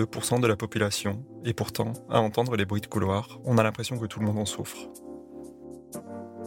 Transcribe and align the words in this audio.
2% 0.00 0.40
de 0.40 0.46
la 0.46 0.56
population, 0.56 1.24
et 1.44 1.52
pourtant, 1.52 1.92
à 2.08 2.20
entendre 2.20 2.56
les 2.56 2.64
bruits 2.64 2.80
de 2.80 2.86
couloir, 2.86 3.38
on 3.44 3.58
a 3.58 3.62
l'impression 3.62 3.98
que 3.98 4.06
tout 4.06 4.20
le 4.20 4.26
monde 4.26 4.38
en 4.38 4.46
souffre. 4.46 4.88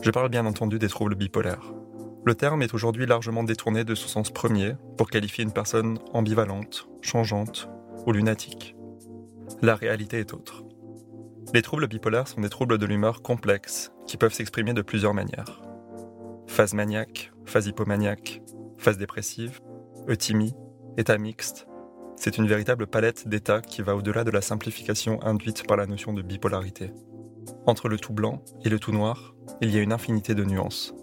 Je 0.01 0.11
parle 0.11 0.29
bien 0.29 0.45
entendu 0.45 0.79
des 0.79 0.89
troubles 0.89 1.15
bipolaires. 1.15 1.73
Le 2.25 2.35
terme 2.35 2.61
est 2.61 2.73
aujourd'hui 2.73 3.05
largement 3.05 3.43
détourné 3.43 3.83
de 3.83 3.95
son 3.95 4.07
sens 4.07 4.31
premier 4.31 4.73
pour 4.97 5.09
qualifier 5.09 5.43
une 5.43 5.51
personne 5.51 5.99
ambivalente, 6.13 6.87
changeante 7.01 7.69
ou 8.05 8.11
lunatique. 8.11 8.75
La 9.61 9.75
réalité 9.75 10.19
est 10.19 10.33
autre. 10.33 10.63
Les 11.53 11.61
troubles 11.61 11.87
bipolaires 11.87 12.27
sont 12.27 12.41
des 12.41 12.49
troubles 12.49 12.77
de 12.77 12.85
l'humeur 12.85 13.21
complexes 13.21 13.91
qui 14.07 14.17
peuvent 14.17 14.33
s'exprimer 14.33 14.73
de 14.73 14.81
plusieurs 14.81 15.13
manières. 15.13 15.61
Phase 16.47 16.73
maniaque, 16.73 17.31
phase 17.45 17.67
hypomaniaque, 17.67 18.41
phase 18.77 18.97
dépressive, 18.97 19.59
euthymie, 20.09 20.55
état 20.97 21.17
mixte, 21.17 21.67
c'est 22.15 22.37
une 22.37 22.47
véritable 22.47 22.87
palette 22.87 23.27
d'états 23.27 23.61
qui 23.61 23.81
va 23.81 23.95
au-delà 23.95 24.23
de 24.23 24.31
la 24.31 24.41
simplification 24.41 25.21
induite 25.23 25.67
par 25.67 25.77
la 25.77 25.85
notion 25.85 26.13
de 26.13 26.21
bipolarité. 26.21 26.91
Entre 27.65 27.89
le 27.89 27.97
tout 27.97 28.13
blanc 28.13 28.43
et 28.63 28.69
le 28.69 28.79
tout 28.79 28.91
noir, 28.91 29.35
il 29.61 29.71
y 29.71 29.77
a 29.77 29.81
une 29.81 29.93
infinité 29.93 30.35
de 30.35 30.43
nuances. 30.43 30.93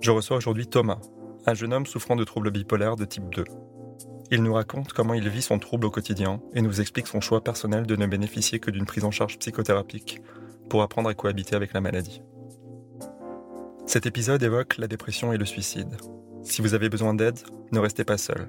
Je 0.00 0.10
reçois 0.10 0.36
aujourd'hui 0.36 0.66
Thomas, 0.66 1.00
un 1.46 1.54
jeune 1.54 1.72
homme 1.72 1.86
souffrant 1.86 2.16
de 2.16 2.24
troubles 2.24 2.50
bipolaires 2.50 2.96
de 2.96 3.04
type 3.04 3.28
2. 3.34 3.44
Il 4.30 4.42
nous 4.42 4.54
raconte 4.54 4.92
comment 4.92 5.14
il 5.14 5.28
vit 5.28 5.42
son 5.42 5.58
trouble 5.58 5.86
au 5.86 5.90
quotidien 5.90 6.40
et 6.54 6.62
nous 6.62 6.80
explique 6.80 7.06
son 7.06 7.20
choix 7.20 7.42
personnel 7.42 7.86
de 7.86 7.96
ne 7.96 8.06
bénéficier 8.06 8.58
que 8.58 8.70
d'une 8.70 8.86
prise 8.86 9.04
en 9.04 9.10
charge 9.10 9.38
psychothérapique 9.38 10.20
pour 10.68 10.82
apprendre 10.82 11.08
à 11.08 11.14
cohabiter 11.14 11.54
avec 11.54 11.72
la 11.72 11.80
maladie. 11.80 12.22
Cet 13.86 14.06
épisode 14.06 14.42
évoque 14.42 14.78
la 14.78 14.88
dépression 14.88 15.32
et 15.32 15.38
le 15.38 15.44
suicide. 15.44 15.96
Si 16.42 16.60
vous 16.60 16.74
avez 16.74 16.88
besoin 16.88 17.14
d'aide, 17.14 17.38
ne 17.70 17.78
restez 17.78 18.04
pas 18.04 18.18
seul. 18.18 18.48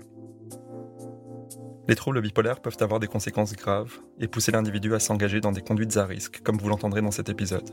Les 1.88 1.96
troubles 1.96 2.22
bipolaires 2.22 2.60
peuvent 2.60 2.78
avoir 2.82 3.00
des 3.00 3.08
conséquences 3.08 3.54
graves 3.54 4.00
et 4.20 4.28
pousser 4.28 4.52
l'individu 4.52 4.94
à 4.94 5.00
s'engager 5.00 5.40
dans 5.40 5.54
des 5.54 5.62
conduites 5.62 5.96
à 5.98 6.06
risque, 6.06 6.42
comme 6.44 6.58
vous 6.58 6.68
l'entendrez 6.68 7.02
dans 7.02 7.12
cet 7.12 7.30
épisode. 7.30 7.70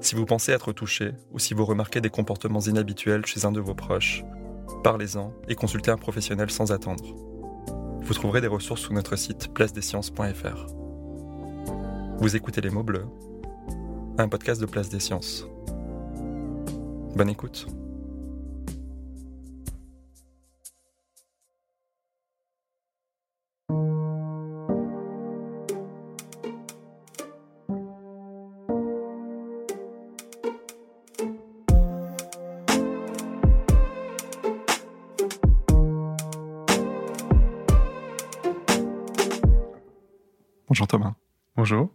Si 0.00 0.14
vous 0.14 0.24
pensez 0.24 0.52
être 0.52 0.72
touché 0.72 1.12
ou 1.30 1.38
si 1.38 1.54
vous 1.54 1.64
remarquez 1.64 2.00
des 2.00 2.10
comportements 2.10 2.60
inhabituels 2.60 3.26
chez 3.26 3.44
un 3.44 3.52
de 3.52 3.60
vos 3.60 3.74
proches, 3.74 4.24
parlez-en 4.82 5.32
et 5.48 5.54
consultez 5.54 5.90
un 5.90 5.96
professionnel 5.98 6.50
sans 6.50 6.72
attendre. 6.72 7.04
Vous 8.00 8.14
trouverez 8.14 8.40
des 8.40 8.46
ressources 8.46 8.82
sur 8.82 8.92
notre 8.92 9.16
site 9.16 9.52
placedesciences.fr. 9.52 10.66
Vous 12.18 12.36
écoutez 12.36 12.60
Les 12.60 12.70
mots 12.70 12.82
bleus, 12.82 13.06
un 14.18 14.28
podcast 14.28 14.60
de 14.60 14.66
Place 14.66 14.88
des 14.88 15.00
Sciences. 15.00 15.46
Bonne 17.16 17.30
écoute. 17.30 17.66
Bonjour 40.74 40.88
Thomas. 40.88 41.14
Bonjour. 41.54 41.94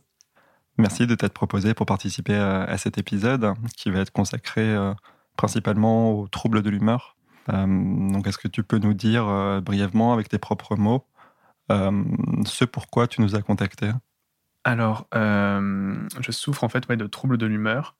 Merci 0.77 1.05
de 1.05 1.13
t'être 1.13 1.33
proposé 1.33 1.73
pour 1.73 1.85
participer 1.85 2.35
à 2.35 2.77
cet 2.77 2.97
épisode 2.97 3.53
qui 3.75 3.91
va 3.91 3.99
être 3.99 4.13
consacré 4.13 4.61
euh, 4.61 4.93
principalement 5.35 6.13
aux 6.13 6.29
troubles 6.29 6.61
de 6.61 6.69
l'humeur. 6.69 7.17
Euh, 7.49 7.65
donc, 7.65 8.25
est-ce 8.25 8.37
que 8.37 8.47
tu 8.47 8.63
peux 8.63 8.77
nous 8.77 8.93
dire 8.93 9.27
euh, 9.27 9.59
brièvement, 9.59 10.13
avec 10.13 10.29
tes 10.29 10.37
propres 10.37 10.77
mots, 10.77 11.05
ce 11.69 12.63
pourquoi 12.63 13.07
tu 13.07 13.19
nous 13.19 13.35
as 13.35 13.41
contactés? 13.41 13.91
Alors, 14.63 15.09
je 15.11 16.31
souffre 16.31 16.63
en 16.63 16.69
fait 16.69 16.89
de 16.89 17.05
troubles 17.05 17.37
de 17.37 17.47
l'humeur 17.47 17.97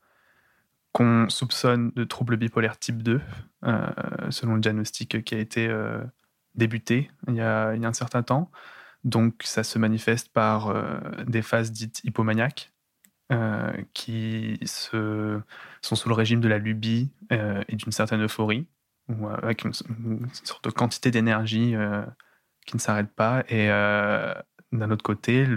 qu'on 0.94 1.28
soupçonne 1.28 1.92
de 1.94 2.06
troubles 2.06 2.38
bipolaires 2.38 2.80
type 2.80 3.04
2, 3.04 3.20
selon 4.30 4.56
le 4.56 4.62
diagnostic 4.62 5.26
qui 5.26 5.36
a 5.36 5.40
été 5.40 5.70
débuté 6.56 7.12
il 7.28 7.36
y 7.36 7.42
a, 7.42 7.76
il 7.76 7.82
y 7.82 7.86
a 7.86 7.90
un 7.90 7.94
certain 7.94 8.24
temps. 8.24 8.50
Donc 9.04 9.44
ça 9.44 9.64
se 9.64 9.80
manifeste 9.80 10.30
par 10.30 10.70
euh, 10.70 11.00
des 11.26 11.42
phases 11.42 11.72
dites 11.72 12.02
hypomaniaques 12.04 12.74
euh, 13.32 13.72
qui 13.94 14.60
sont 14.66 15.42
sous 15.82 16.10
le 16.10 16.16
régime 16.16 16.42
de 16.42 16.48
la 16.48 16.58
lubie 16.58 17.12
euh, 17.32 17.64
et 17.70 17.76
d'une 17.76 17.92
certaine 17.92 18.24
euphorie, 18.24 18.68
avec 19.42 19.64
une, 19.64 19.74
sorte 19.74 20.66
de 20.66 20.70
quantité 20.70 21.12
d'énergie 21.12 21.74
qui 22.66 22.76
ne 22.76 22.80
s'arrête 22.80 23.12
pas. 23.12 23.44
Et 23.50 23.68
d'un 24.72 24.92
autre 24.92 25.02
côté, 25.02 25.48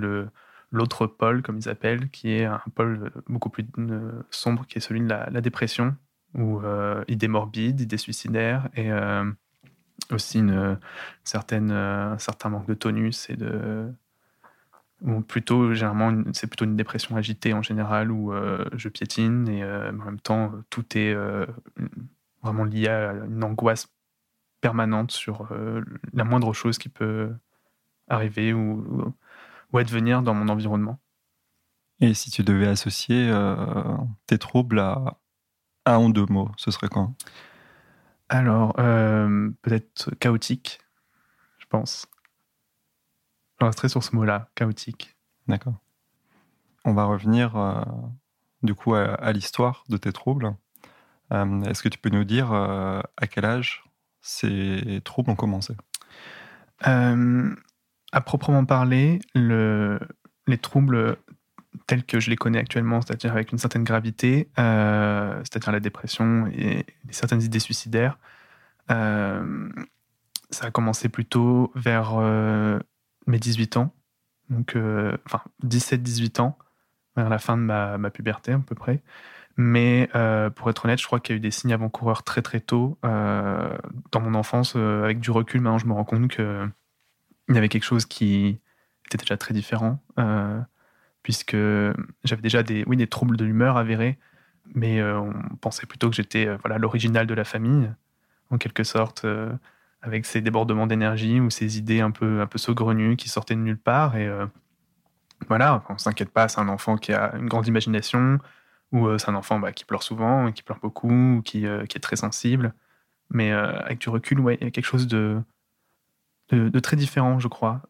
l'autre 0.70 1.06
pôle, 1.06 1.42
comme 1.42 1.58
ils 1.58 1.68
appellent, 1.68 2.08
qui 2.08 2.30
est 2.30 2.46
un 2.46 2.62
pôle 2.74 3.12
beaucoup 3.26 3.50
plus 3.50 3.66
sombre, 4.30 4.66
qui 4.66 4.78
est 4.78 4.80
celui 4.80 5.00
de 5.00 5.08
la, 5.08 5.40
dépression, 5.42 5.94
ou 6.34 6.62
idées 7.08 7.28
morbides, 7.28 7.82
idées 7.82 7.98
suicidaires, 7.98 8.70
et 8.74 8.90
aussi 10.12 10.38
une, 10.38 10.78
certaine, 11.24 11.70
euh, 11.70 12.12
un 12.12 12.18
certain 12.18 12.48
manque 12.48 12.66
de 12.66 12.74
tonus 12.74 13.28
et 13.30 13.36
de. 13.36 13.92
Ou 15.02 15.20
plutôt, 15.20 15.74
généralement, 15.74 16.22
c'est 16.32 16.46
plutôt 16.46 16.64
une 16.64 16.76
dépression 16.76 17.16
agitée 17.16 17.54
en 17.54 17.62
général 17.62 18.12
où 18.12 18.32
euh, 18.32 18.64
je 18.74 18.88
piétine 18.88 19.48
et 19.48 19.64
euh, 19.64 19.90
en 19.90 20.04
même 20.04 20.20
temps, 20.20 20.52
tout 20.70 20.84
est 20.96 21.16
vraiment 22.42 22.64
lié 22.64 22.88
à 22.88 23.12
une 23.12 23.42
angoisse 23.42 23.88
permanente 24.60 25.10
sur 25.10 25.48
la 26.12 26.22
moindre 26.22 26.52
chose 26.52 26.78
qui 26.78 26.88
peut 26.88 27.32
arriver 28.08 28.52
ou, 28.52 29.12
ou 29.72 29.78
advenir 29.78 30.22
dans 30.22 30.34
mon 30.34 30.48
environnement. 30.48 31.00
Et 32.00 32.14
si 32.14 32.30
tu 32.30 32.44
devais 32.44 32.68
associer 32.68 33.28
tes 34.28 34.38
troubles 34.38 34.78
à 34.78 35.18
un 35.84 35.98
ou 35.98 36.12
deux 36.12 36.26
mots, 36.26 36.50
ce 36.56 36.70
serait 36.70 36.88
quoi? 36.88 37.10
Alors, 38.32 38.74
euh, 38.78 39.50
peut-être 39.60 40.14
chaotique, 40.14 40.80
je 41.58 41.66
pense. 41.66 42.06
Je 43.60 43.66
resterai 43.66 43.90
sur 43.90 44.02
ce 44.02 44.16
mot-là, 44.16 44.48
chaotique. 44.54 45.18
D'accord. 45.48 45.74
On 46.86 46.94
va 46.94 47.04
revenir 47.04 47.54
euh, 47.58 47.82
du 48.62 48.74
coup 48.74 48.94
à, 48.94 49.32
l'histoire 49.32 49.84
de 49.90 49.98
tes 49.98 50.14
troubles. 50.14 50.56
Euh, 51.30 51.60
est-ce 51.64 51.82
que 51.82 51.90
tu 51.90 51.98
peux 51.98 52.08
nous 52.08 52.24
dire 52.24 52.54
à 52.54 53.26
quel 53.30 53.44
âge 53.44 53.84
ces 54.22 55.02
troubles 55.04 55.30
ont 55.30 55.36
commencé? 55.36 55.76
À 56.80 58.20
proprement 58.24 58.64
parler, 58.64 59.18
le, 59.34 60.00
les 60.46 60.56
troubles 60.56 61.18
tels 61.86 62.04
que 62.04 62.20
je 62.20 62.30
les 62.30 62.36
connais 62.36 62.58
actuellement, 62.58 63.00
c'est-à-dire 63.00 63.32
avec 63.32 63.52
une 63.52 63.58
certaine 63.58 63.84
gravité, 63.84 64.48
euh, 64.58 65.38
c'est-à-dire 65.40 65.72
la 65.72 65.80
dépression 65.80 66.46
et 66.48 66.86
certaines 67.10 67.42
idées 67.42 67.58
suicidaires, 67.58 68.18
euh, 68.90 69.68
ça 70.50 70.66
a 70.66 70.70
commencé 70.70 71.08
plutôt 71.08 71.72
vers 71.74 72.14
euh, 72.18 72.78
mes 73.26 73.38
18 73.38 73.76
ans, 73.78 73.94
donc 74.50 74.76
enfin 75.26 75.42
17-18 75.64 76.40
ans, 76.40 76.58
vers 77.16 77.28
la 77.28 77.38
fin 77.38 77.56
de 77.56 77.62
ma, 77.62 77.98
ma, 77.98 78.10
puberté 78.10 78.52
à 78.52 78.58
peu 78.58 78.74
près. 78.74 79.02
Mais 79.56 80.08
pour 80.56 80.70
être 80.70 80.86
honnête, 80.86 80.98
je 80.98 81.06
crois 81.06 81.20
qu'il 81.20 81.34
y 81.34 81.36
a 81.36 81.38
eu 81.38 81.40
des 81.40 81.50
signes 81.50 81.74
avant-coureurs 81.74 82.22
très 82.22 82.40
très 82.40 82.60
tôt 82.60 82.98
dans 83.02 84.20
mon 84.20 84.34
enfance. 84.34 84.76
avec 84.76 85.20
du 85.20 85.30
recul, 85.30 85.60
maintenant, 85.60 85.78
je 85.78 85.86
me 85.86 85.92
rends 85.92 86.04
compte 86.04 86.28
qu'il 86.28 86.70
y 87.50 87.58
avait 87.58 87.68
quelque 87.68 87.84
chose 87.84 88.06
qui 88.06 88.60
était 89.06 89.18
déjà 89.18 89.36
très 89.36 89.52
différent 89.52 90.02
puisque 91.22 91.56
j'avais 92.24 92.42
déjà 92.42 92.62
des, 92.62 92.84
oui, 92.86 92.96
des 92.96 93.06
troubles 93.06 93.36
de 93.36 93.44
l'humeur 93.44 93.76
avérés 93.76 94.18
mais 94.74 95.02
on 95.02 95.32
pensait 95.60 95.86
plutôt 95.86 96.08
que 96.08 96.16
j'étais 96.16 96.46
voilà 96.58 96.78
l'original 96.78 97.26
de 97.26 97.34
la 97.34 97.44
famille, 97.44 97.90
en 98.50 98.58
quelque 98.58 98.84
sorte, 98.84 99.26
avec 100.02 100.26
ces 100.26 100.40
débordements 100.40 100.86
d'énergie 100.86 101.40
ou 101.40 101.50
ces 101.50 101.78
idées 101.78 102.00
un 102.00 102.10
peu, 102.10 102.40
un 102.40 102.46
peu 102.46 102.58
saugrenues 102.58 103.16
qui 103.16 103.28
sortaient 103.28 103.54
de 103.54 103.60
nulle 103.60 103.78
part. 103.78 104.16
Et 104.16 104.30
voilà, 105.48 105.84
on 105.88 105.98
s'inquiète 105.98 106.30
pas, 106.30 106.48
c'est 106.48 106.60
un 106.60 106.68
enfant 106.68 106.96
qui 106.96 107.12
a 107.12 107.34
une 107.36 107.48
grande 107.48 107.66
imagination, 107.66 108.38
ou 108.92 109.18
c'est 109.18 109.30
un 109.30 109.34
enfant 109.34 109.58
bah, 109.58 109.72
qui 109.72 109.84
pleure 109.84 110.02
souvent, 110.02 110.50
qui 110.52 110.62
pleure 110.62 110.78
beaucoup, 110.80 111.36
ou 111.36 111.42
qui, 111.42 111.64
qui 111.88 111.96
est 111.96 112.02
très 112.02 112.16
sensible. 112.16 112.74
Mais 113.30 113.50
avec 113.52 113.98
du 113.98 114.08
recul, 114.08 114.40
ouais, 114.40 114.58
il 114.60 114.64
y 114.64 114.68
a 114.68 114.70
quelque 114.70 114.86
chose 114.86 115.06
de, 115.06 115.40
de, 116.50 116.80
très 116.80 116.96
différent, 116.96 117.38
je 117.38 117.48
crois, 117.48 117.82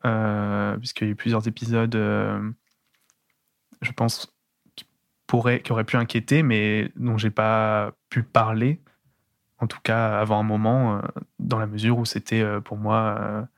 puisqu'il 0.79 1.05
y 1.05 1.09
a 1.09 1.13
eu 1.13 1.17
plusieurs 1.17 1.47
épisodes, 1.47 1.95
je 3.83 3.93
pense, 3.93 4.35
qui, 4.77 4.87
pourraient, 5.27 5.61
qui 5.61 5.73
auraient 5.73 5.85
pu 5.85 5.97
inquiéter, 5.97 6.43
mais 6.43 6.91
dont 6.97 7.19
j'ai 7.19 7.31
pas 7.31 7.93
pu 8.09 8.23
parler, 8.23 8.81
en 9.59 9.67
tout 9.67 9.81
cas 9.83 10.19
avant 10.19 10.41
un 10.41 10.45
moment, 10.45 11.03
dans 11.39 11.59
la 11.59 11.67
mesure 11.67 11.99
où 11.99 12.05
c'était 12.05 12.45
pour 12.65 12.77
moi 12.79 13.49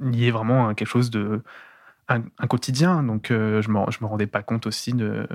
lié 0.00 0.30
vraiment 0.30 0.68
à 0.68 0.74
quelque 0.74 0.88
chose 0.88 1.10
de 1.10 1.42
un, 2.08 2.22
quotidien. 2.48 3.02
Donc 3.02 3.28
je 3.30 3.68
me, 3.70 3.90
je 3.90 3.98
me 4.00 4.06
rendais 4.06 4.26
pas 4.26 4.42
compte 4.42 4.66
aussi 4.66 4.92
de, 4.92 5.26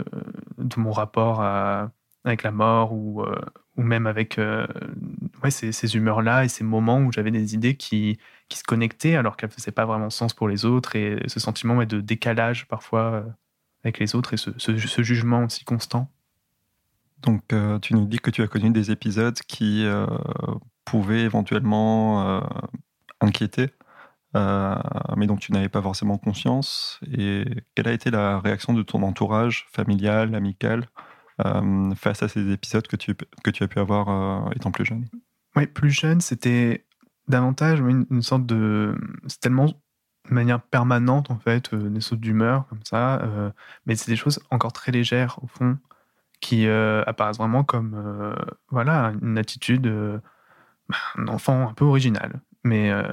de 0.58 0.80
mon 0.80 0.92
rapport 0.92 1.42
avec 2.24 2.44
la 2.44 2.52
mort 2.52 2.94
ou, 2.94 3.24
ou 3.78 3.84
même 3.84 4.08
avec 4.08 4.40
ouais, 5.44 5.52
ces, 5.52 5.72
ces 5.72 5.96
humeurs-là 5.96 6.46
et 6.46 6.48
ces 6.48 6.64
moments 6.64 7.00
où 7.00 7.12
j'avais 7.12 7.32
des 7.32 7.54
idées 7.56 7.76
qui, 7.76 8.18
qui 8.50 8.58
se 8.58 8.64
connectaient 8.64 9.16
alors 9.16 9.38
qu'elles 9.38 9.50
ne 9.50 9.54
faisaient 9.54 9.72
pas 9.72 9.86
vraiment 9.86 10.10
sens 10.10 10.34
pour 10.34 10.48
les 10.48 10.66
autres 10.66 10.96
et 10.96 11.22
ce 11.28 11.40
sentiment 11.40 11.84
de 11.84 12.00
décalage 12.02 12.68
parfois 12.68 13.26
avec 13.86 14.00
les 14.00 14.16
autres 14.16 14.34
et 14.34 14.38
ce, 14.38 14.52
ce, 14.58 15.02
jugement 15.04 15.46
aussi 15.46 15.64
constant. 15.64 16.12
Donc 17.22 17.44
tu 17.82 17.94
nous 17.94 18.06
dis 18.06 18.20
que 18.20 18.30
tu 18.30 18.42
as 18.42 18.48
connu 18.48 18.72
des 18.72 18.92
épisodes 18.92 19.40
qui 19.48 19.86
pouvaient 20.84 21.22
éventuellement 21.22 22.42
inquiéter 23.22 23.72
euh, 24.36 24.76
mais 25.16 25.28
dont 25.28 25.38
tu 25.38 25.54
n'avais 25.54 25.70
pas 25.70 25.82
forcément 25.82 26.18
conscience. 26.18 27.00
Et 27.18 27.46
quelle 27.74 27.88
a 27.88 27.94
été 27.94 28.12
la 28.12 28.40
réaction 28.40 28.74
de 28.74 28.84
ton 28.84 29.02
entourage 29.04 29.68
familial, 29.72 30.36
amical, 30.36 30.90
euh, 31.46 31.96
face 31.96 32.22
à 32.22 32.28
ces 32.28 32.52
épisodes 32.52 32.86
que 32.88 32.98
tu, 32.98 33.16
que 33.16 33.50
tu 33.50 33.64
as 33.64 33.68
pu 33.68 33.80
avoir 33.80 34.10
euh, 34.10 34.52
étant 34.56 34.72
plus 34.72 34.86
jeune? 34.86 35.06
Oui, 35.56 35.68
plus 35.68 35.90
jeune, 35.90 36.20
c'était 36.20 36.86
davantage 37.30 37.80
une, 37.80 38.22
sorte 38.22 38.46
de... 38.46 38.96
C'est 39.28 39.40
tellement 39.40 39.68
de 40.30 40.34
manière 40.34 40.62
permanente, 40.62 41.32
en 41.32 41.38
fait, 41.38 41.74
des 41.74 42.02
sautes 42.02 42.20
d'humeur, 42.20 42.66
comme 42.68 42.84
ça. 42.84 43.22
mais 43.86 43.96
c'est 43.96 44.10
des 44.12 44.18
choses 44.18 44.40
encore 44.50 44.74
très 44.74 44.92
légères, 44.92 45.40
au 45.44 45.48
fond, 45.48 45.78
qui 46.40 46.68
apparaissent 46.68 47.38
vraiment 47.38 47.64
comme 47.64 48.36
voilà, 48.70 49.14
une 49.22 49.38
attitude 49.38 49.84
d'un 49.84 51.28
enfant 51.28 51.70
un 51.70 51.74
peu 51.74 51.86
original 51.86 52.42
mais 52.66 52.92
euh, 52.92 53.04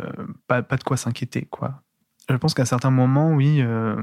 pas, 0.48 0.62
pas, 0.62 0.76
de 0.76 0.82
quoi 0.82 0.96
s'inquiéter, 0.96 1.42
quoi. 1.42 1.82
Je 2.28 2.36
pense 2.36 2.54
qu'à 2.54 2.64
certains 2.64 2.90
moments, 2.90 3.32
oui, 3.32 3.60
euh, 3.60 4.02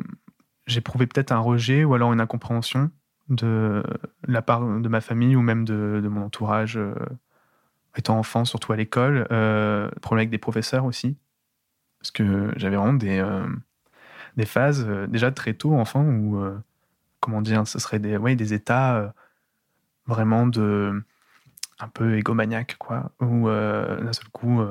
prouvé 0.84 1.08
peut-être 1.08 1.32
un 1.32 1.40
rejet 1.40 1.84
ou 1.84 1.96
alors 1.96 2.14
une 2.14 2.22
incompréhension 2.22 2.92
de 3.28 3.84
la 4.28 4.42
part 4.42 4.62
de 4.62 4.88
ma 4.90 5.02
famille 5.02 5.36
ou 5.36 5.42
même 5.42 5.66
de, 5.66 6.00
de 6.02 6.08
mon 6.08 6.24
entourage 6.26 6.78
euh, 6.78 6.94
étant 7.98 8.18
enfant, 8.18 8.46
surtout 8.46 8.72
à 8.72 8.76
l'école. 8.76 9.26
problème 10.02 10.20
avec 10.20 10.30
des 10.30 10.38
professeurs 10.38 10.86
aussi, 10.86 11.18
parce 12.00 12.12
que 12.12 12.54
j'avais 12.56 12.75
vraiment 12.75 12.94
des, 12.94 13.24
des 14.38 14.46
phases 14.46 14.86
déjà 15.07 15.31
très 15.31 15.54
tôt, 15.54 15.75
enfant, 15.75 16.04
où, 16.04 16.42
comment 17.19 17.42
dire, 17.42 17.68
ce 17.68 17.80
serait 17.80 18.00
des, 18.00 18.18
ouais, 18.18 18.36
des 18.36 18.54
états 18.54 19.13
vraiment 20.07 20.48
de 20.48 21.04
un 21.80 21.88
peu 21.88 22.18
égomaniaque, 22.18 22.78
quoi, 22.80 23.12
où 23.19 23.48
d'un 23.50 24.13
seul 24.13 24.30
coup 24.31 24.62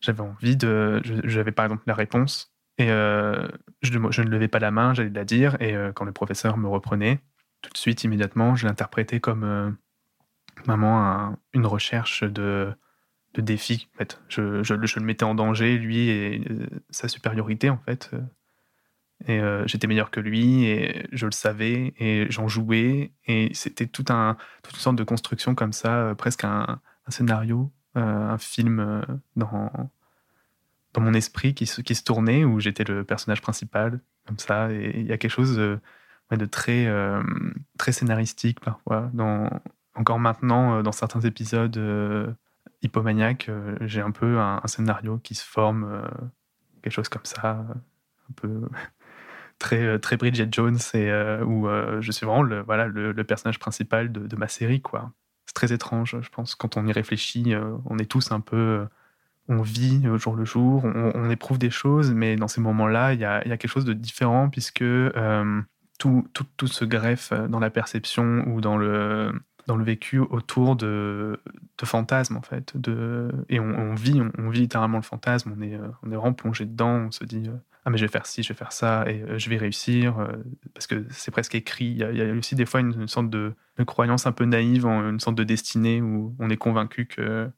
j'avais 0.00 0.20
envie 0.20 0.56
de. 0.56 1.00
J'avais 1.04 1.52
par 1.52 1.64
exemple 1.64 1.84
la 1.86 1.94
réponse 1.94 2.52
et 2.78 2.90
euh, 2.90 3.48
je, 3.82 3.92
ne 3.96 4.28
levais 4.28 4.48
pas 4.48 4.58
la 4.58 4.70
main, 4.70 4.94
j'allais 4.94 5.10
la 5.10 5.24
dire. 5.24 5.56
Et 5.60 5.74
euh, 5.74 5.92
quand 5.92 6.04
le 6.04 6.12
professeur 6.12 6.58
me 6.58 6.68
reprenait, 6.68 7.20
tout 7.62 7.70
de 7.70 7.78
suite, 7.78 8.04
immédiatement, 8.04 8.56
je 8.56 8.66
l'interprétais 8.66 9.20
comme 9.20 9.44
euh, 9.44 9.70
vraiment 10.64 11.36
une 11.52 11.66
recherche 11.66 12.24
de, 12.24 12.74
de 13.34 13.40
défi. 13.40 13.88
En 13.94 13.98
fait. 13.98 14.20
je, 14.28 14.62
je, 14.62 14.74
le 14.74 15.04
mettais 15.04 15.24
en 15.24 15.34
danger, 15.34 15.78
lui 15.78 16.08
et 16.08 16.42
sa 16.90 17.08
supériorité, 17.08 17.70
en 17.70 17.78
fait. 17.78 18.10
Et 19.28 19.40
j'étais 19.66 19.86
meilleur 19.86 20.10
que 20.10 20.18
lui, 20.18 20.64
et 20.64 21.06
je 21.12 21.26
le 21.26 21.32
savais, 21.32 21.94
et 21.98 22.26
j'en 22.28 22.48
jouais. 22.48 23.12
Et 23.26 23.50
c'était 23.54 23.86
tout 23.86 24.04
un, 24.08 24.36
toute 24.62 24.74
une 24.74 24.80
sorte 24.80 24.96
de 24.96 25.04
construction 25.04 25.54
comme 25.54 25.72
ça, 25.72 26.14
presque 26.18 26.44
un, 26.44 26.80
scénario 27.08 27.72
euh, 27.96 28.00
un 28.00 28.38
film 28.38 28.80
euh, 28.80 29.02
dans, 29.36 29.70
dans 30.94 31.02
mon 31.02 31.12
esprit 31.12 31.52
qui 31.54 31.66
se, 31.66 31.82
qui 31.82 31.94
se 31.94 32.02
tournait, 32.04 32.42
où 32.44 32.58
j'étais 32.58 32.84
le 32.84 33.04
personnage 33.04 33.42
principal, 33.42 34.00
comme 34.26 34.38
ça. 34.38 34.72
Et 34.72 34.98
il 35.00 35.06
y 35.06 35.12
a 35.12 35.18
quelque 35.18 35.30
chose 35.30 35.56
de, 35.56 35.78
de 36.30 36.46
très, 36.46 36.86
euh, 36.86 37.22
très 37.78 37.92
scénaristique 37.92 38.60
parfois. 38.60 39.10
Dans, 39.12 39.50
encore 39.94 40.18
maintenant, 40.18 40.82
dans 40.82 40.92
certains 40.92 41.20
épisodes 41.20 41.76
euh, 42.82 42.86
hypomaniaques, 42.86 43.50
j'ai 43.82 44.00
un 44.00 44.10
peu 44.10 44.38
un, 44.38 44.60
scénario 44.66 45.18
qui 45.18 45.34
se 45.34 45.44
forme, 45.44 46.02
quelque 46.82 46.92
chose 46.92 47.08
comme 47.08 47.24
ça, 47.24 47.66
un 48.30 48.32
peu 48.36 48.62
très, 49.58 49.98
très 49.98 50.16
Bridget 50.16 50.48
Jones, 50.50 50.78
et, 50.94 51.12
où 51.44 51.68
je 52.00 52.12
suis 52.12 52.26
vraiment 52.26 52.42
le, 52.42 52.62
voilà, 52.62 52.86
le, 52.86 53.24
personnage 53.24 53.58
principal 53.58 54.12
de, 54.12 54.36
ma 54.36 54.48
série. 54.48 54.80
quoi 54.80 55.12
c'est 55.46 55.54
très 55.54 55.74
étrange, 55.74 56.16
je 56.20 56.28
pense. 56.30 56.54
Quand 56.54 56.76
on 56.76 56.86
y 56.86 56.92
réfléchit, 56.92 57.54
euh, 57.54 57.76
on 57.86 57.98
est 57.98 58.10
tous 58.10 58.32
un 58.32 58.40
peu. 58.40 58.56
Euh, 58.56 58.84
on 59.48 59.60
vit 59.60 60.08
au 60.08 60.18
jour 60.18 60.36
le 60.36 60.44
jour, 60.44 60.84
on, 60.84 61.28
éprouve 61.28 61.58
des 61.58 61.68
choses, 61.68 62.12
mais 62.12 62.36
dans 62.36 62.46
ces 62.46 62.60
moments-là, 62.60 63.12
il 63.12 63.18
y 63.18 63.24
a, 63.24 63.42
quelque 63.42 63.66
chose 63.66 63.84
de 63.84 63.92
différent 63.92 64.48
puisque 64.48 64.82
euh, 64.82 65.60
tout, 65.98 66.24
tout, 66.32 66.66
se 66.68 66.84
greffe 66.84 67.32
dans 67.32 67.58
la 67.58 67.68
perception 67.68 68.44
ou 68.46 68.60
dans 68.60 68.76
le, 68.78 69.32
dans 69.66 69.76
le 69.76 69.84
vécu 69.84 70.18
autour 70.18 70.76
de, 70.76 71.40
fantasmes, 71.84 72.36
en 72.36 72.42
fait. 72.42 72.76
De, 72.76 73.30
et 73.48 73.60
on, 73.60 73.94
vit, 73.94 74.20
on, 74.38 74.50
vit 74.50 74.60
littéralement 74.60 74.98
le 74.98 75.02
fantasme, 75.02 75.54
on 75.56 75.62
est, 75.62 75.78
on 76.02 76.12
est 76.12 76.16
vraiment 76.16 76.32
plongé 76.32 76.64
dedans, 76.64 77.06
on 77.06 77.10
se 77.10 77.24
dit 77.24 77.48
ah 77.84 77.90
mais 77.90 77.98
je 77.98 78.04
vais 78.04 78.10
faire 78.10 78.26
ci, 78.26 78.42
je 78.42 78.48
vais 78.48 78.54
faire 78.54 78.72
ça, 78.72 79.04
et 79.08 79.22
euh, 79.22 79.38
je 79.38 79.50
vais 79.50 79.56
réussir, 79.56 80.18
euh, 80.20 80.32
parce 80.72 80.86
que 80.86 81.04
c'est 81.10 81.30
presque 81.32 81.54
écrit. 81.54 81.86
Il 81.86 81.96
y, 81.96 82.22
a, 82.22 82.32
aussi 82.32 82.54
des 82.54 82.66
fois 82.66 82.80
une, 82.80 83.08
sorte 83.08 83.28
de, 83.28 83.54
croyance 83.86 84.26
un 84.26 84.32
peu 84.32 84.44
naïve, 84.44 84.86
une 84.86 85.18
sorte 85.18 85.36
de 85.36 85.44
destinée 85.44 86.00
où 86.00 86.34
on 86.38 86.48
est 86.50 86.56
convaincu 86.56 87.06
que 87.06 87.50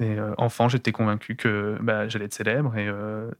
euh, 0.00 0.34
enfant, 0.38 0.68
j'étais 0.68 0.92
convaincu 0.92 1.36
que 1.36 1.76
bah, 1.80 2.08
j'allais 2.08 2.26
être 2.26 2.34
célèbre, 2.34 2.76
et 2.76 2.88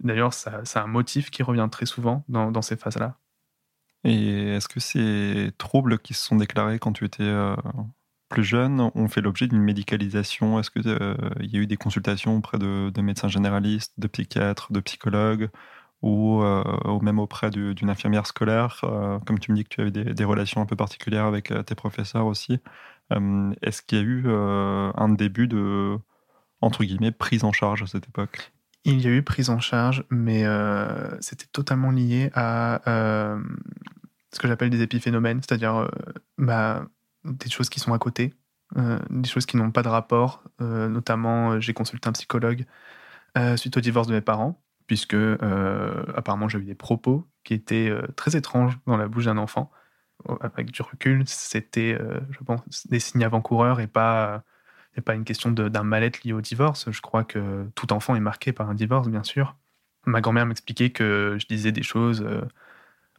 d'ailleurs 0.00 0.34
ça, 0.34 0.60
c'est 0.64 0.78
un 0.78 0.86
motif 0.86 1.30
qui 1.30 1.42
revient 1.42 1.68
très 1.70 1.86
souvent 1.86 2.24
dans, 2.28 2.62
ces 2.62 2.76
phases-là. 2.76 3.16
Et 4.02 4.56
est-ce 4.56 4.68
que 4.68 4.80
ces 4.80 5.52
troubles 5.56 5.98
qui 5.98 6.14
se 6.14 6.24
sont 6.24 6.36
déclarés 6.36 6.78
quand 6.78 6.92
tu 6.92 7.04
étais 7.04 7.30
plus 8.34 8.44
jeune 8.44 8.90
ont 8.94 9.08
fait 9.08 9.20
l'objet 9.20 9.46
d'une 9.46 9.62
médicalisation. 9.62 10.58
Est-ce 10.58 10.70
qu'il 10.70 10.86
y 10.88 11.56
a 11.56 11.60
eu 11.60 11.66
des 11.68 11.76
consultations 11.76 12.36
auprès 12.36 12.58
de, 12.58 12.90
de 12.90 13.00
médecins 13.00 13.28
généralistes, 13.28 13.92
de 13.96 14.08
psychiatres, 14.08 14.72
de 14.72 14.80
psychologues 14.80 15.50
euh, 16.04 16.64
ou, 16.84 17.00
même 17.00 17.18
auprès 17.18 17.50
d'une 17.50 17.88
infirmière 17.88 18.26
scolaire, 18.26 18.80
euh, 18.84 19.18
comme 19.20 19.38
tu 19.38 19.52
me 19.52 19.56
dis 19.56 19.64
que 19.64 19.68
tu 19.68 19.80
as 19.80 19.84
eu 19.84 19.90
des, 19.90 20.24
relations 20.24 20.60
un 20.60 20.66
peu 20.66 20.76
particulières 20.76 21.24
avec 21.24 21.50
euh, 21.50 21.62
tes 21.62 21.74
professeurs 21.74 22.26
aussi. 22.26 22.58
Est-ce 23.62 23.82
qu'il 23.82 23.98
y 23.98 24.00
a 24.00 24.04
eu 24.04 24.24
un 24.28 25.08
début 25.10 25.46
de, 25.46 25.96
entre 26.60 26.84
guillemets, 26.84 27.12
prise 27.12 27.44
en 27.44 27.52
charge 27.52 27.82
à 27.82 27.86
cette 27.86 28.08
époque? 28.08 28.52
Il 28.84 29.00
y 29.00 29.06
a 29.06 29.10
eu 29.10 29.22
prise 29.22 29.50
en 29.50 29.60
charge, 29.60 30.04
mais 30.10 30.44
c'était 31.20 31.46
totalement 31.52 31.90
lié 31.90 32.30
à 32.34 32.80
ce 34.32 34.40
que 34.40 34.48
j'appelle 34.48 34.70
des 34.70 34.82
épiphénomènes, 34.82 35.40
c'est-à-dire 35.42 35.88
bah, 36.38 36.86
des 37.24 37.50
choses 37.50 37.68
qui 37.68 37.80
sont 37.80 37.92
à 37.92 37.98
côté, 37.98 38.34
des 39.10 39.28
choses 39.28 39.46
qui 39.46 39.56
n'ont 39.56 39.70
pas 39.70 39.82
de 39.82 39.88
rapport. 39.88 40.42
notamment, 40.60 41.60
j'ai 41.60 41.74
consulté 41.74 42.08
un 42.08 42.12
psychologue 42.12 42.64
suite 43.56 43.76
au 43.76 43.80
divorce 43.80 44.08
de 44.08 44.12
mes 44.12 44.20
parents 44.20 44.64
puisque 44.86 45.14
euh, 45.14 46.04
apparemment 46.14 46.48
j'ai 46.48 46.58
eu 46.58 46.64
des 46.64 46.74
propos 46.74 47.26
qui 47.42 47.54
étaient 47.54 47.88
euh, 47.88 48.06
très 48.16 48.36
étranges 48.36 48.78
dans 48.86 48.96
la 48.96 49.08
bouche 49.08 49.24
d'un 49.26 49.38
enfant. 49.38 49.70
Avec 50.40 50.70
du 50.70 50.80
recul, 50.80 51.24
c'était, 51.26 51.98
euh, 52.00 52.20
je 52.30 52.38
pense, 52.44 52.86
des 52.86 53.00
signes 53.00 53.24
avant-coureurs 53.24 53.80
et 53.80 53.88
pas, 53.88 54.44
pas 55.04 55.14
une 55.14 55.24
question 55.24 55.50
d'un 55.50 55.82
mal-être 55.82 56.22
lié 56.22 56.32
au 56.32 56.40
divorce. 56.40 56.90
Je 56.90 57.00
crois 57.02 57.24
que 57.24 57.66
tout 57.74 57.92
enfant 57.92 58.14
est 58.14 58.20
marqué 58.20 58.52
par 58.52 58.70
un 58.70 58.74
divorce, 58.74 59.08
bien 59.08 59.24
sûr. 59.24 59.56
Ma 60.06 60.20
grand-mère 60.20 60.46
m'expliquait 60.46 60.90
que 60.90 61.36
je 61.38 61.46
disais 61.46 61.72
des 61.72 61.82
choses. 61.82 62.24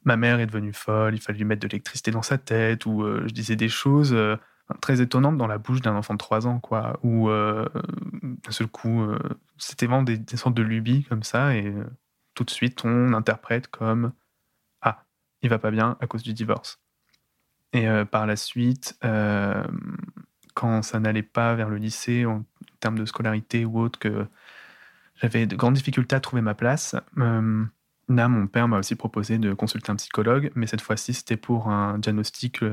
Ma 0.05 0.17
mère 0.17 0.39
est 0.39 0.45
devenue 0.45 0.73
folle, 0.73 1.15
il 1.15 1.21
fallait 1.21 1.39
lui 1.39 1.45
mettre 1.45 1.61
de 1.61 1.67
l'électricité 1.67 2.11
dans 2.11 2.21
sa 2.21 2.37
tête, 2.37 2.85
ou 2.85 3.03
je 3.03 3.33
disais 3.33 3.55
des 3.55 3.69
choses 3.69 4.15
très 4.81 5.01
étonnante 5.01 5.37
dans 5.37 5.47
la 5.47 5.57
bouche 5.57 5.81
d'un 5.81 5.95
enfant 5.95 6.13
de 6.13 6.19
3 6.19 6.47
ans, 6.47 6.59
quoi. 6.59 6.99
Où 7.03 7.29
euh, 7.29 7.67
d'un 8.23 8.51
seul 8.51 8.67
coup, 8.67 9.03
euh, 9.03 9.19
c'était 9.57 9.85
vraiment 9.85 10.03
des, 10.03 10.19
sortes 10.35 10.55
de 10.55 10.63
lubies 10.63 11.03
comme 11.03 11.23
ça, 11.23 11.55
et 11.55 11.67
euh, 11.67 11.85
tout 12.33 12.43
de 12.43 12.49
suite, 12.49 12.83
on 12.83 13.13
interprète 13.13 13.67
comme 13.67 14.11
Ah, 14.81 15.05
il 15.41 15.49
va 15.49 15.59
pas 15.59 15.71
bien 15.71 15.97
à 16.01 16.07
cause 16.07 16.23
du 16.23 16.33
divorce. 16.33 16.79
Et 17.73 17.87
par 18.09 18.25
la 18.25 18.37
suite, 18.37 18.97
quand 20.53 20.81
ça 20.81 20.99
n'allait 21.01 21.23
pas 21.23 21.55
vers 21.55 21.67
le 21.67 21.75
lycée 21.75 22.25
en 22.25 22.45
termes 22.79 22.97
de 22.97 23.05
scolarité 23.05 23.65
ou 23.65 23.79
autre, 23.79 23.99
que 23.99 24.25
j'avais 25.15 25.45
de 25.45 25.57
grandes 25.57 25.73
difficultés 25.73 26.15
à 26.15 26.21
trouver 26.21 26.41
ma 26.41 26.55
place, 26.55 26.95
là, 28.09 28.27
mon 28.27 28.47
père 28.47 28.67
m'a 28.67 28.79
aussi 28.79 28.95
proposé 28.95 29.37
de 29.37 29.53
consulter 29.53 29.91
un 29.91 29.95
psychologue, 29.95 30.51
mais 30.55 30.67
cette 30.67 30.81
fois-ci, 30.81 31.13
c'était 31.13 31.37
pour 31.37 31.69
un 31.69 31.97
diagnostic 31.99 32.63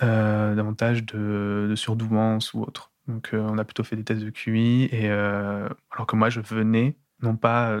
davantage 0.00 1.04
de, 1.04 1.66
de, 1.70 1.74
surdouance 1.76 2.54
ou 2.54 2.62
autre. 2.62 2.92
Donc, 3.08 3.30
on 3.32 3.58
a 3.58 3.64
plutôt 3.64 3.84
fait 3.84 3.96
des 3.96 4.04
tests 4.04 4.22
de 4.22 4.30
QI, 4.30 4.88
et, 4.92 5.08
alors 5.10 6.06
que 6.06 6.16
moi, 6.16 6.30
je 6.30 6.40
venais, 6.40 6.96
non 7.22 7.36
pas 7.36 7.80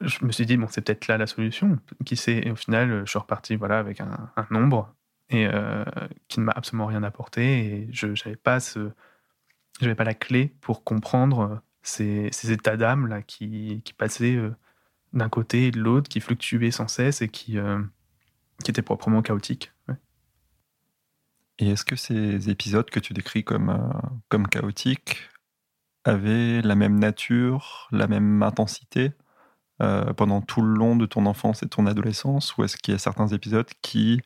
je 0.00 0.24
me 0.24 0.32
suis 0.32 0.46
dit, 0.46 0.56
bon, 0.56 0.66
c'est 0.68 0.82
peut-être 0.82 1.08
là 1.08 1.18
la 1.18 1.26
solution, 1.26 1.78
qui 2.04 2.16
sait. 2.16 2.42
Et 2.44 2.50
au 2.50 2.56
final, 2.56 3.02
je 3.04 3.10
suis 3.10 3.18
reparti 3.18 3.56
voilà, 3.56 3.78
avec 3.78 4.00
un, 4.00 4.30
nombre 4.50 4.94
et, 5.30 5.46
euh, 5.46 5.84
qui 6.28 6.40
ne 6.40 6.46
m'a 6.46 6.52
absolument 6.52 6.86
rien 6.86 7.02
apporté. 7.02 7.42
Et 7.42 7.88
je 7.92 8.08
n'avais 8.08 8.36
pas, 8.36 8.58
pas 8.60 10.04
la 10.04 10.14
clé 10.14 10.54
pour 10.60 10.84
comprendre 10.84 11.62
ces, 11.82 12.30
états 12.50 12.76
d'âme 12.76 13.22
qui, 13.26 13.82
qui 13.84 13.94
passaient 13.94 14.36
euh, 14.36 14.54
d'un 15.16 15.28
côté 15.28 15.66
et 15.66 15.70
de 15.70 15.80
l'autre, 15.80 16.08
qui 16.08 16.20
fluctuaient 16.20 16.70
sans 16.70 16.88
cesse 16.88 17.22
et 17.22 17.28
qui, 17.28 17.58
euh, 17.58 17.82
qui 18.62 18.70
étaient 18.70 18.82
proprement 18.82 19.22
chaotiques. 19.22 19.72
Et 21.58 21.70
est-ce 21.70 21.84
que 21.84 21.96
ces 21.96 22.50
épisodes 22.50 22.88
que 22.90 23.00
tu 23.00 23.14
décris 23.14 23.42
comme, 23.42 23.90
comme 24.28 24.46
chaotiques 24.46 25.30
avaient 26.04 26.60
la 26.62 26.74
même 26.74 26.98
nature, 26.98 27.88
la 27.90 28.06
même 28.06 28.42
intensité 28.42 29.12
euh, 29.82 30.12
pendant 30.14 30.40
tout 30.40 30.62
le 30.62 30.74
long 30.74 30.96
de 30.96 31.04
ton 31.04 31.26
enfance 31.26 31.62
et 31.62 31.68
ton 31.68 31.86
adolescence 31.86 32.56
Ou 32.56 32.64
est-ce 32.64 32.76
qu'il 32.76 32.92
y 32.92 32.94
a 32.94 32.98
certains 32.98 33.28
épisodes 33.28 33.68
qui 33.82 34.22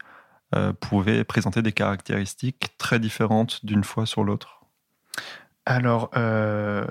euh, 0.54 0.72
pouvaient 0.72 1.24
présenter 1.24 1.62
des 1.62 1.72
caractéristiques 1.72 2.76
très 2.78 3.00
différentes 3.00 3.64
d'une 3.64 3.82
fois 3.82 4.06
sur 4.06 4.22
l'autre? 4.22 4.60
Alors, 5.66 6.10
euh, 6.16 6.86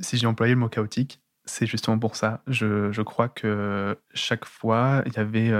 si 0.00 0.18
j'ai 0.18 0.26
employé 0.26 0.54
le 0.54 0.60
mot 0.60 0.68
chaotique, 0.68 1.20
c'est 1.50 1.66
justement 1.66 1.98
pour 1.98 2.16
ça. 2.16 2.42
Je, 2.46 3.02
crois 3.02 3.28
que 3.28 3.98
chaque 4.14 4.44
fois, 4.44 5.02
il 5.06 5.12
y 5.14 5.18
avait 5.18 5.52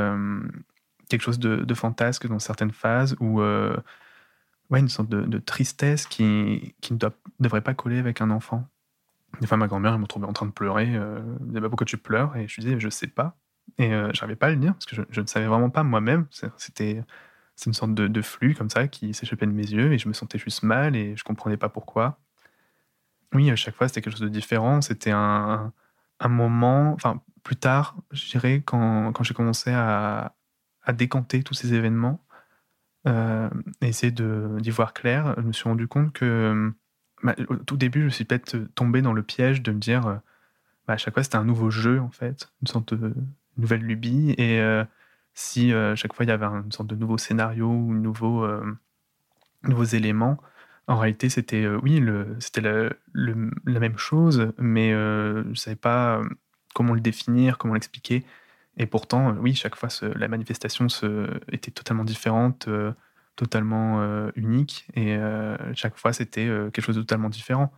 quelque 1.08 1.22
chose 1.22 1.38
de, 1.38 1.74
fantasque 1.74 2.26
dans 2.26 2.38
certaines 2.38 2.72
phases 2.72 3.16
ou 3.20 3.40
ouais, 3.40 4.80
une 4.80 4.88
sorte 4.88 5.08
de, 5.08 5.38
tristesse 5.38 6.06
qui, 6.06 6.74
qui 6.80 6.94
ne 6.94 6.98
devrait 7.40 7.60
pas 7.60 7.74
coller 7.74 7.98
avec 7.98 8.20
un 8.20 8.30
enfant. 8.30 8.66
Des 9.40 9.46
fois, 9.46 9.56
ma 9.56 9.68
grand-mère, 9.68 9.98
me 9.98 10.06
trouvait 10.06 10.26
en 10.26 10.32
train 10.32 10.46
de 10.46 10.50
pleurer. 10.50 10.94
Euh, 10.96 11.18
elle 11.18 11.46
me 11.46 11.48
disait 11.48 11.60
bah, 11.60 11.68
Pourquoi 11.68 11.86
tu 11.86 11.96
pleures? 11.96 12.36
Et 12.36 12.48
je 12.48 12.56
lui 12.56 12.64
disais 12.64 12.80
Je 12.80 12.88
sais 12.88 13.06
pas. 13.06 13.36
Et 13.78 13.94
euh, 13.94 14.10
j'arrivais 14.12 14.36
pas 14.36 14.48
à 14.48 14.50
le 14.50 14.56
dire 14.56 14.72
parce 14.72 14.86
que 14.86 14.96
je, 14.96 15.20
ne 15.20 15.26
savais 15.26 15.46
vraiment 15.46 15.70
pas 15.70 15.82
moi-même. 15.82 16.26
C'était 16.56 17.04
une 17.64 17.72
sorte 17.72 17.94
de, 17.94 18.22
flux 18.22 18.54
comme 18.54 18.70
ça 18.70 18.88
qui 18.88 19.14
s'échappait 19.14 19.46
de 19.46 19.52
mes 19.52 19.70
yeux 19.70 19.92
et 19.92 19.98
je 19.98 20.08
me 20.08 20.12
sentais 20.12 20.38
juste 20.38 20.62
mal 20.62 20.96
et 20.96 21.16
je 21.16 21.24
comprenais 21.24 21.56
pas 21.56 21.68
pourquoi. 21.68 22.18
Oui, 23.34 23.50
à 23.50 23.56
chaque 23.56 23.76
fois, 23.76 23.88
c'était 23.88 24.00
quelque 24.02 24.12
chose 24.12 24.20
de 24.22 24.28
différent. 24.28 24.80
C'était 24.80 25.12
un, 25.12 25.72
moment, 26.28 26.92
enfin, 26.92 27.22
plus 27.42 27.56
tard, 27.56 27.96
je 28.10 28.30
dirais, 28.30 28.62
quand, 28.64 29.12
quand 29.12 29.22
j'ai 29.24 29.34
commencé 29.34 29.70
à, 29.70 30.34
à, 30.82 30.92
décanter 30.92 31.42
tous 31.42 31.54
ces 31.54 31.74
événements 31.74 32.24
euh, 33.06 33.48
et 33.80 33.88
essayer 33.88 34.12
d'y 34.12 34.70
voir 34.70 34.92
clair, 34.92 35.34
je 35.38 35.42
me 35.42 35.52
suis 35.52 35.68
rendu 35.68 35.86
compte 35.88 36.12
que 36.12 36.72
bah, 37.22 37.34
au 37.48 37.56
tout 37.56 37.76
début, 37.76 38.04
je 38.04 38.08
suis 38.08 38.24
peut-être 38.24 38.56
tombé 38.74 39.02
dans 39.02 39.12
le 39.12 39.22
piège 39.22 39.62
de 39.62 39.72
me 39.72 39.78
dire, 39.78 40.06
euh, 40.06 40.16
bah, 40.86 40.94
à 40.94 40.96
chaque 40.96 41.14
fois, 41.14 41.22
c'était 41.22 41.36
un 41.36 41.44
nouveau 41.44 41.70
jeu, 41.70 42.00
en 42.00 42.10
fait, 42.10 42.50
une 42.62 42.68
sorte 42.68 42.94
de 42.94 43.14
nouvelle 43.56 43.82
lubie. 43.82 44.34
Et 44.38 44.60
euh, 44.60 44.84
si 45.34 45.72
euh, 45.72 45.92
à 45.92 45.94
chaque 45.96 46.14
fois, 46.14 46.24
il 46.24 46.28
y 46.28 46.32
avait 46.32 46.46
une 46.46 46.72
sorte 46.72 46.88
de 46.88 46.96
nouveau 46.96 47.18
scénario 47.18 47.68
ou 47.68 47.94
nouveau, 47.94 48.46
nouveaux 49.62 49.84
éléments, 49.84 50.38
en 50.90 50.98
réalité, 50.98 51.28
c'était 51.28 51.66
oui, 51.66 52.02
c'était 52.40 52.60
la, 52.60 53.80
même 53.80 53.98
chose, 53.98 54.52
mais 54.58 54.90
je 54.90 55.48
ne 55.48 55.54
savais 55.54 55.76
pas 55.76 56.20
comment 56.74 56.94
le 56.94 57.00
définir, 57.00 57.58
comment 57.58 57.74
l'expliquer. 57.74 58.24
Et 58.76 58.86
pourtant, 58.86 59.34
oui, 59.40 59.54
chaque 59.54 59.76
fois, 59.76 59.88
la 60.16 60.28
manifestation 60.28 60.86
était 61.52 61.70
totalement 61.70 62.04
différente 62.04 62.68
totalement 63.40 64.02
euh, 64.02 64.30
unique 64.36 64.86
et 64.94 65.16
euh, 65.16 65.56
chaque 65.74 65.96
fois 65.96 66.12
c'était 66.12 66.46
euh, 66.46 66.70
quelque 66.70 66.84
chose 66.84 66.96
de 66.96 67.00
totalement 67.00 67.30
différent. 67.30 67.72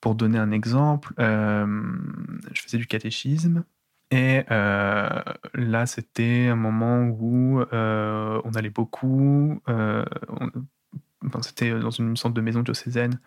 Pour 0.00 0.14
donner 0.14 0.38
un 0.38 0.50
exemple, 0.50 1.12
je 1.18 2.62
faisais 2.62 2.78
du 2.78 2.86
catéchisme 2.86 3.64
et 4.10 4.44
là 4.48 5.84
c'était 5.86 6.48
un 6.48 6.56
moment 6.56 7.02
où 7.02 7.62
on 7.70 8.50
allait 8.54 8.70
beaucoup, 8.70 9.60
c'était 11.42 11.78
dans 11.78 11.90
une 11.90 12.16
sorte 12.16 12.34
de 12.34 12.40
maison 12.40 12.62
diocésaine, 12.62 13.18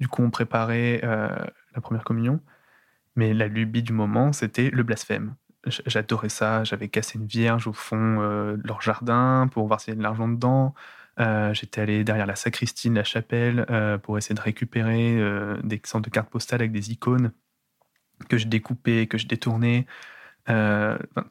du 0.00 0.08
coup 0.08 0.22
on 0.22 0.30
préparait 0.30 1.00
la 1.02 1.80
première 1.80 2.04
communion, 2.04 2.40
mais 3.16 3.34
la 3.34 3.48
lubie 3.48 3.82
du 3.82 3.92
moment 3.92 4.32
c'était 4.32 4.70
le 4.70 4.82
blasphème 4.82 5.34
j'adorais 5.86 6.28
ça. 6.28 6.62
J'avais 6.64 6.88
cassé 6.88 7.18
une 7.18 7.26
vierge 7.26 7.66
au 7.66 7.72
fond 7.72 8.16
de 8.18 8.60
leur 8.66 8.82
jardin 8.82 9.48
pour 9.50 9.66
voir 9.66 9.80
s'il 9.80 9.88
y 9.88 9.92
avait 9.92 9.98
de 9.98 10.02
l'argent 10.02 10.28
dedans. 10.28 10.74
Euh, 11.20 11.54
j'étais 11.54 11.80
allé 11.80 12.02
derrière 12.02 12.26
la 12.26 12.34
sacristie 12.34 12.90
la 12.90 13.04
chapelle 13.04 13.66
euh, 13.70 13.98
pour 13.98 14.18
essayer 14.18 14.34
de 14.34 14.40
récupérer 14.40 15.16
euh, 15.20 15.60
des 15.62 15.80
sortes 15.84 16.04
de 16.04 16.10
cartes 16.10 16.28
postales 16.28 16.60
avec 16.60 16.72
des 16.72 16.90
icônes 16.90 17.32
que 18.28 18.36
je 18.36 18.48
découpais, 18.48 19.06
que 19.06 19.18
je 19.18 19.26
détournais. 19.26 19.86
il 20.48 20.54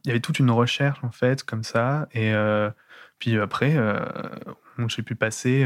y 0.05 0.09
avait 0.09 0.19
toute 0.19 0.39
une 0.39 0.51
recherche 0.51 1.03
en 1.03 1.11
fait 1.11 1.43
comme 1.43 1.63
ça. 1.63 2.07
Et 2.13 2.33
puis 3.19 3.37
après, 3.39 3.77
j'ai 4.87 5.03
pu 5.03 5.15
passer 5.15 5.65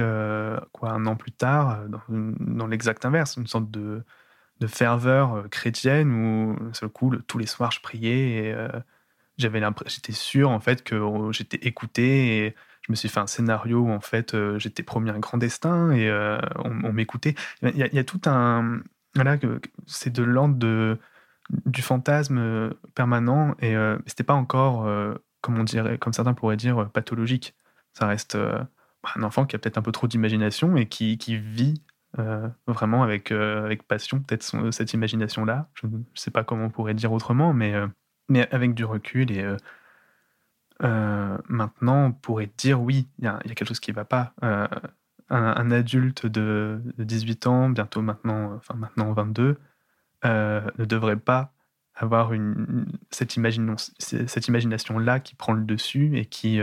quoi 0.72 0.92
un 0.92 1.06
an 1.06 1.16
plus 1.16 1.32
tard 1.32 1.80
dans, 2.10 2.68
l'exact 2.68 3.06
inverse, 3.06 3.38
une 3.38 3.48
sorte 3.48 3.72
de, 3.72 4.04
de 4.60 4.68
ferveur 4.68 5.50
chrétienne 5.50 6.12
où, 6.12 6.74
seul 6.74 6.90
coup, 6.90 7.16
tous 7.28 7.38
les 7.38 7.48
soirs, 7.48 7.72
je 7.72 7.82
priais 7.82 8.30
et 8.30 8.56
j'avais 9.38 9.62
j'étais 9.86 10.14
sûr 10.14 10.50
en 10.50 10.60
fait 10.60 10.84
que 10.84 11.00
j'étais 11.32 11.58
écouté 11.68 12.46
et 12.46 12.56
je 12.82 12.92
me 12.92 12.96
suis 12.96 13.10
fait 13.10 13.20
un 13.20 13.28
scénario 13.28 13.80
où 13.80 13.92
en 13.92 14.00
fait 14.00 14.34
euh, 14.34 14.58
j'étais 14.60 14.84
promis 14.84 15.10
un 15.10 15.20
grand 15.20 15.38
destin 15.38 15.92
et 15.92 16.10
euh, 16.10 16.40
on, 16.64 16.92
m'écoutait. 16.94 17.36
Il 17.62 17.78
y, 17.78 18.00
a, 18.00 18.04
tout 18.04 18.22
un 18.26 18.82
voilà 19.16 19.38
c'est 19.86 20.12
de 20.12 20.24
l'ordre 20.24 20.56
de 20.56 20.98
du 21.50 21.82
fantasme 21.82 22.38
euh, 22.38 22.70
permanent 22.96 23.56
et 23.60 23.76
c'était 24.06 24.24
pas 24.24 24.34
encore 24.34 24.90
comme 25.42 25.60
on 25.60 25.64
dirait 25.64 25.98
comme 25.98 26.14
certains 26.14 26.34
pourraient 26.34 26.58
dire 26.58 26.90
pathologique. 26.92 27.56
Ça 27.94 28.08
reste 28.08 28.38
un 29.16 29.24
enfant 29.24 29.46
qui 29.46 29.56
a 29.56 29.60
peut-être 29.60 29.78
un 29.78 29.82
peu 29.82 29.92
trop 29.92 30.08
d'imagination 30.08 30.76
et 30.78 30.88
qui, 30.88 31.18
qui 31.18 31.38
vit 31.38 31.82
vraiment 32.66 33.04
avec, 33.04 33.32
avec 33.32 33.84
passion 33.84 34.20
peut-être 34.20 34.72
cette 34.72 34.94
imagination 34.94 35.46
là. 35.46 35.70
Je 35.76 35.86
ne 35.86 36.00
sais 36.16 36.32
pas 36.32 36.44
comment 36.44 36.66
on 36.66 36.70
pourrait 36.72 36.96
dire 36.96 37.12
autrement, 37.12 37.54
mais 37.54 37.76
mais 38.28 38.50
avec 38.52 38.74
du 38.74 38.86
recul 38.86 39.32
et 39.32 39.56
euh, 40.84 41.38
maintenant, 41.50 42.06
on 42.08 42.12
pourrait 42.12 42.52
dire 42.58 42.82
oui, 42.82 43.08
il 43.20 43.26
y, 43.26 43.28
a 43.28 43.40
quelque 43.40 43.66
chose 43.66 43.80
qui 43.80 43.92
ne 43.92 43.96
va 43.96 44.06
pas. 44.06 44.34
Euh, 44.44 44.68
un, 45.30 45.72
adulte 45.72 46.26
de, 46.26 46.82
18 46.98 47.48
ans, 47.48 47.70
bientôt 47.70 48.02
maintenant, 48.02 48.54
enfin 48.56 48.76
maintenant 48.76 49.12
22, 49.12 49.58
euh, 50.26 50.62
ne 50.78 50.86
devrait 50.86 51.18
pas 51.18 51.54
avoir 51.96 52.32
une, 52.32 52.86
cette, 53.10 53.36
cette 53.98 54.48
imagination-là 54.48 55.20
qui 55.20 55.36
prend 55.36 55.54
le 55.54 55.66
dessus 55.66 56.18
et 56.18 56.26
qui, 56.26 56.62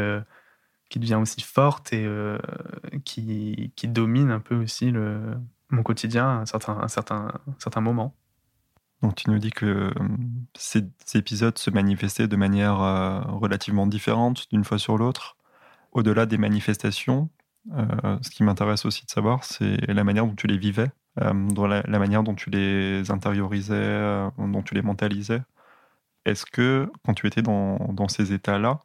qui 0.91 0.99
devient 0.99 1.17
aussi 1.17 1.41
forte 1.41 1.93
et 1.93 2.07
qui, 3.05 3.73
qui, 3.75 3.89
domine 3.89 4.31
un 4.31 4.41
peu 4.41 4.55
aussi 4.55 4.91
le, 4.91 5.35
mon 5.71 5.83
quotidien 5.83 6.27
à 6.27 6.33
un 6.41 6.47
certain, 6.47 6.79
un 6.81 6.89
certain, 6.89 7.33
un 7.47 7.59
certain 7.59 7.81
moment. 7.81 8.15
Donc 9.05 9.17
tu 9.17 9.29
nous 9.29 9.39
dis 9.39 9.51
que 9.51 9.67
euh, 9.67 9.91
ces, 10.57 10.87
épisodes 11.15 11.59
se 11.59 11.69
manifestaient 11.69 12.27
de 12.27 12.37
manière 12.37 12.81
euh, 12.81 13.21
relativement 13.21 13.87
différente 13.87 14.47
d'une 14.51 14.65
fois 14.65 14.79
sur 14.79 14.97
l'autre. 14.97 15.37
Au-delà 15.93 16.25
des 16.25 16.39
manifestations, 16.39 17.29
euh, 17.75 18.19
ce 18.23 18.31
qui 18.31 18.43
m'intéresse 18.45 18.87
aussi 18.87 19.05
de 19.05 19.11
savoir, 19.11 19.45
c'est 19.45 19.77
la 19.87 20.05
manière 20.05 20.27
dont 20.27 20.35
tu 20.35 20.47
les 20.47 20.57
vivais, 20.57 20.91
la, 21.17 21.35
manière 21.35 22.23
dont 22.23 22.35
tu 22.35 22.49
les 22.49 23.11
intériorisais, 23.11 24.27
dont 24.39 24.63
tu 24.63 24.75
les 24.75 24.83
mentalisais. 24.83 25.43
Est-ce 26.25 26.47
que 26.47 26.91
quand 27.05 27.13
tu 27.13 27.27
étais 27.27 27.43
dans, 27.43 28.09
ces 28.09 28.33
états-là, 28.33 28.81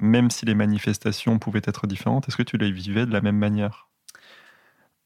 même 0.00 0.30
si 0.30 0.46
les 0.46 0.54
manifestations 0.54 1.38
pouvaient 1.38 1.62
être 1.64 1.86
différentes, 1.86 2.28
est-ce 2.28 2.36
que 2.36 2.42
tu 2.42 2.56
les 2.56 2.72
vivais 2.72 3.06
de 3.06 3.12
la 3.12 3.20
même 3.20 3.38
manière? 3.38 3.88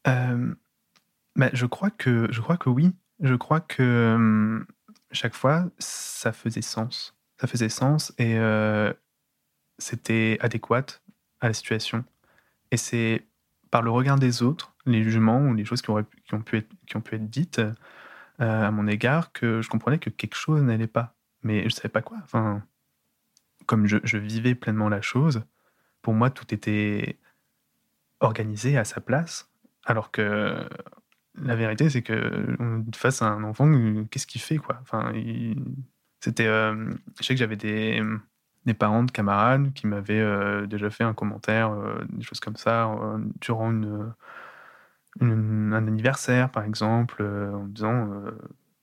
Bah, 0.05 1.49
je, 1.53 1.65
crois 1.65 1.89
que, 1.91 2.27
je 2.31 2.41
crois 2.41 2.57
que 2.57 2.69
oui. 2.69 2.91
Je 3.19 3.35
crois 3.35 3.59
que 3.59 4.65
chaque 5.11 5.35
fois, 5.35 5.65
ça 5.77 6.31
faisait 6.31 6.61
sens. 6.61 7.15
Ça 7.39 7.47
faisait 7.47 7.69
sens 7.69 8.13
et 8.17 8.37
c'était 9.77 10.37
adéquat 10.41 10.85
à 11.41 11.47
la 11.47 11.53
situation. 11.53 12.03
Et 12.71 12.77
c'est 12.77 13.27
par 13.69 13.81
le 13.81 13.91
regard 13.91 14.17
des 14.17 14.43
autres, 14.43 14.73
les 14.85 15.03
jugements 15.03 15.41
ou 15.41 15.53
les 15.53 15.65
choses 15.65 15.81
qui, 15.81 15.91
qui, 16.25 16.33
ont, 16.33 16.41
pu 16.41 16.57
être, 16.57 16.69
qui 16.85 16.97
ont 16.97 17.01
pu 17.01 17.15
être 17.15 17.29
dites 17.29 17.61
à 18.39 18.71
mon 18.71 18.87
égard 18.87 19.31
que 19.33 19.61
je 19.61 19.69
comprenais 19.69 19.99
que 19.99 20.09
quelque 20.09 20.35
chose 20.35 20.61
n'allait 20.61 20.87
pas. 20.87 21.15
Mais 21.43 21.61
je 21.61 21.65
ne 21.65 21.69
savais 21.71 21.89
pas 21.89 22.01
quoi. 22.01 22.17
Enfin, 22.23 22.63
comme 23.67 23.85
je, 23.85 24.17
vivais 24.17 24.55
pleinement 24.55 24.89
la 24.89 25.01
chose, 25.01 25.43
pour 26.01 26.13
moi, 26.13 26.31
tout 26.31 26.53
était 26.53 27.19
organisé 28.19 28.77
à 28.77 28.85
sa 28.85 29.01
place. 29.01 29.51
Alors 29.85 30.11
que 30.11 30.67
la 31.35 31.55
vérité, 31.55 31.89
c'est 31.89 32.01
que 32.01 32.57
face 32.95 33.21
à 33.21 33.27
un 33.27 33.43
enfant, 33.43 33.71
qu'est-ce 34.09 34.27
qu'il 34.27 34.41
fait 34.41 34.57
quoi? 34.57 34.79
Enfin, 34.81 35.13
c'était. 36.19 36.47
Euh, 36.47 36.93
je 37.19 37.23
sais 37.23 37.35
que 37.35 37.39
j'avais 37.39 37.55
des, 37.57 38.01
parents 38.79 39.03
de 39.03 39.11
camarades 39.11 39.71
qui 39.73 39.87
m'avaient 39.87 40.19
euh, 40.19 40.65
déjà 40.65 40.89
fait 40.89 41.03
un 41.03 41.13
commentaire, 41.13 41.71
euh, 41.71 42.03
des 42.09 42.23
choses 42.23 42.39
comme 42.39 42.57
ça, 42.57 42.89
durant 43.39 43.71
un 45.21 45.71
anniversaire, 45.71 46.51
par 46.51 46.63
exemple, 46.63 47.23
en 47.23 47.65
disant 47.67 48.23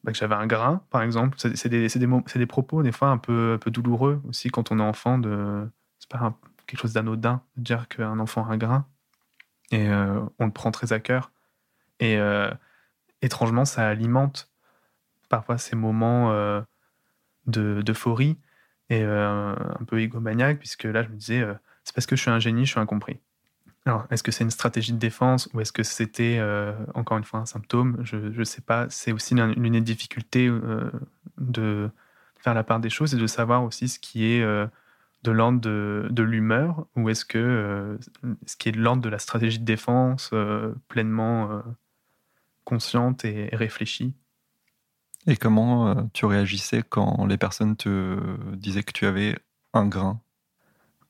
bah, 0.04 0.12
que 0.12 0.18
j'avais 0.18 0.34
un 0.34 0.46
grain, 0.46 0.82
par 0.90 1.02
exemple. 1.02 1.36
C'est 1.38 1.68
des, 1.68 1.88
des, 1.88 2.08
des, 2.36 2.46
propos, 2.46 2.82
des 2.82 2.92
fois, 2.92 3.08
un 3.08 3.18
peu, 3.18 3.54
un 3.54 3.58
peu 3.58 3.70
douloureux 3.70 4.22
aussi 4.28 4.50
quand 4.50 4.70
on 4.70 4.78
est 4.78 4.82
enfant. 4.82 5.18
de 5.18 5.66
C'est 5.98 6.08
pas 6.10 6.38
quelque 6.66 6.80
chose 6.80 6.92
d'anodin 6.92 7.42
de 7.56 7.62
dire 7.62 7.88
qu'un 7.88 8.18
enfant 8.20 8.46
a 8.46 8.52
un 8.52 8.56
grain. 8.56 8.86
Et 9.72 9.88
on 9.90 10.44
le 10.46 10.52
prend 10.52 10.70
très 10.70 10.92
à 10.92 11.00
cœur. 11.00 11.32
Et 12.00 12.18
euh, 12.18 12.50
étrangement, 13.22 13.64
ça 13.64 13.88
alimente 13.88 14.50
parfois 15.28 15.58
ces 15.58 15.76
moments 15.76 16.32
euh, 16.32 16.60
d'euphorie 17.46 18.38
et 18.90 19.02
euh, 19.02 19.54
un 19.80 19.84
peu 19.84 20.00
égomaniaque, 20.00 20.58
puisque 20.58 20.84
là, 20.84 21.02
je 21.02 21.08
me 21.08 21.16
disais, 21.16 21.44
c'est 21.84 21.94
parce 21.94 22.06
que 22.06 22.16
je 22.16 22.22
suis 22.22 22.30
un 22.30 22.38
génie, 22.38 22.66
je 22.66 22.72
suis 22.72 22.80
incompris. 22.80 23.20
Alors, 23.86 24.06
est-ce 24.10 24.22
que 24.22 24.32
c'est 24.32 24.44
une 24.44 24.50
stratégie 24.50 24.92
de 24.92 24.98
défense 24.98 25.48
ou 25.52 25.60
est-ce 25.60 25.72
que 25.72 25.82
c'était, 25.82 26.40
encore 26.94 27.18
une 27.18 27.24
fois, 27.24 27.40
un 27.40 27.46
symptôme? 27.46 27.98
Je 28.02 28.16
ne 28.16 28.44
sais 28.44 28.62
pas. 28.62 28.86
C'est 28.88 29.12
aussi 29.12 29.34
une, 29.34 29.62
une 29.62 29.80
difficulté 29.80 30.50
de 31.36 31.90
faire 32.38 32.54
la 32.54 32.64
part 32.64 32.80
des 32.80 32.88
choses 32.88 33.14
et 33.14 33.18
de 33.18 33.26
savoir 33.26 33.62
aussi 33.62 33.88
ce 33.88 33.98
qui 33.98 34.24
est 34.24 34.40
de 34.40 35.30
l'ordre 35.30 35.60
de, 35.60 36.22
l'humeur 36.22 36.86
ou 36.96 37.10
est-ce 37.10 37.26
que 37.26 37.98
ce 38.46 38.56
qui 38.56 38.70
est 38.70 38.72
de 38.72 38.80
l'ordre 38.80 39.02
de 39.02 39.10
la 39.10 39.18
stratégie 39.18 39.58
de 39.58 39.66
défense 39.66 40.30
pleinement 40.88 41.62
consciente 42.64 43.24
et 43.24 43.48
réfléchie. 43.52 44.14
Et 45.26 45.36
comment 45.36 45.88
euh, 45.88 46.02
tu 46.12 46.26
réagissais 46.26 46.82
quand 46.82 47.26
les 47.26 47.38
personnes 47.38 47.76
te 47.76 48.18
disaient 48.56 48.82
que 48.82 48.92
tu 48.92 49.06
avais 49.06 49.38
un 49.72 49.86
grain? 49.86 50.20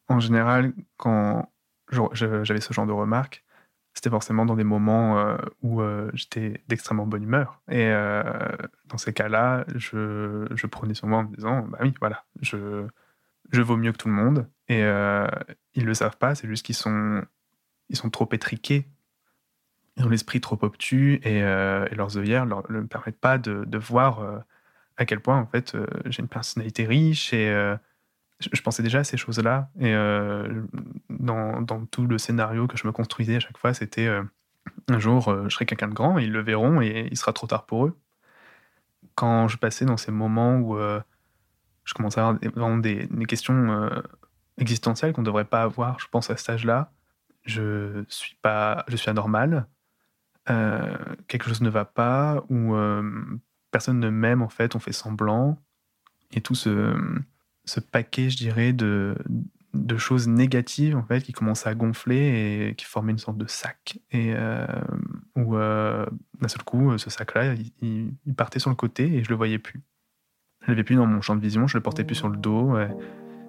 En 0.09 0.21
général, 0.21 0.73
quand 0.97 1.49
j'avais 1.91 2.61
ce 2.61 2.73
genre 2.73 2.87
de 2.87 2.93
remarques, 2.93 3.45
c'était 3.93 4.11
forcément 4.11 4.45
dans 4.45 4.57
des 4.57 4.65
moments 4.65 5.19
euh, 5.19 5.37
où 5.63 5.81
euh, 5.81 6.11
j'étais 6.15 6.63
d'extrêmement 6.69 7.07
bonne 7.07 7.23
humeur. 7.23 7.61
Et 7.71 7.91
dans 8.87 8.99
ces 8.99 9.13
cas-là, 9.13 9.65
je, 9.75 10.47
je, 10.55 10.67
prenais 10.67 10.95
sur 10.95 11.07
moi 11.07 11.21
en 11.21 11.25
me 11.25 11.35
disant, 11.37 11.63
bah 11.63 11.79
oui, 11.83 11.95
voilà, 12.01 12.25
je, 12.41 12.87
je 13.53 13.63
vaux 13.63 13.77
mieux 13.77 13.93
que 13.93 13.99
tout 13.99 14.09
le 14.09 14.15
monde. 14.15 14.49
Et 14.69 14.81
ils 14.81 15.83
ne 15.83 15.87
le 15.87 15.95
savent 15.95 16.17
pas, 16.17 16.35
c'est 16.35 16.49
juste 16.49 16.67
qu'ils 16.67 16.75
sont, 16.75 17.23
ils 17.89 17.97
sont 17.97 18.11
trop 18.11 18.29
étriqués 18.33 18.89
ils 19.97 20.05
ont 20.05 20.09
l'esprit 20.09 20.41
trop 20.41 20.59
obtus 20.63 21.21
et, 21.23 21.43
euh, 21.43 21.87
leurs 21.93 22.19
œillères 22.19 22.47
ne 22.47 22.51
leur, 22.51 22.65
permettent 22.89 23.21
pas 23.21 23.39
de, 23.39 23.79
voir 23.79 24.21
euh, 24.21 24.39
à 24.97 25.05
quel 25.05 25.21
point 25.21 25.39
en 25.39 25.47
fait 25.47 25.75
euh, 25.75 25.87
j'ai 26.07 26.21
une 26.21 26.29
personnalité 26.29 26.85
riche 26.85 27.33
et 27.33 27.53
je, 28.53 28.63
pensais 28.63 28.83
déjà 28.83 29.01
à 29.01 29.05
ces 29.05 29.17
choses-là 29.17 29.71
et 29.81 29.93
dans, 31.11 31.61
dans, 31.61 31.87
tout 31.87 32.07
le 32.07 32.19
scénario 32.19 32.67
que 32.67 32.77
je 32.77 32.87
me 32.87 32.93
construisais 32.93 33.37
à 33.37 33.41
chaque 33.41 33.59
fois 33.59 33.75
c'était 33.75 34.09
un 34.89 34.99
jour 34.99 35.35
je 35.49 35.55
serai 35.55 35.67
quelqu'un 35.67 35.89
de 35.89 35.95
grand 35.95 36.19
et 36.19 36.25
ils 36.25 36.33
le 36.33 36.41
verront 36.41 36.81
et 36.81 37.09
il 37.11 37.17
sera 37.17 37.33
trop 37.33 37.47
tard 37.47 37.67
pour 37.67 37.87
eux 37.87 37.99
quand 39.15 39.49
je 39.49 39.57
passais 39.57 39.85
dans 39.85 39.97
ces 39.97 40.13
moments 40.13 40.57
où 40.57 40.77
je 41.85 41.95
commençais 41.95 42.21
à 42.21 42.29
avoir 42.29 42.79
des, 42.79 43.09
questions 43.29 43.91
existentielles 44.59 45.13
qu'on 45.13 45.23
ne 45.23 45.27
devrait 45.27 45.45
pas 45.45 45.63
avoir 45.63 45.99
je 46.01 46.07
pense 46.09 46.31
à 46.31 46.37
cet 46.37 46.51
âge-là 46.51 46.93
je 47.45 48.05
suis 48.09 48.37
pas 48.43 48.85
je 48.89 48.97
suis 48.97 49.11
anormal 49.11 49.67
euh, 50.51 50.97
quelque 51.27 51.49
chose 51.49 51.63
ne 51.63 51.71
va 51.71 51.85
pas, 51.85 52.45
ou 52.51 52.75
euh, 52.75 53.25
personne 53.71 53.99
ne 53.99 54.11
m'aime, 54.11 54.43
en 54.43 54.49
fait, 54.49 54.75
on 54.77 54.79
fait 54.79 54.93
semblant. 54.93 55.59
Et 56.33 56.41
tout 56.41 56.55
ce, 56.55 56.95
ce 57.65 57.81
paquet, 57.81 58.31
je 58.31 58.37
dirais, 58.37 58.73
de, 58.73 59.17
de 59.73 59.97
choses 59.97 60.29
négatives, 60.29 60.97
en 60.97 61.03
fait, 61.03 61.23
qui 61.23 61.33
commençaient 61.33 61.69
à 61.69 61.75
gonfler 61.75 62.69
et 62.71 62.75
qui 62.75 62.85
formaient 62.85 63.13
une 63.13 63.19
sorte 63.19 63.39
de 63.39 63.47
sac. 63.47 63.99
Et 64.11 64.33
euh, 64.35 64.67
où, 65.37 65.55
d'un 65.55 66.49
seul 66.49 66.63
coup, 66.65 66.97
ce 66.99 67.11
sac-là, 67.11 67.55
il, 67.81 68.13
partait 68.37 68.59
sur 68.59 68.71
le 68.71 68.77
côté 68.77 69.15
et 69.15 69.25
je 69.25 69.31
le 69.31 69.37
voyais 69.37 69.59
plus. 69.59 69.83
Je 70.63 70.71
l'avais 70.71 70.85
plus 70.85 70.97
dans 70.97 71.07
mon 71.07 71.21
champ 71.21 71.37
de 71.37 71.41
vision, 71.41 71.67
je 71.67 71.77
le 71.77 71.83
portais 71.83 72.05
plus 72.05 72.15
sur 72.15 72.29
le 72.29 72.37
dos. 72.37 72.77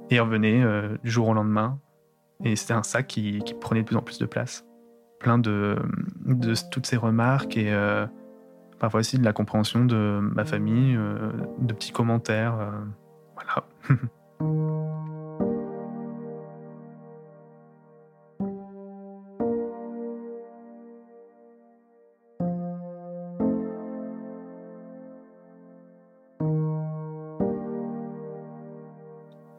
Et, 0.10 0.19
revenait 0.19 0.63
du 1.04 1.10
jour 1.10 1.28
au 1.28 1.34
lendemain. 1.34 1.80
Et 2.43 2.56
c'était 2.56 2.73
un 2.73 2.84
sac 2.84 3.08
qui, 3.08 3.39
qui 3.39 3.54
prenait 3.54 3.82
de 3.82 3.86
plus 3.86 3.95
en 3.95 4.01
plus 4.01 4.19
de 4.19 4.25
place 4.25 4.65
plein 5.19 5.38
de, 5.38 5.78
de 6.25 6.54
toutes 6.69 6.86
ces 6.86 6.97
remarques 6.97 7.58
et 7.58 7.73
euh, 7.73 8.06
parfois 8.80 8.99
aussi 8.99 9.17
de 9.17 9.25
la 9.25 9.34
compréhension 9.34 9.86
de 9.86 10.19
ma 10.21 10.45
famille, 10.45 10.95
euh, 10.95 11.32
de 11.60 11.73
petits 11.73 11.91
commentaires. 11.91 12.71
Voilà. 13.36 13.67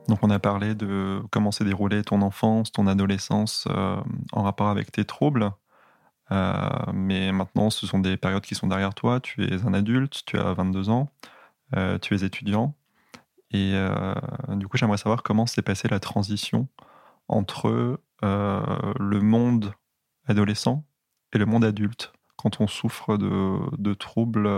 Donc 0.09 0.19
on 0.23 0.31
a 0.31 0.39
parlé 0.39 0.75
de 0.75 1.23
comment 1.31 1.51
s'est 1.51 1.65
déroulée 1.65 2.03
ton 2.03 2.23
enfance, 2.23 2.73
ton 2.73 2.87
adolescence 2.87 3.67
euh, 3.71 3.97
en 4.33 4.43
rapport 4.43 4.69
avec 4.69 4.93
tes 4.93 5.05
troubles. 5.05 5.51
Euh, 6.33 6.69
mais 6.93 7.33
maintenant, 7.33 7.71
ce 7.71 7.87
sont 7.87 7.99
des 7.99 8.17
périodes 8.17 8.45
qui 8.45 8.55
sont 8.55 8.67
derrière 8.67 8.95
toi. 8.95 9.21
Tu 9.21 9.45
es 9.45 9.67
un 9.67 9.75
adulte, 9.75 10.23
tu 10.25 10.39
as 10.39 10.53
22 10.55 10.91
ans, 10.91 11.11
euh, 11.77 11.99
tu 11.99 12.15
es 12.15 12.25
étudiant. 12.25 12.75
Et 13.57 14.57
du 14.57 14.69
coup, 14.69 14.77
j'aimerais 14.77 14.99
savoir 14.99 15.23
comment 15.23 15.47
s'est 15.47 15.63
passée 15.63 15.89
la 15.89 16.01
transition 16.01 16.69
entre 17.29 18.01
le 18.23 19.21
monde 19.21 19.73
adolescent 20.27 20.85
et 21.33 21.39
le 21.39 21.47
monde 21.47 21.65
adulte 21.65 22.13
quand 22.37 22.61
on 22.61 22.67
souffre 22.67 23.17
de, 23.17 23.95
troubles 23.95 24.49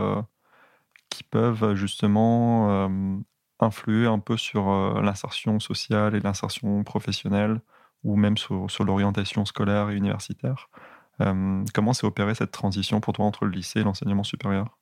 qui 1.11 1.23
peuvent 1.25 1.75
justement 1.75 3.01
influer 3.61 4.07
un 4.07 4.19
peu 4.19 4.37
sur 4.37 4.71
euh, 4.71 5.01
l'insertion 5.03 5.61
sociale 5.61 6.15
et 6.15 6.21
l'insertion 6.21 6.85
professionnelle, 6.85 7.61
ou 8.05 8.17
même 8.17 8.37
sur, 8.37 8.69
l'orientation 8.85 9.45
scolaire 9.45 9.91
et 9.91 9.97
universitaire. 9.97 10.71
Euh, 11.21 11.65
comment 11.75 11.93
s'est 11.93 12.07
opérée 12.07 12.35
cette 12.35 12.53
transition 12.53 13.01
pour 13.01 13.13
toi 13.13 13.25
entre 13.25 13.45
le 13.45 13.51
lycée 13.51 13.81
et 13.81 13.83
l'enseignement 13.83 14.23
supérieur? 14.23 14.78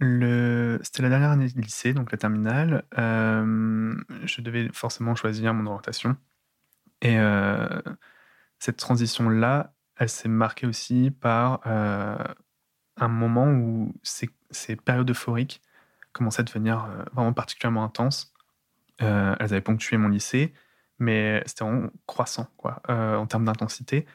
C'était 0.00 1.02
la 1.02 1.08
dernière 1.10 1.30
année 1.30 1.48
de 1.48 1.60
lycée, 1.60 1.92
donc 1.92 2.10
la 2.12 2.18
terminale. 2.18 2.84
Euh, 2.98 3.94
je 4.24 4.40
devais 4.40 4.68
forcément 4.72 5.14
choisir 5.14 5.52
mon 5.54 5.66
orientation. 5.66 6.16
Et 7.02 7.16
cette 8.58 8.76
transition-là, 8.76 9.74
elle 9.96 10.08
s'est 10.08 10.28
marquée 10.28 10.66
aussi 10.66 11.10
par 11.10 11.60
un 13.00 13.08
moment 13.08 13.50
où 13.50 13.94
ces, 14.02 14.76
périodes 14.76 15.10
euphoriques 15.10 15.62
commençaient 16.12 16.40
à 16.40 16.44
devenir 16.44 16.84
euh, 16.84 17.04
vraiment 17.12 17.32
particulièrement 17.32 17.84
intenses. 17.84 18.32
Euh, 19.02 19.34
elles 19.38 19.52
avaient 19.52 19.60
ponctué 19.60 19.96
mon 19.96 20.08
lycée, 20.08 20.52
mais 20.98 21.42
c'était 21.46 21.64
vraiment 21.64 21.88
croissant 22.06 22.48
quoi, 22.56 22.82
euh, 22.90 23.16
en 23.16 23.26
termes 23.26 23.44
d'intensité. 23.44 24.06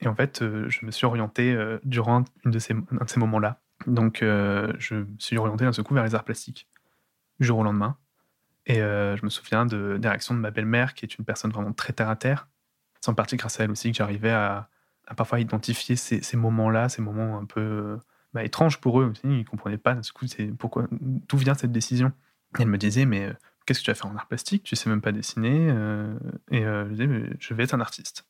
Et 0.00 0.08
en 0.08 0.14
fait, 0.14 0.40
je 0.40 0.84
me 0.84 0.90
suis 0.90 1.06
orienté 1.06 1.56
durant 1.84 2.24
une 2.44 2.50
un 2.50 2.50
de 2.50 2.58
ces 2.58 3.20
moments-là. 3.20 3.62
Donc, 3.86 4.18
je 4.20 4.94
me 4.94 5.06
suis 5.18 5.36
orienté 5.36 5.64
d'un 5.64 5.72
seul 5.72 5.84
coup 5.84 5.94
vers 5.94 6.04
les 6.04 6.14
arts 6.14 6.24
plastiques, 6.24 6.68
du 7.40 7.46
jour 7.46 7.58
au 7.58 7.62
lendemain. 7.62 7.96
Et 8.66 8.76
je 8.76 9.24
me 9.24 9.30
souviens 9.30 9.66
de, 9.66 9.98
des 9.98 10.08
réactions 10.08 10.34
de 10.34 10.40
ma 10.40 10.50
belle-mère, 10.50 10.94
qui 10.94 11.04
est 11.04 11.18
une 11.18 11.24
personne 11.24 11.50
vraiment 11.50 11.72
très 11.72 11.92
terre-à-terre. 11.92 12.48
C'est 13.00 13.10
en 13.10 13.14
partie 13.14 13.36
grâce 13.36 13.60
à 13.60 13.64
elle 13.64 13.70
aussi 13.70 13.90
que 13.90 13.96
j'arrivais 13.96 14.30
à, 14.30 14.68
à, 15.06 15.14
parfois 15.14 15.40
identifier 15.40 15.96
ces, 15.96 16.36
moments-là, 16.36 16.88
ces 16.88 17.02
moments 17.02 17.38
un 17.38 17.44
peu 17.44 17.98
bah, 18.34 18.44
étrange 18.44 18.80
pour 18.80 19.00
eux 19.00 19.04
aussi. 19.04 19.20
Ils 19.24 19.44
comprenaient 19.44 19.78
pas, 19.78 19.94
du 19.94 20.12
coup, 20.12 20.26
d'où 20.90 21.36
vient 21.36 21.54
cette 21.54 21.72
décision. 21.72 22.12
elle 22.58 22.66
me 22.66 22.78
disait, 22.78 23.06
mais 23.06 23.26
euh, 23.26 23.32
qu'est-ce 23.64 23.80
que 23.80 23.84
tu 23.84 23.90
vas 23.90 23.94
faire 23.94 24.10
en 24.10 24.16
art 24.16 24.26
plastique 24.26 24.64
Tu 24.64 24.74
sais 24.74 24.90
même 24.90 25.00
pas 25.00 25.12
dessiner. 25.12 25.68
Euh, 25.70 26.14
et 26.50 26.64
euh, 26.64 26.86
je 26.88 26.92
disais, 26.92 27.36
je 27.38 27.54
vais 27.54 27.62
être 27.62 27.74
un 27.74 27.80
artiste. 27.80 28.26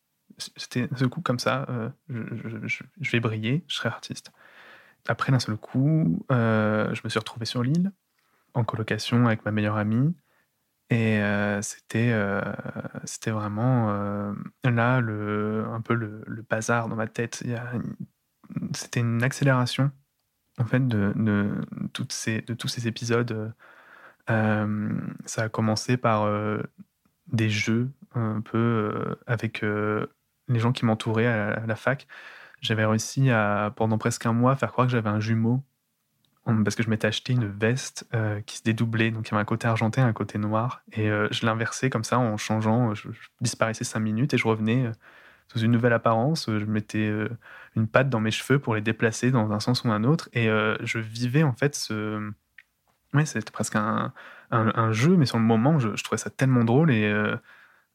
C'était 0.57 0.89
seul 0.97 1.09
coup 1.09 1.21
comme 1.21 1.39
ça, 1.39 1.67
je, 2.09 3.13
vais 3.13 3.21
briller, 3.21 3.63
je 3.69 3.77
serai 3.77 3.89
artiste. 3.89 4.33
Après, 5.09 5.33
d'un 5.33 5.39
seul 5.39 5.57
coup, 5.57 6.25
je 6.31 7.01
me 7.05 7.09
suis 7.09 7.19
retrouvé 7.19 7.47
sur 7.47 7.63
l'île, 7.63 7.93
en 8.55 8.65
colocation 8.65 9.27
avec 9.27 9.45
ma 9.45 9.51
meilleure 9.51 9.77
amie. 9.77 10.15
Et 10.91 11.21
c'était 11.63 12.15
c'était 13.05 13.31
vraiment 13.31 14.35
là 14.65 15.01
le, 15.01 15.67
un 15.73 15.81
peu 15.81 15.95
le, 15.95 16.25
bazar 16.49 16.89
dans 16.89 16.97
ma 16.97 17.07
tête. 17.07 17.45
C'était 18.75 19.01
une 19.01 19.23
accélération 19.23 19.91
en 20.59 20.65
fait 20.65 20.87
de, 20.87 21.53
toutes 21.93 22.13
ces, 22.13 22.41
de 22.43 22.55
tous 22.55 22.69
ces 22.69 22.87
épisodes. 22.87 23.53
Euh, 24.31 24.89
ça 25.27 25.43
a 25.43 25.49
commencé 25.49 25.97
par 25.97 26.23
euh, 26.23 26.63
des 27.27 27.51
jeux 27.51 27.91
un 28.15 28.41
peu 28.41 29.17
avec 29.27 29.63
les 29.63 30.59
gens 30.59 30.73
qui 30.73 30.85
m'entouraient 30.85 31.27
à, 31.27 31.67
la 31.67 31.77
fac. 31.77 32.07
J'avais 32.65 32.87
réussi 32.87 33.31
à, 33.31 33.73
pendant 33.77 33.99
presque 33.99 34.25
un 34.27 34.33
mois, 34.33 34.57
faire 34.57 34.73
croire 34.73 34.87
que 34.87 34.93
j'avais 34.93 35.11
un 35.11 35.21
jumeau 35.21 35.63
parce 36.65 36.77
que 36.77 36.83
je 36.83 36.91
m'étais 36.91 37.07
acheté 37.07 37.33
une 37.33 37.47
veste 37.47 38.07
qui 38.47 38.59
se 38.59 38.63
dédoublait. 38.63 39.11
Donc 39.11 39.29
il 39.29 39.31
y 39.33 39.35
avait 39.35 39.43
un 39.43 39.47
côté 39.47 39.67
argenté, 39.67 40.01
un 40.01 40.13
côté 40.13 40.39
noir. 40.39 40.83
Et 40.93 41.09
je 41.09 41.47
l'inversais 41.47 41.89
comme 41.89 42.05
ça 42.05 42.19
en 42.19 42.37
changeant. 42.37 42.95
Je, 42.95 43.09
disparaissais 43.41 43.85
cinq 43.85 44.01
minutes 44.01 44.35
et 44.35 44.39
je 44.39 44.47
revenais 44.47 44.91
sous 45.49 45.61
une 45.61 45.71
nouvelle 45.71 45.95
apparence. 45.95 46.47
Je 46.47 46.65
mettais 46.67 47.11
une 47.77 47.89
patte 47.89 48.11
dans 48.11 48.21
mes 48.21 48.31
cheveux 48.31 48.59
pour 48.59 48.75
les 48.75 48.83
déplacer 48.83 49.31
dans 49.31 49.53
un 49.53 49.61
sens 49.61 49.85
ou 49.85 49.91
un 49.91 50.05
autre. 50.05 50.29
Et 50.35 50.49
je 50.83 50.99
vivais 50.99 51.43
en 51.43 51.55
fait 51.55 51.75
ce. 51.75 52.31
Ouais, 53.15 53.25
c'était 53.25 53.51
presque 53.51 53.77
un, 53.77 54.13
un, 54.51 54.93
jeu, 54.93 55.17
mais 55.17 55.25
sur 55.25 55.39
le 55.39 55.45
moment, 55.45 55.79
je, 55.79 56.03
trouvais 56.03 56.19
ça 56.19 56.31
tellement 56.31 56.65
drôle. 56.65 56.91
Et 56.91 57.11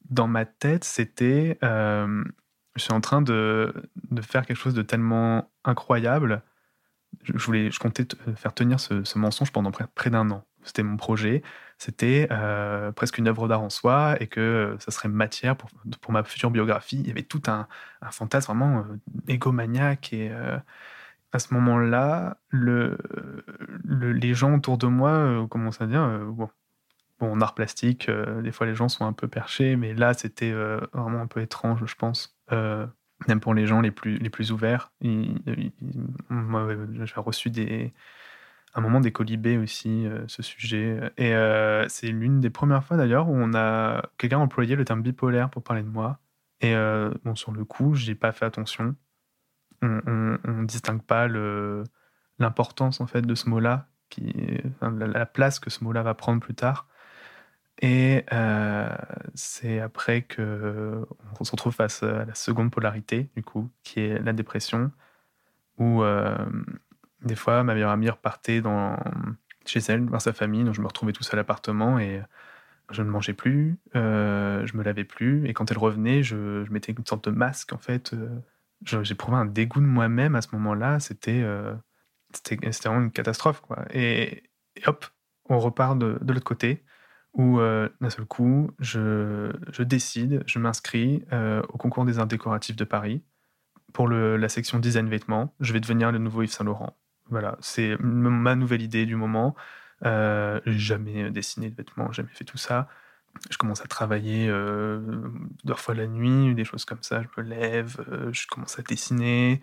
dans 0.09 0.27
ma 0.27 0.45
tête, 0.45 0.83
c'était. 0.83 1.59
Je 2.79 2.85
suis 2.85 2.93
en 2.93 3.01
train 3.01 3.21
de, 3.21 3.73
de, 4.11 4.21
faire 4.21 4.45
quelque 4.45 4.57
chose 4.57 4.73
de 4.73 4.81
tellement 4.81 5.51
incroyable. 5.63 6.41
Je, 7.23 7.33
voulais, 7.45 7.71
je 7.71 7.79
comptais 7.79 8.07
faire 8.35 8.53
tenir 8.53 8.79
ce, 8.79 9.03
ce 9.03 9.17
mensonge 9.19 9.51
pendant 9.51 9.71
près, 9.71 9.85
près 9.93 10.09
d'un 10.09 10.29
an. 10.31 10.45
C'était 10.63 10.83
mon 10.83 10.97
projet. 10.97 11.41
C'était 11.77 12.27
euh, 12.31 12.91
presque 12.91 13.17
une 13.17 13.27
œuvre 13.27 13.47
d'art 13.47 13.61
en 13.61 13.69
soi 13.69 14.17
et 14.19 14.27
que 14.27 14.75
ça 14.79 14.91
serait 14.91 15.09
matière 15.09 15.55
pour, 15.55 15.69
pour, 16.01 16.11
ma 16.11 16.23
future 16.23 16.51
biographie. 16.51 16.99
Il 16.99 17.07
y 17.07 17.11
avait 17.11 17.23
tout 17.23 17.41
un, 17.47 17.67
un 18.01 18.11
fantasme 18.11 18.51
vraiment 18.51 18.79
euh, 18.79 18.97
égomaniaque. 19.27 20.11
Et 20.13 20.29
euh, 20.31 20.57
à 21.31 21.39
ce 21.39 21.53
moment-là, 21.53 22.37
le, 22.49 22.97
les 23.85 24.33
gens 24.33 24.55
autour 24.55 24.77
de 24.77 24.87
moi 24.87 25.47
commencent 25.49 25.81
à 25.81 25.87
dire 25.87 26.07
bon, 26.25 26.49
bon, 27.19 27.31
en 27.33 27.41
art 27.41 27.55
plastique, 27.55 28.09
des 28.09 28.51
fois 28.51 28.67
les 28.67 28.75
gens 28.75 28.89
sont 28.89 29.05
un 29.05 29.13
peu 29.13 29.27
perchés, 29.27 29.75
mais 29.75 29.93
là 29.93 30.13
c'était 30.13 30.53
vraiment 30.93 31.21
un 31.21 31.27
peu 31.27 31.41
étrange, 31.41 31.83
je 31.85 31.95
pense 31.95 32.37
même 33.27 33.39
pour 33.39 33.53
les 33.53 33.65
gens 33.65 33.81
les 33.81 33.91
plus, 33.91 34.17
les 34.17 34.29
plus 34.29 34.51
ouverts. 34.51 34.91
J'ai 35.01 35.71
reçu 37.17 37.49
des, 37.49 37.93
un 38.75 38.81
moment 38.81 38.99
des 39.01 39.11
colibés 39.11 39.57
aussi, 39.57 40.05
euh, 40.05 40.23
ce 40.27 40.41
sujet. 40.41 41.11
Et 41.17 41.33
euh, 41.35 41.87
c'est 41.89 42.07
l'une 42.07 42.39
des 42.39 42.49
premières 42.49 42.83
fois 42.83 42.97
d'ailleurs 42.97 43.29
où 43.29 43.35
on 43.35 43.53
a 43.53 44.03
quelqu'un 44.17 44.39
employé 44.39 44.75
le 44.75 44.85
terme 44.85 45.01
bipolaire 45.01 45.49
pour 45.49 45.63
parler 45.63 45.83
de 45.83 45.89
moi. 45.89 46.19
Et 46.61 46.75
euh, 46.75 47.11
bon, 47.23 47.35
sur 47.35 47.51
le 47.51 47.65
coup, 47.65 47.95
j'ai 47.95 48.15
pas 48.15 48.31
fait 48.31 48.45
attention. 48.45 48.95
On, 49.81 50.01
ne 50.07 50.65
distingue 50.65 51.01
pas 51.01 51.27
l'importance 52.37 52.99
en 52.99 53.07
fait 53.07 53.21
de 53.21 53.33
ce 53.33 53.47
mot-là, 53.47 53.87
qui, 54.09 54.33
la, 54.81 55.25
place 55.25 55.59
que 55.59 55.69
ce 55.69 55.85
mot-là 55.85 56.03
va 56.03 56.13
prendre 56.15 56.41
plus 56.41 56.53
tard. 56.53 56.87
Et 57.81 58.25
c'est 59.35 59.79
après 59.79 60.23
que 60.23 61.05
on 61.39 61.43
se 61.43 61.51
retrouve 61.51 61.73
face 61.73 62.03
à 62.03 62.25
la 62.25 62.35
seconde 62.35 62.71
polarité, 62.71 63.29
du 63.35 63.43
coup, 63.43 63.69
qui 63.83 64.01
est 64.01 64.19
la 64.19 64.33
dépression, 64.33 64.91
où 65.77 66.03
des 67.21 67.35
fois, 67.35 67.63
ma 67.63 67.73
meilleure 67.73 67.91
amie 67.91 68.09
repartait 68.09 68.61
dans, 68.61 68.97
chez 69.65 69.79
elle, 69.87 70.05
voir 70.05 70.21
sa 70.21 70.33
famille, 70.33 70.63
donc 70.63 70.73
je 70.73 70.81
me 70.81 70.87
retrouvais 70.87 71.13
tout 71.13 71.23
seul 71.23 71.39
à 71.39 71.41
l'appartement 71.41 71.99
et 71.99 72.21
je 72.91 73.01
ne 73.03 73.09
mangeais 73.09 73.33
plus, 73.33 73.77
euh, 73.95 74.65
je 74.65 74.75
me 74.75 74.83
lavais 74.83 75.03
plus, 75.03 75.47
et 75.47 75.53
quand 75.53 75.69
elle 75.71 75.77
revenait, 75.77 76.23
je, 76.23 76.69
mettais 76.71 76.91
une 76.91 77.05
sorte 77.05 77.29
de 77.29 77.35
masque, 77.35 77.73
en 77.73 77.77
fait. 77.77 78.13
Euh, 78.13 78.39
j'ai 78.83 78.97
un 79.27 79.45
dégoût 79.45 79.81
de 79.81 79.85
moi-même 79.85 80.35
à 80.35 80.41
ce 80.41 80.47
moment-là, 80.53 80.99
c'était 80.99 81.41
euh, 81.43 81.73
c'était 82.33 82.55
vraiment 82.87 83.01
une 83.01 83.11
catastrophe, 83.11 83.61
quoi. 83.61 83.85
Et, 83.93 84.43
hop, 84.85 85.05
on 85.49 85.59
repart 85.59 85.97
de, 85.97 86.17
de 86.21 86.33
l'autre 86.33 86.45
côté, 86.45 86.83
où 87.33 87.59
d'un 87.59 88.09
seul 88.09 88.25
coup, 88.25 88.71
je, 88.79 89.51
je 89.71 89.83
décide, 89.83 90.43
je 90.45 90.59
m'inscris 90.59 91.23
au 91.31 91.77
concours 91.77 92.05
des 92.05 92.19
arts 92.19 92.27
décoratifs 92.27 92.75
de 92.75 92.83
Paris 92.83 93.23
pour 93.93 94.07
le, 94.07 94.37
la 94.37 94.49
section 94.49 94.79
design 94.79 95.09
vêtements. 95.09 95.53
Je 95.59 95.73
vais 95.73 95.79
devenir 95.79 96.11
le 96.11 96.17
nouveau 96.17 96.41
Yves 96.43 96.51
Saint 96.51 96.63
Laurent. 96.63 96.97
Voilà, 97.29 97.57
c'est 97.61 97.95
ma 97.99 98.55
nouvelle 98.55 98.81
idée 98.81 99.05
du 99.05 99.15
moment. 99.15 99.55
Euh, 100.05 100.59
jamais 100.65 101.29
dessiné 101.29 101.69
de 101.69 101.75
vêtements, 101.75 102.11
jamais 102.11 102.29
fait 102.33 102.45
tout 102.45 102.57
ça. 102.57 102.87
Je 103.49 103.57
commence 103.57 103.81
à 103.81 103.87
travailler 103.87 104.47
euh, 104.49 104.99
deux 105.63 105.73
fois 105.75 105.93
la 105.93 106.07
nuit, 106.07 106.55
des 106.55 106.65
choses 106.65 106.85
comme 106.85 107.01
ça. 107.01 107.21
Je 107.21 107.41
me 107.41 107.47
lève, 107.47 108.03
euh, 108.11 108.29
je 108.33 108.47
commence 108.47 108.79
à 108.79 108.81
dessiner 108.81 109.61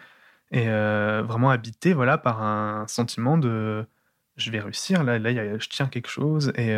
et 0.53 0.69
euh, 0.69 1.23
vraiment 1.27 1.51
habité 1.51 1.93
voilà 1.93 2.19
par 2.19 2.43
un 2.43 2.87
sentiment 2.87 3.37
de 3.39 3.85
je 4.37 4.51
vais 4.51 4.61
réussir. 4.61 5.03
Là, 5.03 5.19
là, 5.19 5.59
je 5.59 5.69
tiens 5.69 5.89
quelque 5.89 6.09
chose 6.09 6.53
et 6.57 6.75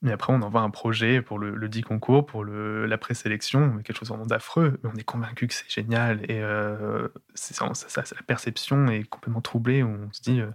mais 0.00 0.12
après, 0.12 0.32
on 0.32 0.42
envoie 0.42 0.60
un 0.60 0.70
projet 0.70 1.22
pour 1.22 1.38
le, 1.40 1.68
dit 1.68 1.82
concours, 1.82 2.24
pour 2.24 2.44
le, 2.44 2.86
la 2.86 2.98
présélection, 2.98 3.78
quelque 3.82 3.96
chose 3.96 4.12
d'affreux. 4.26 4.78
Mais 4.82 4.90
on 4.92 4.96
est 4.96 5.04
convaincu 5.04 5.48
que 5.48 5.54
c'est 5.54 5.68
génial. 5.68 6.24
Et 6.30 6.40
euh, 6.40 7.08
ça, 7.34 7.66
la 7.66 8.22
perception 8.22 8.86
est 8.88 9.02
complètement 9.04 9.40
troublée. 9.40 9.82
On 9.82 10.08
se 10.12 10.22
dit, 10.22 10.40
euh, 10.40 10.52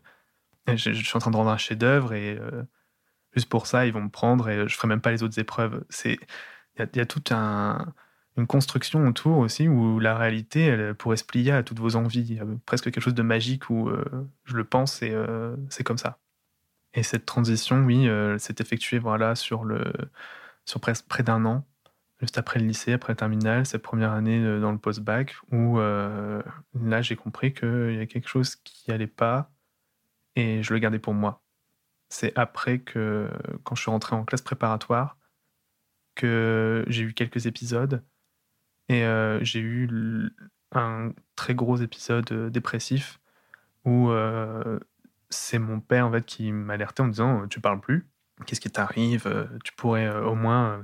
je, 0.67 0.93
suis 0.93 1.17
en 1.17 1.19
train 1.19 1.31
de 1.31 1.35
rendre 1.35 1.49
un 1.49 1.57
chef-d'œuvre 1.57 2.13
et 2.13 2.37
euh, 2.37 2.63
juste 3.33 3.49
pour 3.49 3.67
ça, 3.67 3.85
ils 3.85 3.91
vont 3.91 4.03
me 4.03 4.09
prendre 4.09 4.47
et 4.49 4.67
je 4.67 4.75
ferai 4.75 4.87
même 4.87 5.01
pas 5.01 5.11
les 5.11 5.23
autres 5.23 5.37
épreuves. 5.39 5.83
Il 6.05 6.17
y, 6.77 6.99
a, 7.01 7.05
toute 7.05 7.33
un, 7.33 7.93
une 8.37 8.47
construction 8.47 9.05
autour 9.07 9.39
aussi 9.39 9.67
où 9.67 9.99
la 9.99 10.17
réalité 10.17 10.61
elle 10.63 10.95
pourrait 10.95 11.17
se 11.17 11.25
plier 11.25 11.51
à 11.51 11.63
toutes 11.63 11.79
vos 11.79 11.97
envies. 11.97 12.25
Il 12.29 12.35
y 12.35 12.39
a 12.39 12.45
presque 12.65 12.85
quelque 12.85 13.01
chose 13.01 13.13
de 13.13 13.23
magique 13.23 13.69
où 13.69 13.91
je 14.45 14.55
le 14.55 14.63
pense 14.63 15.01
et 15.01 15.13
c'est 15.69 15.83
comme 15.83 15.97
ça. 15.97 16.22
Et 16.93 17.03
cette 17.03 17.25
transition, 17.25 17.83
oui, 17.85 18.07
euh, 18.07 18.37
s'est 18.37 18.55
effectuée 18.59 18.99
voilà, 18.99 19.35
sur, 19.35 19.63
le, 19.63 19.93
sur 20.65 20.79
près 20.79 21.23
d'un 21.23 21.45
an, 21.45 21.65
juste 22.19 22.37
après 22.37 22.59
le 22.59 22.67
lycée, 22.67 22.93
après 22.93 23.13
le 23.13 23.17
terminal, 23.17 23.65
cette 23.65 23.81
première 23.81 24.11
année 24.11 24.39
euh, 24.43 24.59
dans 24.59 24.71
le 24.71 24.77
post-bac, 24.77 25.35
où 25.51 25.79
euh, 25.79 26.41
là, 26.79 27.01
j'ai 27.01 27.15
compris 27.15 27.53
qu'il 27.53 27.95
y 27.95 27.99
a 27.99 28.05
quelque 28.05 28.29
chose 28.29 28.55
qui 28.55 28.91
n'allait 28.91 29.07
pas 29.07 29.51
et 30.35 30.63
je 30.63 30.73
le 30.73 30.79
gardais 30.79 30.99
pour 30.99 31.13
moi. 31.13 31.41
C'est 32.09 32.37
après 32.37 32.79
que, 32.79 33.29
quand 33.63 33.75
je 33.75 33.81
suis 33.81 33.91
rentré 33.91 34.15
en 34.15 34.23
classe 34.23 34.41
préparatoire, 34.41 35.17
que 36.15 36.85
j'ai 36.87 37.03
eu 37.03 37.13
quelques 37.13 37.47
épisodes 37.47 38.03
et 38.87 39.03
j'ai 39.41 39.59
eu 39.59 40.29
un 40.73 41.11
très 41.35 41.55
gros 41.55 41.77
épisode 41.77 42.51
dépressif 42.51 43.19
où 43.85 44.11
c'est 45.33 45.59
mon 45.59 45.79
père 45.79 46.07
en 46.07 46.11
fait 46.11 46.25
qui 46.25 46.51
m'alertait 46.51 47.01
en 47.01 47.07
disant 47.07 47.47
tu 47.47 47.59
parles 47.59 47.79
plus, 47.79 48.07
qu'est-ce 48.45 48.61
qui 48.61 48.69
t'arrive, 48.69 49.27
euh, 49.27 49.45
tu 49.63 49.73
pourrais 49.73 50.07
euh, 50.07 50.25
au 50.25 50.35
moins 50.35 50.71
euh, 50.71 50.83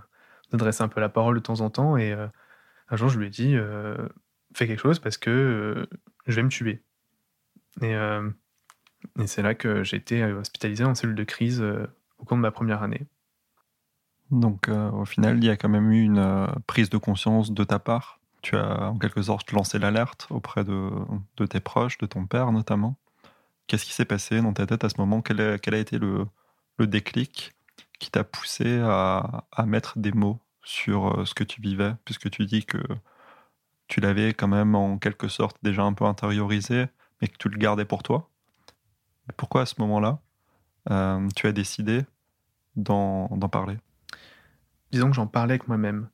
adresser 0.53 0.83
un 0.83 0.88
peu 0.88 0.99
la 0.99 1.09
parole 1.09 1.35
de 1.35 1.39
temps 1.39 1.62
en 1.62 1.69
temps. 1.69 1.97
Et 1.97 2.13
un 2.13 2.95
jour 2.95 3.09
je 3.09 3.19
lui 3.19 3.27
ai 3.27 3.29
dit 3.29 3.55
fais 4.55 4.67
quelque 4.67 4.81
chose 4.81 4.99
parce 4.99 5.17
que 5.17 5.88
je 6.25 6.35
vais 6.35 6.43
me 6.43 6.49
tuer. 6.49 6.83
Et, 7.81 7.93
et 9.19 9.27
c'est 9.27 9.43
là 9.43 9.53
que 9.53 9.83
j'ai 9.83 9.97
été 9.97 10.23
hospitalisé 10.23 10.83
en 10.83 10.95
cellule 10.95 11.15
de 11.15 11.23
crise 11.23 11.62
au 12.17 12.25
cours 12.25 12.38
de 12.38 12.41
ma 12.41 12.51
première 12.51 12.81
année. 12.81 13.05
Donc 14.31 14.69
au 14.69 15.05
final, 15.05 15.38
il 15.38 15.45
y 15.45 15.49
a 15.49 15.55
quand 15.55 15.69
même 15.69 15.91
eu 15.91 16.01
une 16.01 16.47
prise 16.65 16.89
de 16.89 16.97
conscience 16.97 17.51
de 17.51 17.63
ta 17.63 17.77
part. 17.77 18.19
Tu 18.41 18.55
as 18.55 18.89
en 18.89 18.97
quelque 18.97 19.21
sorte 19.21 19.51
lancé 19.51 19.77
l'alerte 19.77 20.25
auprès 20.31 20.63
de, 20.63 20.89
de, 21.38 21.45
tes 21.45 21.59
proches, 21.59 21.99
de 21.99 22.07
ton 22.07 22.25
père 22.25 22.51
notamment. 22.51 22.97
Qu'est-ce 23.69 23.86
qui 23.86 23.93
s'est 23.93 24.03
passé 24.03 24.41
dans 24.41 24.51
ta 24.51 24.65
tête 24.65 24.84
à 24.84 24.89
ce 24.89 24.95
moment? 24.97 25.21
Quel 25.21 25.39
a, 25.39 25.77
été 25.77 25.99
le, 25.99 26.25
le 26.79 26.88
déclic 26.88 27.53
qui 27.99 28.10
t'a 28.10 28.23
poussé 28.23 28.79
à, 28.79 29.45
à, 29.51 29.65
mettre 29.67 29.99
des 29.99 30.12
mots 30.12 30.39
sur 30.63 31.19
euh, 31.19 31.25
ce 31.25 31.36
que 31.36 31.43
tu 31.43 31.62
vivais, 31.62 31.93
puisque 32.03 32.32
tu 32.32 32.47
dis 32.47 32.65
que 32.65 32.79
tu 33.88 33.99
l'avais 33.99 34.34
quand 34.34 34.47
même 34.47 34.73
en 34.73 34.97
quelque 34.97 35.27
sorte 35.27 35.55
déjà 35.62 35.84
un 35.84 35.93
peu 35.93 36.05
intériorisé, 36.05 36.88
mais 37.21 37.27
que 37.27 37.38
tu 37.38 37.47
le 37.47 37.60
gardais 37.60 37.86
pour 37.86 38.01
toi. 38.01 38.32
Pourquoi 39.38 39.62
à 39.62 39.65
ce 39.67 39.75
moment-là, 39.77 40.17
euh, 40.89 41.27
tu 41.36 41.45
as 41.45 41.51
décidé 41.51 42.05
d'en 42.75 43.27
parler? 43.51 43.77
Disons 44.91 45.12
que 45.12 45.15
j'en 45.15 45.27
parlais 45.27 45.53
avec 45.53 45.67
moi-même. 45.67 46.10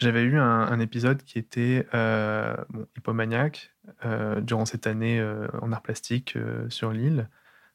J'avais 0.00 0.22
eu 0.22 0.36
un, 0.36 0.80
épisode 0.80 1.22
qui 1.22 1.38
était 1.38 1.86
euh, 1.94 2.56
hypomaniaque 2.96 3.72
durant 4.40 4.64
cette 4.64 4.86
année 4.86 5.20
euh, 5.20 5.48
en 5.62 5.72
art 5.72 5.82
plastique 5.82 6.36
sur 6.68 6.92
l'île. 6.92 7.28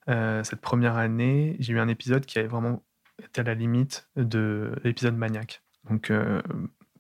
cette 0.08 0.62
première 0.62 0.97
année, 0.97 1.56
j'ai 1.60 1.73
eu 1.73 1.80
un 1.80 1.88
épisode 1.88 2.26
qui 2.26 2.39
avait 2.39 2.47
vraiment 2.47 2.84
été 3.23 3.41
à 3.41 3.43
la 3.43 3.54
limite 3.54 4.10
de 4.15 4.73
l'épisode 4.84 5.15
maniaque. 5.15 5.62
Donc, 5.89 6.12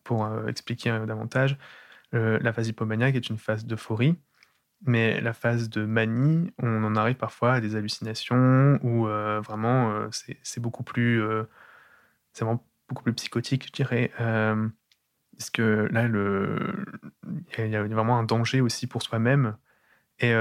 pour 0.03 0.29
expliquer 0.47 0.91
davantage, 1.07 1.57
la 2.11 2.53
phase 2.53 2.67
hypomaniaque 2.67 3.15
est 3.15 3.29
une 3.29 3.37
phase 3.37 3.65
d'euphorie, 3.65 4.19
mais 4.85 5.21
la 5.21 5.33
phase 5.33 5.69
de 5.69 5.85
manie, 5.85 6.51
on 6.61 6.83
en 6.83 6.95
arrive 6.95 7.15
parfois 7.15 7.53
à 7.53 7.61
des 7.61 7.75
hallucinations 7.75 8.79
où 8.83 9.05
vraiment 9.41 10.07
c'est 10.11 10.59
beaucoup 10.59 10.83
plus, 10.83 11.21
c'est 12.33 12.45
vraiment 12.45 12.65
beaucoup 12.89 13.03
plus 13.03 13.13
psychotique, 13.13 13.67
je 13.67 13.71
dirais. 13.71 14.11
Parce 15.37 15.49
que 15.49 15.87
là, 15.91 16.07
il 17.57 17.69
y 17.69 17.75
a 17.75 17.83
vraiment 17.83 18.17
un 18.17 18.23
danger 18.23 18.61
aussi 18.61 18.87
pour 18.87 19.01
soi-même. 19.01 19.57
Et 20.19 20.33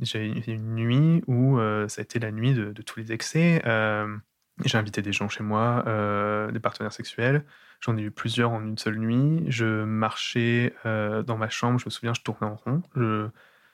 j'ai 0.00 0.26
eu 0.26 0.42
une 0.46 0.74
nuit 0.74 1.22
où 1.26 1.58
ça 1.88 2.00
a 2.00 2.02
été 2.02 2.18
la 2.18 2.30
nuit 2.30 2.54
de, 2.54 2.72
tous 2.82 3.00
les 3.00 3.12
excès. 3.12 3.62
J'ai 4.64 4.78
invité 4.78 5.02
des 5.02 5.12
gens 5.12 5.28
chez 5.28 5.42
moi, 5.42 5.82
des 6.52 6.60
partenaires 6.60 6.92
sexuels. 6.92 7.44
J'en 7.80 7.96
ai 7.96 8.02
eu 8.02 8.10
plusieurs 8.10 8.52
en 8.52 8.64
une 8.64 8.78
seule 8.78 8.98
nuit. 8.98 9.44
Je 9.48 9.84
marchais 9.84 10.74
dans 10.84 11.36
ma 11.36 11.48
chambre, 11.48 11.78
je 11.78 11.86
me 11.86 11.90
souviens, 11.90 12.14
je 12.14 12.22
tournais 12.22 12.46
en 12.46 12.54
rond. 12.54 12.82
Il 12.96 13.30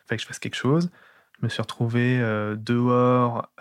fallait 0.07 0.17
que 0.17 0.23
je 0.23 0.27
fasse 0.27 0.39
quelque 0.39 0.57
chose. 0.57 0.91
Je 1.39 1.47
me 1.47 1.49
suis 1.49 1.63
retrouvé 1.63 2.19
dehors 2.57 3.53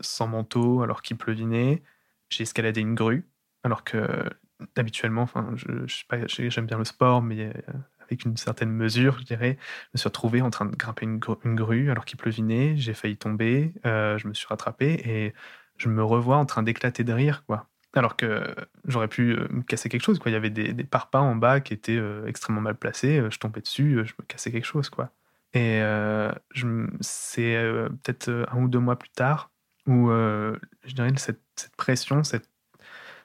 sans 0.00 0.26
manteau 0.26 0.82
alors 0.82 1.02
qu'il 1.02 1.16
pleuvinait. 1.16 1.82
J'ai 2.28 2.42
escaladé 2.42 2.80
une 2.80 2.94
grue 2.94 3.26
alors 3.62 3.84
que 3.84 4.30
habituellement, 4.76 5.22
enfin, 5.22 5.50
je, 5.54 5.86
je 5.86 6.48
j'aime 6.48 6.66
bien 6.66 6.78
le 6.78 6.84
sport, 6.84 7.22
mais 7.22 7.52
avec 8.00 8.24
une 8.24 8.36
certaine 8.36 8.70
mesure, 8.70 9.18
je 9.18 9.24
dirais. 9.24 9.56
Je 9.60 9.88
me 9.94 9.98
suis 9.98 10.08
retrouvé 10.08 10.42
en 10.42 10.50
train 10.50 10.66
de 10.66 10.74
grimper 10.74 11.06
une, 11.06 11.18
grue 11.18 11.90
alors 11.90 12.04
qu'il 12.04 12.18
pleuvinait. 12.18 12.76
J'ai 12.76 12.94
failli 12.94 13.16
tomber. 13.16 13.72
je 13.84 14.26
me 14.28 14.34
suis 14.34 14.46
rattrapé 14.46 15.00
et 15.04 15.34
je 15.76 15.88
me 15.88 16.02
revois 16.02 16.36
en 16.36 16.46
train 16.46 16.62
d'éclater 16.62 17.04
de 17.04 17.12
rire, 17.12 17.44
quoi. 17.46 17.66
Alors 17.94 18.16
que 18.16 18.54
j'aurais 18.86 19.08
pu 19.08 19.36
me 19.50 19.62
casser 19.62 19.88
quelque 19.88 20.02
chose, 20.02 20.18
quoi. 20.18 20.30
Il 20.30 20.34
y 20.34 20.36
avait 20.36 20.50
des, 20.50 20.84
parpaings 20.84 21.22
en 21.22 21.36
bas 21.36 21.60
qui 21.60 21.72
étaient 21.72 22.00
extrêmement 22.26 22.60
mal 22.60 22.76
placés. 22.76 23.22
Je 23.30 23.38
tombais 23.38 23.60
dessus, 23.60 24.02
je 24.04 24.14
me 24.18 24.24
cassais 24.26 24.50
quelque 24.50 24.66
chose, 24.66 24.90
quoi. 24.90 25.10
Et 25.54 25.80
c'est 27.00 27.54
peut-être 28.02 28.46
un 28.50 28.62
ou 28.62 28.68
deux 28.68 28.80
mois 28.80 28.98
plus 28.98 29.10
tard 29.10 29.50
où 29.86 30.10
je 30.10 30.94
dirais 30.94 31.12
cette, 31.16 31.42
cette 31.56 31.76
pression, 31.76 32.22
cette 32.24 32.48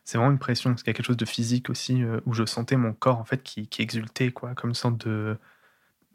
c'est 0.06 0.18
vraiment 0.20 0.32
une 0.32 0.40
pression, 0.40 0.70
parce 0.70 0.84
qu'il 0.84 0.92
y 0.92 0.92
a 0.92 0.94
quelque 0.94 1.08
chose 1.08 1.18
de 1.18 1.26
physique 1.26 1.70
aussi, 1.70 2.04
où 2.26 2.34
je 2.34 2.46
sentais 2.46 2.78
mon 2.78 2.94
corps 2.94 3.20
en 3.20 3.26
fait 3.26 3.44
qui, 3.44 3.68
exultait, 3.80 4.32
quoi, 4.32 4.54
comme 4.56 4.70
une 4.70 4.76
sorte 4.76 5.06
de. 5.06 5.38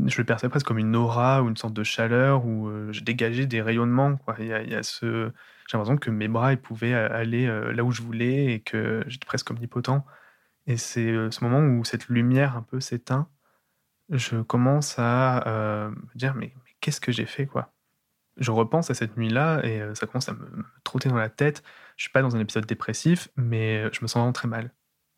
Je 0.07 0.17
le 0.17 0.25
percevais 0.25 0.49
presque 0.49 0.67
comme 0.67 0.79
une 0.79 0.97
aura 0.97 1.43
ou 1.43 1.49
une 1.49 1.57
sorte 1.59 1.75
de 1.75 1.83
chaleur 1.85 2.47
où 2.47 2.71
je 2.91 3.03
dégageais 3.03 3.47
des 3.47 3.61
rayonnements. 3.61 4.17
Quoi. 4.17 4.37
Il, 4.39 4.47
y 4.47 4.75
a, 4.75 4.83
ce... 4.83 5.31
J'ai 5.69 5.77
l'impression 5.77 5.99
que 5.99 6.11
mes 6.11 6.29
bras 6.29 6.53
ils 6.53 6.59
pouvaient 6.59 6.95
aller 6.95 7.47
là 7.75 7.85
où 7.85 7.91
je 7.93 8.01
voulais 8.01 8.55
et 8.55 8.61
que 8.61 9.05
j'étais 9.09 9.27
presque 9.27 9.51
omnipotent. 9.51 10.07
Et 10.67 10.77
c'est 10.79 11.13
ce 11.31 11.45
moment 11.45 11.61
où 11.61 11.85
cette 11.85 12.09
lumière 12.09 12.57
un 12.57 12.63
peu 12.63 12.81
s'éteint, 12.81 13.29
je 14.09 14.41
commence 14.41 14.95
à 14.99 15.91
me 15.91 16.19
dire 16.19 16.35
mais, 16.35 16.55
qu'est-ce 16.81 17.01
que 17.01 17.13
j'ai 17.13 17.27
fait 17.27 17.47
quoi? 17.47 17.73
Je 18.39 18.53
repense 18.53 18.91
à 18.91 18.95
cette 18.95 19.19
nuit-là 19.19 19.61
et 19.65 19.83
ça 19.95 20.07
commence 20.07 20.31
à 20.31 20.33
me 20.33 20.65
trotter 20.83 21.11
dans 21.11 21.19
la 21.19 21.29
tête 21.29 21.63
je 22.01 22.05
suis 22.05 22.13
pas 22.13 22.23
dans 22.23 22.35
un 22.35 22.41
épisode 22.41 22.65
dépressif, 22.65 23.29
mais 23.37 23.93
je 23.93 24.01
me 24.01 24.07
sens 24.07 24.15
vraiment 24.15 24.33
très 24.33 24.49
mal. 24.49 24.73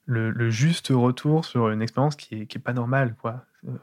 Le, 0.04 0.50
juste 0.50 0.88
retour 0.88 1.44
sur 1.44 1.70
une 1.70 1.80
expérience 1.80 2.16
qui 2.16 2.34
est, 2.34 2.58
pas 2.58 2.72
normale, 2.72 3.14
quoi. 3.14 3.46
Euh, 3.68 3.76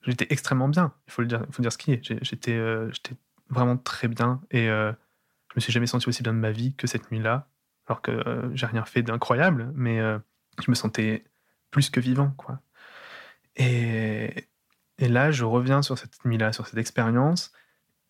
j'étais 0.00 0.26
extrêmement 0.30 0.70
bien, 0.70 0.94
il 1.06 1.12
faut 1.12 1.20
le 1.20 1.28
dire, 1.28 1.44
faut 1.50 1.60
dire 1.60 1.70
ce 1.70 1.76
qui 1.76 1.92
est. 1.92 2.00
J'étais, 2.02 2.54
euh, 2.54 2.90
j'étais 2.92 3.14
vraiment 3.50 3.76
très 3.76 4.08
bien 4.08 4.40
et 4.50 4.70
euh, 4.70 4.90
je 5.50 5.56
me 5.56 5.60
suis 5.60 5.70
jamais 5.70 5.86
senti 5.86 6.08
aussi 6.08 6.22
bien 6.22 6.32
de 6.32 6.38
ma 6.38 6.50
vie 6.50 6.74
que 6.76 6.86
cette 6.86 7.12
nuit-là, 7.12 7.46
alors 7.88 8.00
que 8.00 8.50
j'ai 8.54 8.64
rien 8.64 8.86
fait 8.86 9.02
d'incroyable, 9.02 9.70
mais 9.74 9.98
je 9.98 10.70
me 10.70 10.74
sentais 10.74 11.24
plus 11.70 11.90
que 11.90 12.00
vivant, 12.00 12.30
quoi. 12.38 12.62
Et, 13.56 14.48
et 14.96 15.08
là, 15.08 15.30
je 15.30 15.44
reviens 15.44 15.82
sur 15.82 15.98
cette 15.98 16.24
nuit-là, 16.24 16.54
sur 16.54 16.66
cette 16.66 16.78
expérience, 16.78 17.52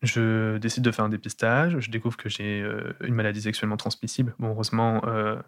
je 0.03 0.57
décide 0.57 0.83
de 0.83 0.91
faire 0.91 1.05
un 1.05 1.09
dépistage. 1.09 1.79
Je 1.79 1.89
découvre 1.91 2.17
que 2.17 2.29
j'ai 2.29 2.61
euh, 2.61 2.93
une 3.01 3.15
maladie 3.15 3.41
sexuellement 3.41 3.77
transmissible. 3.77 4.35
Bon, 4.39 4.49
heureusement, 4.49 5.01
euh, 5.05 5.41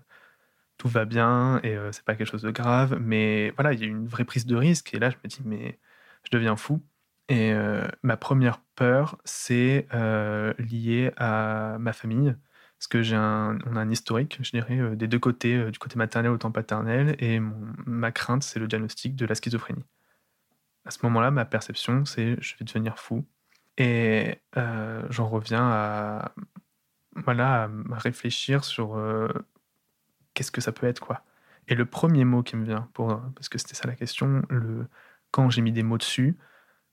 tout 0.77 0.87
va 0.87 1.05
bien 1.05 1.59
et 1.63 1.75
euh, 1.75 1.91
c'est 1.91 2.05
pas 2.05 2.15
quelque 2.15 2.29
chose 2.29 2.41
de 2.41 2.51
grave. 2.51 2.97
Mais 2.99 3.51
voilà, 3.51 3.73
il 3.73 3.79
y 3.79 3.83
a 3.83 3.87
une 3.87 4.07
vraie 4.07 4.25
prise 4.25 4.45
de 4.45 4.55
risque. 4.55 4.93
Et 4.93 4.99
là, 4.99 5.09
je 5.11 5.17
me 5.23 5.29
dis, 5.29 5.41
mais 5.45 5.79
je 6.23 6.31
deviens 6.31 6.55
fou. 6.55 6.81
Et 7.29 7.53
ma 8.01 8.17
première 8.17 8.59
peur, 8.75 9.19
c'est 9.23 9.87
lié 10.57 11.11
à 11.17 11.77
ma 11.79 11.93
famille. 11.93 12.35
Parce 12.79 12.87
que 12.87 13.03
j'ai 13.03 13.15
un, 13.15 13.59
on 13.67 13.75
a 13.75 13.81
un 13.81 13.91
historique, 13.91 14.39
je 14.41 14.49
dirais, 14.49 14.95
des 14.95 15.07
deux 15.07 15.19
côtés, 15.19 15.69
du 15.69 15.77
côté 15.77 15.95
maternel 15.95 16.31
autant 16.31 16.51
paternel. 16.51 17.15
Et 17.19 17.39
ma 17.39 18.11
crainte, 18.11 18.41
c'est 18.41 18.59
le 18.59 18.67
diagnostic 18.67 19.15
de 19.15 19.27
la 19.27 19.35
schizophrénie. 19.35 19.83
À 20.85 20.91
ce 20.91 20.97
moment-là, 21.03 21.29
ma 21.29 21.45
perception, 21.45 22.03
c'est 22.05 22.41
je 22.41 22.55
vais 22.57 22.65
devenir 22.65 22.97
fou 22.97 23.27
et 23.79 24.35
euh, 24.57 25.01
j'en 25.09 25.27
reviens 25.27 25.63
à, 25.63 26.33
voilà, 27.15 27.71
réfléchir 27.91 28.65
sur 28.65 28.97
euh, 28.97 29.29
qu'est-ce 30.33 30.51
que 30.51 30.61
ça 30.61 30.73
peut 30.73 30.85
être. 30.85 30.99
quoi. 30.99 31.23
Et 31.69 31.75
le 31.75 31.85
premier 31.85 32.25
mot 32.25 32.43
qui 32.43 32.57
me 32.57 32.65
vient, 32.65 32.89
pour, 32.93 33.19
parce 33.35 33.47
que 33.47 33.57
c'était 33.57 33.75
ça 33.75 33.87
la 33.87 33.95
question, 33.95 34.43
le, 34.49 34.85
quand 35.31 35.49
j'ai 35.49 35.61
mis 35.61 35.71
des 35.71 35.83
mots 35.83 35.97
dessus, 35.97 36.37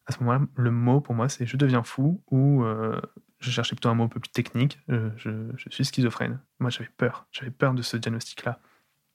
à 0.06 0.12
ce 0.12 0.20
moment-là, 0.20 0.46
le 0.54 0.70
mot 0.70 1.00
pour 1.00 1.14
moi, 1.14 1.28
c'est 1.28 1.44
je 1.44 1.56
deviens 1.56 1.82
fou 1.82 2.22
ou 2.30 2.62
euh, 2.62 3.00
je 3.40 3.50
cherchais 3.50 3.74
plutôt 3.74 3.88
un 3.88 3.94
mot 3.94 4.04
un 4.04 4.08
peu 4.08 4.20
plus 4.20 4.30
technique, 4.30 4.78
je, 4.88 5.50
je, 5.56 5.68
suis 5.70 5.84
schizophrène. 5.84 6.40
Moi, 6.60 6.70
j'avais 6.70 6.90
peur, 6.96 7.26
j'avais 7.32 7.50
peur 7.50 7.74
de 7.74 7.82
ce 7.82 7.96
diagnostic-là. 7.96 8.60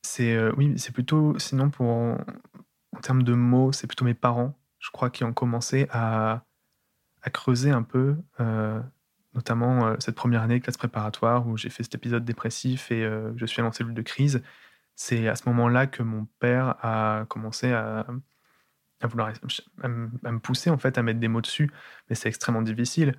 C'est 0.03 0.37
oui, 0.57 0.77
c'est 0.77 0.91
plutôt, 0.91 1.39
sinon 1.39 1.69
pour 1.69 1.87
en 1.87 2.99
termes 3.01 3.23
de 3.23 3.33
mots, 3.33 3.71
c'est 3.71 3.87
plutôt 3.87 4.03
mes 4.03 4.13
parents, 4.13 4.59
je 4.79 4.89
crois, 4.91 5.09
qui 5.09 5.23
ont 5.23 5.31
commencé 5.31 5.87
à 5.91 6.43
à 7.21 7.29
creuser 7.29 7.71
un 7.71 7.83
peu, 7.83 8.15
euh, 8.39 8.79
notamment 9.33 9.87
euh, 9.87 9.95
cette 9.99 10.15
première 10.15 10.41
année 10.41 10.59
de 10.59 10.63
classe 10.63 10.77
préparatoire 10.77 11.47
où 11.47 11.57
j'ai 11.57 11.69
fait 11.69 11.83
cet 11.83 11.95
épisode 11.95 12.25
dépressif 12.25 12.91
et 12.91 13.03
euh, 13.03 13.31
je 13.35 13.45
suis 13.45 13.59
allé 13.61 13.69
en 13.69 13.71
cellule 13.71 13.93
de 13.93 14.01
crise. 14.01 14.41
C'est 14.95 15.27
à 15.27 15.35
ce 15.35 15.47
moment-là 15.49 15.87
que 15.87 16.03
mon 16.03 16.25
père 16.39 16.75
a 16.81 17.25
commencé 17.29 17.71
à, 17.71 18.05
vouloir 19.03 19.31
à, 19.81 19.87
me 19.87 20.39
pousser 20.39 20.69
en 20.69 20.77
fait 20.77 20.97
à 20.97 21.03
mettre 21.03 21.19
des 21.19 21.27
mots 21.27 21.41
dessus, 21.41 21.71
mais 22.09 22.15
c'est 22.15 22.29
extrêmement 22.29 22.61
difficile. 22.61 23.15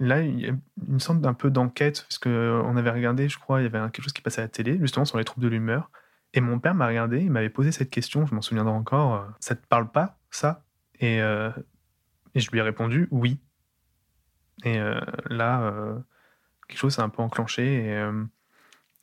Là, 0.00 0.22
il 0.22 0.40
y 0.40 0.48
a 0.48 0.54
une 0.88 1.00
sorte 1.00 1.20
d'un 1.20 1.34
peu 1.34 1.50
d'enquête 1.50 2.02
parce 2.02 2.18
que 2.18 2.62
on 2.64 2.76
avait 2.76 2.90
regardé, 2.90 3.28
je 3.28 3.38
crois, 3.38 3.60
il 3.60 3.64
y 3.64 3.66
avait 3.66 3.78
quelque 3.90 4.02
chose 4.02 4.14
qui 4.14 4.22
passait 4.22 4.40
à 4.40 4.44
la 4.44 4.48
télé 4.48 4.78
justement 4.80 5.04
sur 5.04 5.18
les 5.18 5.24
troubles 5.24 5.44
de 5.44 5.50
l'humeur. 5.50 5.90
Et 6.32 6.40
mon 6.40 6.58
père 6.58 6.74
m'a 6.74 6.86
regardé, 6.86 7.20
il 7.20 7.30
m'avait 7.30 7.50
posé 7.50 7.72
cette 7.72 7.90
question, 7.90 8.26
je 8.26 8.34
m'en 8.34 8.40
souviendrai 8.40 8.72
encore. 8.72 9.28
ça 9.38 9.54
te 9.54 9.66
parle 9.66 9.90
pas, 9.92 10.18
ça? 10.30 10.64
Et 12.34 12.40
je 12.40 12.50
lui 12.50 12.58
ai 12.58 12.62
répondu 12.62 13.08
oui. 13.10 13.40
Et 14.64 14.78
euh, 14.78 15.00
là, 15.28 15.62
euh, 15.62 15.98
quelque 16.68 16.78
chose 16.78 16.94
s'est 16.94 17.02
un 17.02 17.08
peu 17.08 17.22
enclenché. 17.22 17.86
Et, 17.86 17.92
euh, 17.96 18.24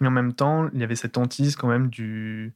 et, 0.01 0.07
en 0.07 0.11
même 0.11 0.33
temps, 0.33 0.69
il 0.73 0.79
y 0.79 0.83
avait 0.83 0.95
cette 0.95 1.17
hantise 1.17 1.55
quand 1.55 1.67
même 1.67 1.89
du. 1.89 2.55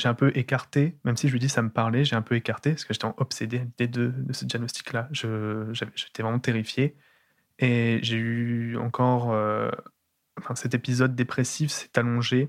J'ai 0.00 0.08
un 0.08 0.14
peu 0.14 0.32
écarté, 0.34 0.96
même 1.04 1.16
si 1.16 1.28
je 1.28 1.32
lui 1.32 1.40
dis 1.40 1.50
ça 1.50 1.60
me 1.60 1.68
parlait, 1.68 2.04
j'ai 2.06 2.16
un 2.16 2.22
peu 2.22 2.34
écarté 2.34 2.70
parce 2.70 2.86
que 2.86 2.94
j'étais 2.94 3.08
obsédé 3.18 3.58
à 3.58 3.64
l'idée 3.64 3.86
de, 3.86 4.14
ce 4.32 4.46
diagnostic-là. 4.46 5.08
J'étais 5.12 6.22
vraiment 6.22 6.38
terrifié. 6.38 6.96
Et 7.58 7.98
j'ai 8.02 8.16
eu 8.16 8.78
encore. 8.78 9.36
cet 10.54 10.74
épisode 10.74 11.14
dépressif 11.14 11.70
s'est 11.70 11.98
allongé. 11.98 12.48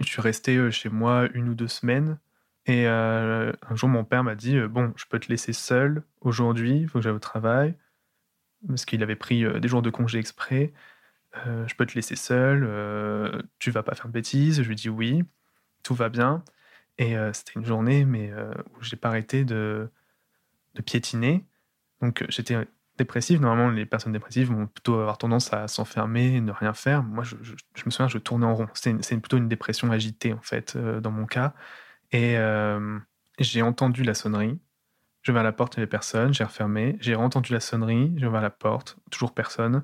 Je 0.00 0.06
suis 0.06 0.22
resté 0.22 0.70
chez 0.70 0.88
moi 0.88 1.28
une 1.34 1.48
ou 1.48 1.54
deux 1.56 1.66
semaines 1.66 2.18
et 2.66 2.86
euh, 2.86 3.52
un 3.68 3.74
jour, 3.74 3.88
mon 3.88 4.04
père 4.04 4.24
m'a 4.24 4.34
dit 4.34 4.56
euh, 4.56 4.68
Bon, 4.68 4.92
je 4.96 5.04
peux 5.06 5.18
te 5.18 5.28
laisser 5.28 5.52
seul 5.52 6.02
aujourd'hui, 6.20 6.80
il 6.80 6.88
faut 6.88 6.98
que 6.98 7.02
j'aille 7.02 7.12
au 7.12 7.18
travail. 7.18 7.74
Parce 8.66 8.86
qu'il 8.86 9.02
avait 9.02 9.16
pris 9.16 9.44
euh, 9.44 9.60
des 9.60 9.68
jours 9.68 9.82
de 9.82 9.90
congé 9.90 10.18
exprès. 10.18 10.72
je 11.44 11.74
peux 11.74 11.86
te 11.86 11.94
laisser 11.94 12.16
seul, 12.16 12.62
tu 13.58 13.70
vas 13.70 13.82
pas 13.82 13.94
faire 13.94 14.06
de 14.08 14.12
bêtises. 14.12 14.62
Je 14.62 14.68
lui 14.68 14.76
dis 14.76 14.88
oui, 14.88 15.24
tout 15.82 15.94
va 15.94 16.08
bien. 16.08 16.44
Et 16.98 17.16
c'était 17.32 17.54
une 17.56 17.64
journée 17.64 18.04
mais, 18.04 18.32
où 18.32 18.82
j'ai 18.82 18.96
pas 18.96 19.08
arrêté 19.08 19.44
de, 19.44 19.90
de 20.74 20.82
piétiner. 20.82 21.44
Donc 22.00 22.24
j'étais 22.28 22.56
dépressif. 22.98 23.40
Normalement, 23.40 23.70
les 23.70 23.86
personnes 23.86 24.12
dépressives 24.12 24.48
vont 24.48 24.68
plutôt 24.68 24.94
avoir 25.00 25.18
tendance 25.18 25.52
à 25.52 25.68
s'enfermer, 25.68 26.40
ne 26.40 26.52
rien 26.52 26.72
faire. 26.72 27.02
Moi, 27.02 27.24
je, 27.24 27.36
je, 27.42 27.82
me 27.84 27.90
souviens, 27.90 28.08
je 28.08 28.18
tournais 28.18 28.46
en 28.46 28.54
rond. 28.54 28.68
C'est 28.74 29.18
plutôt 29.18 29.36
une 29.36 29.48
dépression 29.48 29.90
agitée, 29.90 30.32
en 30.32 30.42
fait, 30.42 30.76
dans 30.76 31.10
mon 31.10 31.26
cas. 31.26 31.54
Et 32.14 32.38
euh, 32.38 33.00
j'ai 33.40 33.60
entendu 33.62 34.04
la 34.04 34.14
sonnerie. 34.14 34.60
Je 35.22 35.32
vais 35.32 35.40
à 35.40 35.42
la 35.42 35.50
porte, 35.50 35.74
il 35.74 35.80
n'y 35.80 35.82
avait 35.82 35.90
personne. 35.90 36.32
J'ai 36.32 36.44
refermé. 36.44 36.96
J'ai 37.00 37.16
entendu 37.16 37.52
la 37.52 37.58
sonnerie. 37.58 38.14
Je 38.16 38.28
vais 38.28 38.38
à 38.38 38.40
la 38.40 38.50
porte, 38.50 38.96
toujours 39.10 39.34
personne. 39.34 39.82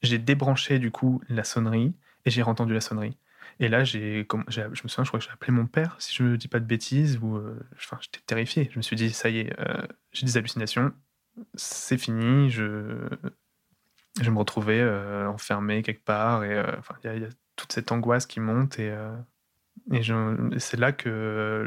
J'ai 0.00 0.16
débranché 0.18 0.78
du 0.78 0.90
coup 0.90 1.20
la 1.28 1.44
sonnerie 1.44 1.94
et 2.24 2.30
j'ai 2.30 2.42
entendu 2.42 2.72
la 2.72 2.80
sonnerie. 2.80 3.18
Et 3.60 3.68
là, 3.68 3.84
j'ai, 3.84 4.26
je 4.48 4.62
me 4.62 4.88
souviens, 4.88 5.04
je 5.04 5.08
crois 5.10 5.20
que 5.20 5.26
j'ai 5.26 5.30
appelé 5.30 5.52
mon 5.52 5.66
père, 5.66 5.96
si 5.98 6.14
je 6.14 6.22
ne 6.22 6.36
dis 6.36 6.48
pas 6.48 6.60
de 6.60 6.64
bêtises, 6.64 7.18
ou, 7.22 7.36
euh, 7.36 7.58
enfin, 7.76 7.98
j'étais 8.00 8.20
terrifié. 8.26 8.70
Je 8.72 8.78
me 8.78 8.82
suis 8.82 8.96
dit, 8.96 9.10
ça 9.10 9.28
y 9.28 9.40
est, 9.40 9.60
euh, 9.60 9.86
j'ai 10.12 10.26
des 10.26 10.36
hallucinations, 10.36 10.92
c'est 11.54 11.96
fini, 11.96 12.50
je, 12.50 13.08
je 14.20 14.30
me 14.30 14.38
retrouvais 14.38 14.82
enfermé 15.26 15.82
quelque 15.82 16.04
part, 16.04 16.44
et 16.44 16.62
il 17.04 17.22
y, 17.22 17.24
a 17.24 17.28
toute 17.54 17.72
cette 17.72 17.92
angoisse 17.92 18.26
qui 18.26 18.40
monte, 18.40 18.78
et, 18.78 18.94
et 19.92 20.02
c'est 20.58 20.76
là 20.76 20.92
que, 20.92 21.66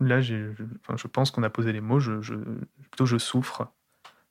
là, 0.00 0.20
je, 0.20 0.52
je 0.54 1.06
pense 1.06 1.30
qu'on 1.30 1.42
a 1.42 1.50
posé 1.50 1.72
les 1.72 1.80
mots, 1.80 2.00
je, 2.00 2.20
je, 2.20 2.34
plutôt 2.34 3.06
je 3.06 3.18
souffre 3.18 3.72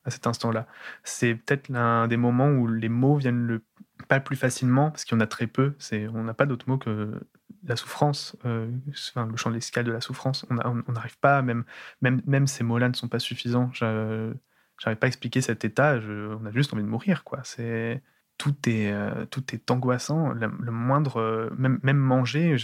à 0.06 0.12
cet 0.12 0.28
instant-là. 0.28 0.68
C'est 1.04 1.36
peut-être 1.36 1.70
l'un 1.70 2.08
des 2.08 2.18
moments 2.18 2.50
où 2.50 2.68
les 2.68 2.90
mots 2.90 3.16
viennent 3.16 3.46
le, 3.46 3.64
pas 4.08 4.20
plus 4.20 4.36
facilement, 4.36 4.92
parce 4.92 5.06
qu'il 5.06 5.16
y 5.16 5.18
en 5.18 5.22
a 5.22 5.28
très 5.28 5.48
peu. 5.48 5.76
On 6.14 6.24
n'a 6.24 6.34
pas 6.34 6.46
d'autres 6.46 6.70
mots 6.70 6.78
que 6.78 7.20
la 7.64 7.76
souffrance, 7.76 8.38
euh, 8.46 8.72
enfin, 9.10 9.28
le 9.28 9.36
champ 9.36 9.50
lexical 9.50 9.84
de 9.84 9.92
la 9.92 10.02
souffrance. 10.02 10.46
On 10.50 10.92
n'arrive 10.92 11.18
pas, 11.20 11.42
même, 11.42 11.64
même, 12.02 12.22
même 12.26 12.48
ces 12.48 12.64
mots-là 12.64 12.90
ne 12.90 12.94
sont 12.94 13.10
pas 13.10 13.20
suffisants. 13.20 13.70
Je 13.74 13.86
n'arrive 13.86 14.98
pas 14.98 15.08
à 15.08 15.10
expliquer 15.10 15.42
cet 15.42 15.66
état, 15.66 16.00
on 16.02 16.46
a 16.46 16.52
juste 16.52 16.74
envie 16.74 16.84
de 16.84 16.88
mourir. 16.88 17.24
quoi. 17.24 17.40
C'est 17.44 18.02
tout 18.40 18.56
est, 18.68 18.92
tout 19.30 19.44
est 19.54 19.70
angoissant. 19.70 20.30
Le, 20.30 20.72
moindre, 20.72 21.52
même, 21.58 21.80
même 21.84 21.98
manger, 21.98 22.56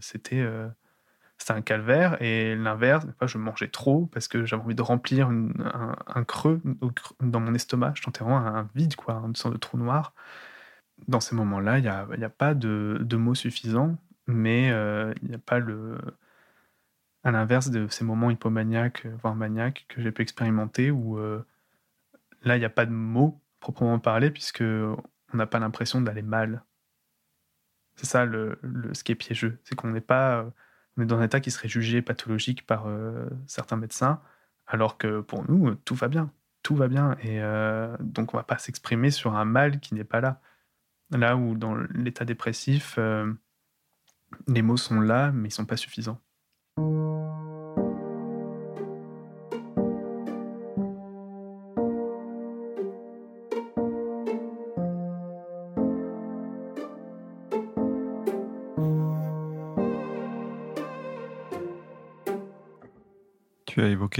c'était 0.00 0.44
c'était 1.42 1.54
un 1.54 1.62
calvaire. 1.62 2.20
Et 2.22 2.54
l'inverse, 2.54 3.06
je 3.22 3.38
mangeais 3.38 3.68
trop 3.68 4.06
parce 4.06 4.28
que 4.28 4.44
j'avais 4.44 4.62
envie 4.62 4.74
de 4.74 4.82
remplir 4.82 5.28
un, 5.28 6.24
creux 6.24 6.60
dans 7.20 7.40
mon 7.40 7.54
estomac. 7.54 7.92
Je 7.96 8.02
sentais 8.02 8.24
vraiment 8.24 8.46
un 8.46 8.68
vide, 8.74 8.96
quoi, 8.96 9.14
une 9.26 9.36
sorte 9.36 9.54
de 9.54 9.58
trou 9.58 9.76
noir. 9.78 10.14
Dans 11.08 11.20
ces 11.20 11.34
moments-là, 11.34 11.78
il 11.78 11.82
n'y 11.82 11.88
a, 11.88 12.06
a, 12.08 12.28
pas 12.28 12.54
de, 12.54 12.98
de, 13.00 13.16
mots 13.16 13.34
suffisants, 13.34 13.96
mais 14.26 14.68
il 14.68 15.28
n'y 15.28 15.34
a 15.34 15.38
pas 15.38 15.58
le. 15.58 15.98
À 17.24 17.30
l'inverse 17.30 17.70
de 17.70 17.86
ces 17.88 18.04
moments 18.04 18.30
hypomaniaques, 18.30 19.06
voire 19.22 19.36
maniaques, 19.36 19.86
que 19.88 20.02
j'ai 20.02 20.10
pu 20.10 20.22
expérimenter, 20.22 20.90
où 20.90 21.18
là, 22.42 22.56
il 22.56 22.60
n'y 22.60 22.64
a 22.64 22.70
pas 22.70 22.86
de 22.86 22.92
mots 22.92 23.40
proprement 23.60 23.98
parler, 23.98 24.30
puisque 24.30 24.62
on 25.32 25.36
n'a 25.36 25.46
pas 25.46 25.58
l'impression 25.58 26.00
d'aller 26.00 26.22
mal. 26.22 26.64
C'est 27.96 28.06
ça 28.06 28.24
le, 28.24 28.58
ce 28.92 29.04
qui 29.04 29.12
est 29.12 29.16
piégeux, 29.16 29.58
c'est 29.64 29.74
qu'on 29.74 29.88
n'est 29.88 30.00
pas, 30.00 30.46
on 30.96 31.02
est 31.02 31.06
dans 31.06 31.18
un 31.18 31.24
état 31.24 31.40
qui 31.40 31.50
serait 31.50 31.68
jugé 31.68 32.02
pathologique 32.02 32.66
par 32.66 32.86
euh, 32.86 33.28
certains 33.46 33.76
médecins, 33.76 34.20
alors 34.66 34.98
que 34.98 35.20
pour 35.20 35.48
nous, 35.50 35.74
tout 35.74 35.94
va 35.94 36.08
bien, 36.08 36.30
tout 36.62 36.74
va 36.74 36.88
bien, 36.88 37.16
et 37.22 37.42
euh, 37.42 37.94
donc 38.00 38.34
on 38.34 38.36
va 38.36 38.44
pas 38.44 38.58
s'exprimer 38.58 39.10
sur 39.10 39.36
un 39.36 39.44
mal 39.44 39.80
qui 39.80 39.94
n'est 39.94 40.04
pas 40.04 40.20
là. 40.20 40.40
Là 41.10 41.36
où 41.36 41.54
dans 41.54 41.74
l'état 41.74 42.24
dépressif, 42.24 42.94
euh, 42.98 43.30
les 44.48 44.62
mots 44.62 44.78
sont 44.78 45.00
là, 45.00 45.30
mais 45.32 45.48
ils 45.48 45.52
sont 45.52 45.66
pas 45.66 45.76
suffisants. 45.76 46.20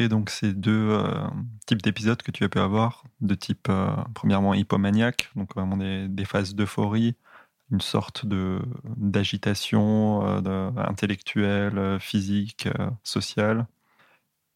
Donc 0.00 0.30
ces 0.30 0.52
deux 0.52 0.90
euh, 0.90 1.26
types 1.66 1.82
d'épisodes 1.82 2.22
que 2.22 2.30
tu 2.30 2.44
as 2.44 2.48
pu 2.48 2.58
avoir, 2.58 3.04
de 3.20 3.34
type 3.34 3.68
euh, 3.68 3.94
premièrement 4.14 4.54
hypomaniaque, 4.54 5.30
donc 5.36 5.54
vraiment 5.54 5.76
des, 5.76 6.24
phases 6.24 6.54
d'euphorie, 6.54 7.14
une 7.70 7.80
sorte 7.80 8.26
de 8.26 8.60
d'agitation 8.96 10.26
euh, 10.26 10.70
intellectuelle, 10.76 11.98
physique, 12.00 12.68
sociale, 13.02 13.66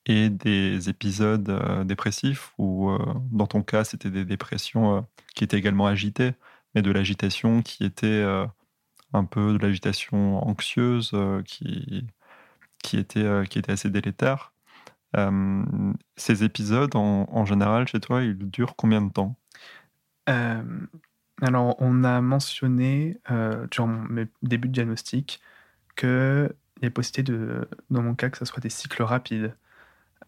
et 0.06 0.30
des 0.30 0.88
épisodes 0.88 1.84
dépressifs 1.84 2.52
où, 2.58 2.90
dans 3.32 3.46
ton 3.46 3.62
cas, 3.62 3.84
c'était 3.84 4.10
des 4.10 4.24
dépressions 4.24 5.06
qui 5.34 5.44
étaient 5.44 5.58
également 5.58 5.86
agitées, 5.86 6.34
mais 6.74 6.82
de 6.82 6.92
l'agitation 6.92 7.62
qui 7.62 7.84
était 7.84 8.24
un 9.12 9.24
peu 9.24 9.52
de 9.52 9.58
l'agitation 9.58 10.46
anxieuse, 10.48 11.12
qui 11.44 12.06
qui 12.82 12.98
était 12.98 13.46
qui 13.48 13.58
était 13.58 13.72
assez 13.72 13.90
délétère. 13.90 14.52
Euh, 15.16 15.64
ces 16.16 16.44
épisodes, 16.44 16.94
en, 16.94 17.44
général, 17.44 17.88
chez 17.88 18.00
toi, 18.00 18.22
ils 18.22 18.36
durent 18.50 18.76
combien 18.76 19.02
de 19.02 19.10
temps? 19.10 19.36
Euh, 20.28 20.62
Alors, 21.42 21.76
on 21.78 22.04
a 22.04 22.20
mentionné 22.20 23.18
euh, 23.30 23.66
durant 23.70 23.88
mes 23.88 24.26
débuts 24.42 24.68
de 24.68 24.74
diagnostic 24.74 25.40
qu'il 25.96 26.50
y 26.82 26.86
a 26.86 26.90
possibilité, 26.90 27.22
de, 27.32 27.68
dans 27.90 28.02
mon 28.02 28.14
cas, 28.14 28.28
que 28.30 28.38
ce 28.38 28.44
soit 28.44 28.60
des 28.60 28.70
cycles 28.70 29.02
rapides. 29.02 29.54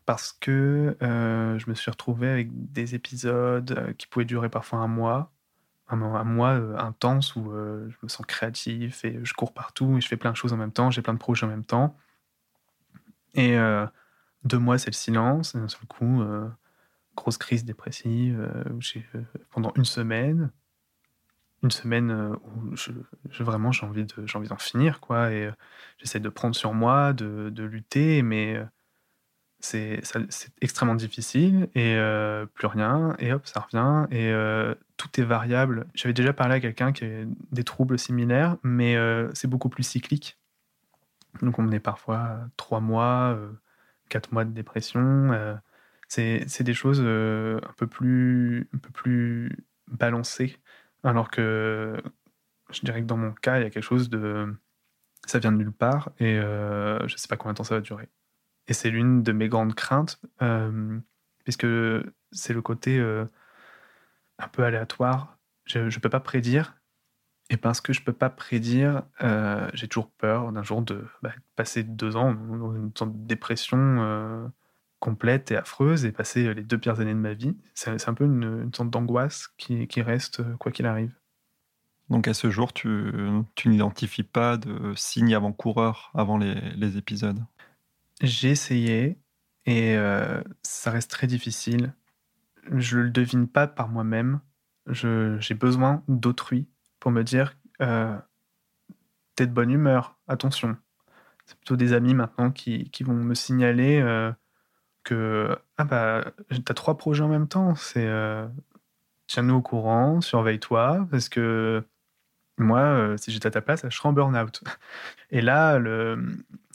Parce 0.07 0.33
que 0.33 0.96
je 1.01 1.68
me 1.68 1.74
suis 1.74 1.90
retrouvé 1.90 2.29
avec 2.29 2.72
des 2.72 2.94
épisodes 2.94 3.94
qui 3.98 4.07
pouvaient 4.07 4.24
durer 4.24 4.48
parfois 4.48 4.79
un 4.79 4.87
mois, 4.87 5.33
un, 5.88 5.96
mois 6.24 6.53
intense 6.79 7.37
où 7.37 7.53
je 7.53 7.96
me 8.03 8.09
sens 8.09 8.24
créatif 8.24 9.05
et 9.05 9.20
je 9.22 9.35
cours 9.35 9.53
partout 9.53 9.98
et 9.98 10.01
je 10.01 10.09
fais 10.09 10.16
plein 10.16 10.31
de 10.31 10.37
choses 10.37 10.55
en 10.55 10.57
même 10.57 10.72
temps, 10.72 10.90
j'ai 10.90 11.03
plein 11.03 11.12
de 11.12 11.18
projets 11.18 11.44
en 11.44 11.51
même 11.51 11.64
temps. 11.64 11.94
Et 13.35 13.59
deux 14.49 14.59
mois, 14.59 14.79
c'est 14.79 14.91
le 14.91 14.97
silence. 14.97 15.55
Et 15.55 15.59
d'un 15.59 15.69
seul 15.69 15.87
coup, 15.87 16.23
euh, 16.23 16.49
grosse 17.17 17.39
crise 17.39 17.65
dépressive. 17.65 18.41
Euh, 18.41 18.65
euh, 19.15 19.23
pendant 19.51 19.73
une 19.77 19.85
semaine, 19.85 20.51
une 21.63 21.71
semaine 21.71 22.37
où 22.45 22.75
vraiment 23.43 23.73
j'ai 23.73 23.85
envie 23.85 24.05
de 24.05 24.27
j'ai 24.27 24.39
envie 24.39 24.49
d'en 24.49 24.59
finir 24.59 25.01
quoi 25.01 25.33
et 25.33 25.51
j'essaie 25.99 26.21
de 26.21 26.29
prendre 26.29 26.55
sur 26.55 26.73
moi 26.73 27.13
de, 27.13 27.51
de 27.51 27.65
lutter 27.65 28.23
mais 28.23 28.65
c'est 29.59 30.01
c'est 30.05 30.53
extrêmement 30.61 30.95
difficile 30.95 31.69
et 31.75 31.99
plus 32.55 32.69
rien 32.69 33.17
et 33.19 33.33
hop 33.33 33.45
ça 33.45 33.59
revient 33.59 34.07
et 34.15 34.33
tout 34.97 35.21
est 35.21 35.25
variable 35.25 35.89
j'avais 35.95 36.15
déjà 36.15 36.33
parlé 36.33 36.55
à 36.55 36.61
quelqu'un 36.61 36.93
qui 36.93 37.05
a 37.05 37.25
des 37.51 37.65
troubles 37.65 37.99
similaires 37.99 38.57
mais 38.63 38.97
c'est 39.35 39.49
beaucoup 39.49 39.69
plus 39.69 39.83
cyclique 39.83 40.39
donc 41.43 41.59
on 41.59 41.73
est 41.73 41.81
parfois 41.81 42.39
trois 42.57 42.79
mois 42.79 43.37
quatre 44.09 44.33
mois 44.33 44.44
de 44.44 44.53
dépression. 44.53 45.33
Euh, 45.33 45.55
c'est 46.09 46.62
des 46.62 46.75
choses 46.75 47.01
euh, 47.03 47.59
un, 47.62 47.73
peu 47.77 47.87
plus, 47.87 48.68
un 48.75 48.79
peu 48.79 48.90
plus 48.90 49.57
balancées. 49.88 50.59
Alors 51.05 51.31
que 51.31 51.97
je 52.71 52.81
dirais 52.81 53.03
que 53.03 53.07
dans 53.07 53.16
mon 53.16 53.33
cas, 53.33 53.59
il 53.59 53.62
y 53.62 53.66
a 53.66 53.71
quelque 53.71 53.83
chose 53.83 54.11
de. 54.11 54.55
Ça 55.27 55.38
vient 55.38 55.53
de 55.53 55.59
nulle 55.59 55.73
part 55.73 56.11
et 56.18 56.38
euh, 56.38 57.07
je 57.07 57.14
ne 57.14 57.18
sais 57.18 57.29
pas 57.29 57.37
combien 57.37 57.53
de 57.53 57.59
temps 57.59 57.64
ça 57.64 57.75
va 57.75 57.81
durer. 57.81 58.09
Et 58.68 58.73
c'est 58.73 58.90
l'une 58.90 59.23
de 59.23 59.33
mes 59.33 59.49
grandes 59.49 59.75
craintes, 59.75 60.21
puisque 61.44 61.66
c'est 62.33 62.53
le 62.53 62.62
côté 62.62 63.01
un 64.38 64.49
peu 64.49 64.64
aléatoire. 64.64 65.38
Je 65.64 65.81
ne 65.81 66.01
peux 66.01 66.11
pas 66.11 66.21
prédire 66.21 66.78
et 67.51 67.57
parce 67.57 67.81
que 67.81 67.93
je 67.93 68.03
peux 68.03 68.13
pas 68.13 68.29
prédire, 68.29 69.05
euh, 69.23 69.69
j'ai 69.73 69.89
toujours 69.89 70.11
peur 70.11 70.53
d'un 70.53 70.63
jour 70.63 70.83
de 70.83 71.07
bah, 71.23 71.33
passer 71.57 71.83
deux 71.83 72.17
ans 72.17 72.35
dans 72.35 72.75
une 72.75 72.93
sorte 72.95 73.13
de 73.13 73.27
dépression 73.27 73.79
euh, 73.79 74.47
complète 74.99 75.51
et 75.51 75.57
affreuse 75.57 76.05
et 76.05 76.13
passer 76.13 76.53
les 76.53 76.63
deux 76.63 76.77
pires 76.77 77.01
années 77.01 77.15
de 77.15 77.19
ma 77.19 77.33
vie. 77.33 77.57
C'est 77.75 78.09
un 78.09 78.15
peu 78.15 78.25
une, 78.25 78.71
sorte 78.75 78.91
d'angoisse 78.91 79.49
qui, 79.57 79.87
qui, 79.87 80.03
reste 80.03 80.41
euh, 80.41 80.57
quoi 80.59 80.73
qu'il 80.73 80.85
arrive. 80.85 81.15
Donc 82.11 82.29
à 82.29 82.35
ce 82.35 82.51
jour, 82.51 82.73
tu, 82.73 83.13
tu 83.55 83.69
n'identifies 83.69 84.23
pas 84.23 84.57
de 84.57 84.95
signes 84.95 85.35
avant-coureurs 85.35 86.11
avant 86.15 86.39
les, 86.39 86.55
les 86.77 86.97
épisodes? 86.97 87.41
J'ai 88.23 88.51
essayé 88.51 89.19
et 89.67 89.95
ça 90.63 90.91
reste 90.91 91.11
très 91.11 91.27
difficile. 91.27 91.93
Je 92.73 92.97
ne 92.97 93.03
le 93.03 93.11
devine 93.11 93.47
pas 93.47 93.67
par 93.67 93.91
moi-même. 93.91 94.41
J'ai 94.87 95.53
besoin 95.53 96.03
d'autrui 96.09 96.67
pour 97.01 97.11
me 97.11 97.23
dire 97.23 97.57
euh, 97.81 98.17
t'es 99.37 99.47
de 99.47 99.53
bonne 99.53 99.71
humeur, 99.71 100.17
attention. 100.27 100.77
C'est 101.47 101.57
plutôt 101.57 101.77
des 101.77 101.93
amis 101.93 102.15
maintenant 102.15 102.51
qui, 102.51 102.91
qui 102.91 103.05
vont 103.05 103.15
me 103.15 103.35
signaler 103.35 104.01
euh, 104.01 104.33
que 105.05 105.57
ah 105.79 105.85
bah 105.85 106.33
t'as 106.65 106.75
trois 106.75 106.99
projets 106.99 107.23
en 107.23 107.29
même 107.29 107.49
temps, 107.49 107.75
c'est 107.77 108.07
euh, 108.07 108.47
tiens-nous 109.29 109.55
au 109.55 109.63
courant, 109.63 110.21
surveille-toi 110.21 111.07
parce 111.11 111.29
que 111.29 111.85
moi 112.59 112.81
euh, 112.81 113.17
si 113.17 113.31
j'étais 113.33 113.49
à 113.49 113.51
ta 113.53 113.61
place, 113.63 113.83
je 113.89 113.97
serais 113.97 114.09
en 114.09 114.13
burn-out. 114.13 114.63
Et 115.31 115.41
là 115.41 115.81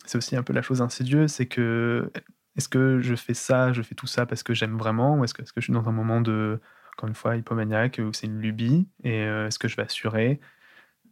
c'est 0.05 0.17
aussi 0.17 0.35
un 0.37 0.43
peu 0.43 0.53
la 0.53 0.61
chose 0.61 0.81
insidieuse, 0.81 1.31
c'est 1.33 1.47
que 1.47 2.11
est-ce 2.55 2.69
que 2.69 3.01
je 3.01 3.15
fais 3.15 3.33
ça, 3.33 3.73
je 3.73 3.81
fais 3.81 3.95
tout 3.95 4.07
ça 4.07 4.25
parce 4.25 4.43
que 4.43 4.53
j'aime 4.53 4.77
vraiment 4.77 5.17
ou 5.17 5.23
est 5.23 5.27
-ce 5.27 5.33
que 5.33 5.43
je 5.57 5.61
suis 5.61 5.73
dans 5.73 5.89
un 5.89 5.91
moment 5.91 6.21
de 6.21 6.59
encore 6.97 7.09
une 7.09 7.15
fois, 7.15 7.35
hypomaniaque, 7.35 7.99
c'est 8.13 8.27
une 8.27 8.39
lubie, 8.39 8.87
et 9.03 9.23
euh, 9.23 9.47
est-ce 9.47 9.59
que 9.59 9.67
je 9.67 9.75
vais 9.75 9.83
assurer? 9.83 10.39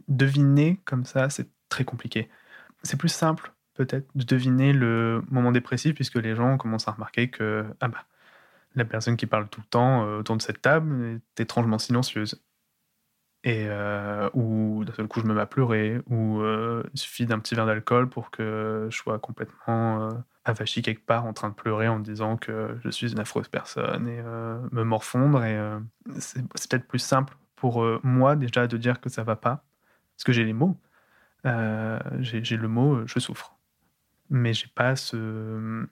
Deviner 0.08 0.80
comme 0.86 1.06
ça, 1.06 1.30
c'est 1.30 1.50
très 1.70 1.86
compliqué. 1.86 2.30
C'est 2.84 2.98
plus 2.98 3.10
simple, 3.10 3.54
peut-être, 3.76 4.08
de 4.15 4.24
deviner 4.24 4.74
le 4.74 5.24
moment 5.30 5.52
dépressif, 5.52 5.96
puisque 5.96 6.15
les 6.17 6.36
gens 6.36 6.58
commencent 6.58 6.88
à 6.88 6.91
remarquer 6.91 7.30
que 7.30 7.65
ah 7.82 7.88
bah, 7.88 8.06
la 8.76 8.86
personne 8.86 9.17
qui 9.17 9.26
parle 9.28 9.50
tout 9.50 9.62
le 9.62 9.67
temps 9.67 10.06
euh, 10.06 10.20
autour 10.20 10.38
de 10.38 10.41
cette 10.41 10.62
table 10.62 11.22
est 11.38 11.41
étrangement 11.41 11.80
silencieuse. 11.80 12.41
Et 13.44 13.65
euh, 13.67 14.30
ou 14.34 14.86
d'un 14.86 14.94
seul 14.94 15.08
coup 15.08 15.20
je 15.20 15.26
me 15.26 15.34
mets 15.34 15.41
à 15.41 15.48
pleurer, 15.48 16.00
ou 16.08 16.44
il 16.94 17.00
suffit 17.00 17.26
d'un 17.26 17.39
petit 17.39 17.56
verre 17.56 17.65
d'alcool 17.65 18.10
pour 18.10 18.32
que 18.32 18.88
je 18.92 18.98
sois 18.98 19.19
complètement 19.19 20.10
avachi 20.46 20.81
quelque 20.81 21.06
part 21.06 21.25
en 21.25 21.33
train 21.33 21.50
de 21.50 21.54
pleurer 21.54 21.87
en 21.87 22.00
disant 22.00 22.37
que 22.37 22.77
je 22.83 22.89
suis 22.89 23.12
une 23.12 23.19
affreuse 23.19 23.48
personne 23.48 24.08
et 24.08 24.19
euh, 24.19 24.60
me 24.71 24.83
morfondre. 24.83 25.44
Et 25.44 25.56
euh, 25.56 25.79
c'est 26.17 26.42
peut-être 26.48 26.87
plus 26.87 27.00
simple 27.00 27.35
pour 27.56 27.83
euh, 27.83 28.00
moi 28.04 28.35
déjà 28.35 28.67
de 28.67 28.77
dire 28.77 29.02
que 29.02 29.10
ça 29.10 29.23
va 29.23 29.35
pas, 29.35 29.63
parce 30.15 30.23
que 30.23 30.31
j'ai 30.31 30.44
les 30.44 30.54
mots. 30.54 30.77
j'ai 31.44 32.58
le 32.58 32.67
mot 32.67 33.06
je 33.06 33.19
souffre. 33.19 33.56
Mais 34.29 34.54
j'ai 34.54 34.69
pas 34.73 34.96
ce. 34.96 35.85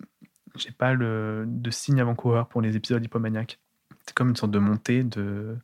J'ai 0.55 0.71
pas 0.71 0.93
le, 0.93 1.45
de 1.47 1.69
signe 1.69 2.01
avant-coureur 2.01 2.47
pour 2.47 2.61
les 2.61 2.75
épisodes 2.75 3.03
hypomaniaques. 3.03 3.59
C'est 4.05 4.13
comme 4.15 4.29
une 4.29 4.35
sorte 4.35 4.51
de 4.51 4.59
montée 4.59 5.03
de. 5.03 5.57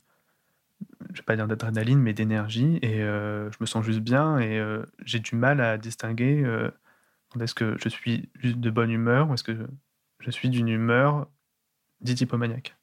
Je 1.12 1.20
vais 1.20 1.24
pas 1.24 1.36
dire 1.36 1.48
d'adrénaline, 1.48 1.98
mais 1.98 2.12
d'énergie. 2.12 2.78
Et 2.82 2.98
je 2.98 3.56
me 3.60 3.66
sens 3.66 3.84
juste 3.84 4.00
bien. 4.00 4.38
Et 4.38 4.62
j'ai 5.04 5.20
du 5.20 5.34
mal 5.34 5.60
à 5.60 5.78
distinguer 5.78 6.44
est-ce 7.40 7.54
que 7.54 7.76
je 7.78 7.88
suis 7.88 8.30
de 8.42 8.70
bonne 8.70 8.90
humeur 8.90 9.28
ou 9.30 9.34
est-ce 9.34 9.44
que 9.44 9.66
je 10.20 10.30
suis 10.30 10.48
d'une 10.48 10.68
humeur 10.68 11.28
dite 12.00 12.20
hypomaniaque 12.20 12.76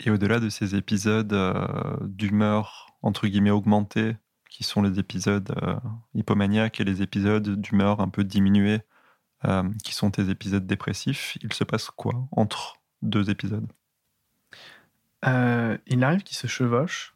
Et 0.00 0.10
au-delà 0.10 0.40
de 0.40 0.48
ces 0.48 0.74
épisodes 0.74 1.34
d'humeur, 2.02 2.98
entre 3.02 3.26
guillemets, 3.26 3.50
augmentée, 3.50 4.16
qui 4.48 4.64
sont 4.64 4.82
les 4.82 4.98
épisodes 4.98 5.54
hypomaniaques 6.14 6.80
et 6.80 6.84
les 6.84 7.02
épisodes 7.02 7.60
d'humeur 7.60 8.00
un 8.00 8.08
peu 8.08 8.24
diminuée, 8.24 8.80
qui 9.84 9.94
sont 9.94 10.10
tes 10.10 10.30
épisodes 10.30 10.66
dépressifs, 10.66 11.36
il 11.42 11.52
se 11.52 11.64
passe 11.64 11.90
quoi 11.90 12.28
entre 12.32 12.80
deux 13.02 13.30
épisodes? 13.30 13.70
Il 15.24 16.04
arrive 16.04 16.22
qu'ils 16.22 16.36
se 16.36 16.46
chevauchent. 16.46 17.14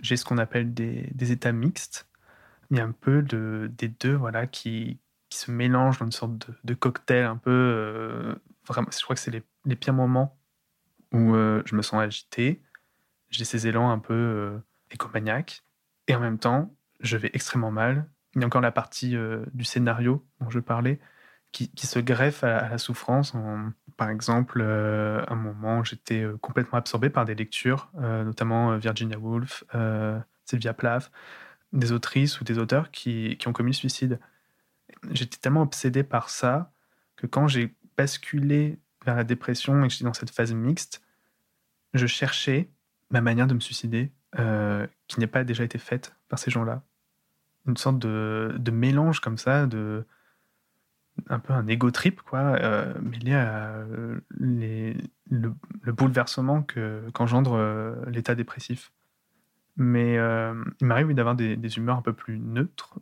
J'ai 0.00 0.16
ce 0.16 0.24
qu'on 0.24 0.38
appelle 0.38 0.72
des, 0.74 1.10
des 1.14 1.32
états 1.32 1.52
mixtes. 1.52 2.08
Il 2.70 2.76
y 2.76 2.80
a 2.80 2.84
un 2.84 2.92
peu 2.92 3.22
de, 3.22 3.70
des 3.76 3.88
deux 3.88 4.14
voilà, 4.14 4.46
qui, 4.46 4.98
qui 5.28 5.38
se 5.38 5.50
mélangent 5.50 5.98
dans 5.98 6.06
une 6.06 6.12
sorte 6.12 6.50
de, 6.64 6.74
cocktail 6.74 7.24
un 7.24 7.36
peu. 7.36 7.50
Euh, 7.50 8.34
vraiment, 8.66 8.88
je 8.90 9.02
crois 9.02 9.14
que 9.14 9.20
c'est 9.20 9.30
les, 9.30 9.42
les, 9.64 9.76
pires 9.76 9.94
moments 9.94 10.38
où 11.12 11.34
euh, 11.34 11.62
je 11.66 11.74
me 11.74 11.82
sens 11.82 12.00
agité, 12.00 12.62
j'ai 13.30 13.44
ces 13.44 13.66
élans 13.66 13.90
un 13.90 13.98
peu 13.98 14.14
euh, 14.14 14.58
écomaniaques, 14.90 15.64
et 16.06 16.14
en 16.14 16.20
même 16.20 16.38
temps, 16.38 16.74
je 17.00 17.16
vais 17.16 17.30
extrêmement 17.32 17.70
mal. 17.70 18.08
Il 18.34 18.40
y 18.40 18.44
a 18.44 18.46
encore 18.46 18.60
la 18.60 18.72
partie 18.72 19.16
du 19.52 19.64
scénario 19.64 20.24
dont 20.40 20.50
je 20.50 20.60
parlais 20.60 21.00
qui, 21.50 21.70
qui 21.70 21.86
se 21.86 21.98
greffe 21.98 22.44
à, 22.44 22.68
la 22.68 22.78
souffrance. 22.78 23.34
par 23.96 24.10
exemple, 24.10 24.60
un 24.62 25.34
moment, 25.34 25.82
j'étais 25.82 26.24
complètement 26.40 26.78
absorbé 26.78 27.10
par 27.10 27.24
des 27.24 27.34
lectures, 27.34 27.90
notamment 27.94 28.76
Virginia 28.76 29.18
Woolf, 29.18 29.64
Sylvia 30.44 30.74
Plath 30.74 31.10
des 31.72 31.92
autrices 31.92 32.40
ou 32.40 32.44
des 32.44 32.58
auteurs 32.58 32.90
qui, 32.90 33.36
qui 33.38 33.48
ont 33.48 33.52
commis 33.52 33.72
le 33.72 33.76
suicide. 33.76 34.18
J'étais 35.10 35.38
tellement 35.38 35.62
obsédé 35.62 36.02
par 36.02 36.30
ça 36.30 36.72
que 37.16 37.26
quand 37.26 37.48
j'ai 37.48 37.74
basculé 37.96 38.78
vers 39.04 39.16
la 39.16 39.24
dépression 39.24 39.84
et 39.84 39.88
que 39.88 39.92
j'étais 39.92 40.04
dans 40.04 40.14
cette 40.14 40.30
phase 40.30 40.52
mixte, 40.52 41.02
je 41.94 42.06
cherchais 42.06 42.70
ma 43.10 43.20
manière 43.20 43.46
de 43.46 43.54
me 43.54 43.60
suicider 43.60 44.12
euh, 44.38 44.86
qui 45.06 45.20
n'a 45.20 45.26
pas 45.26 45.44
déjà 45.44 45.64
été 45.64 45.78
faite 45.78 46.14
par 46.28 46.38
ces 46.38 46.50
gens-là. 46.50 46.82
Une 47.66 47.76
sorte 47.76 47.98
de, 47.98 48.70
mélange 48.70 49.20
comme 49.20 49.38
ça, 49.38 49.66
de 49.66 50.06
un 51.28 51.38
peu 51.38 51.52
un 51.52 51.66
ego 51.66 51.90
trip, 51.90 52.22
quoi, 52.22 52.40
euh, 52.40 52.94
mêlé 53.00 53.34
à 53.34 53.70
euh, 53.76 54.20
le, 54.30 54.94
le, 55.30 55.92
bouleversement 55.92 56.64
qu'engendre 57.12 57.54
euh, 57.54 57.94
l'état 58.06 58.34
dépressif. 58.34 58.92
Mais 59.76 60.14
il 60.80 60.86
m'arrive 60.86 61.12
d'avoir 61.14 61.36
des, 61.36 61.76
humeurs 61.76 61.98
un 61.98 62.02
peu 62.02 62.12
plus 62.12 62.38
neutres, 62.38 62.98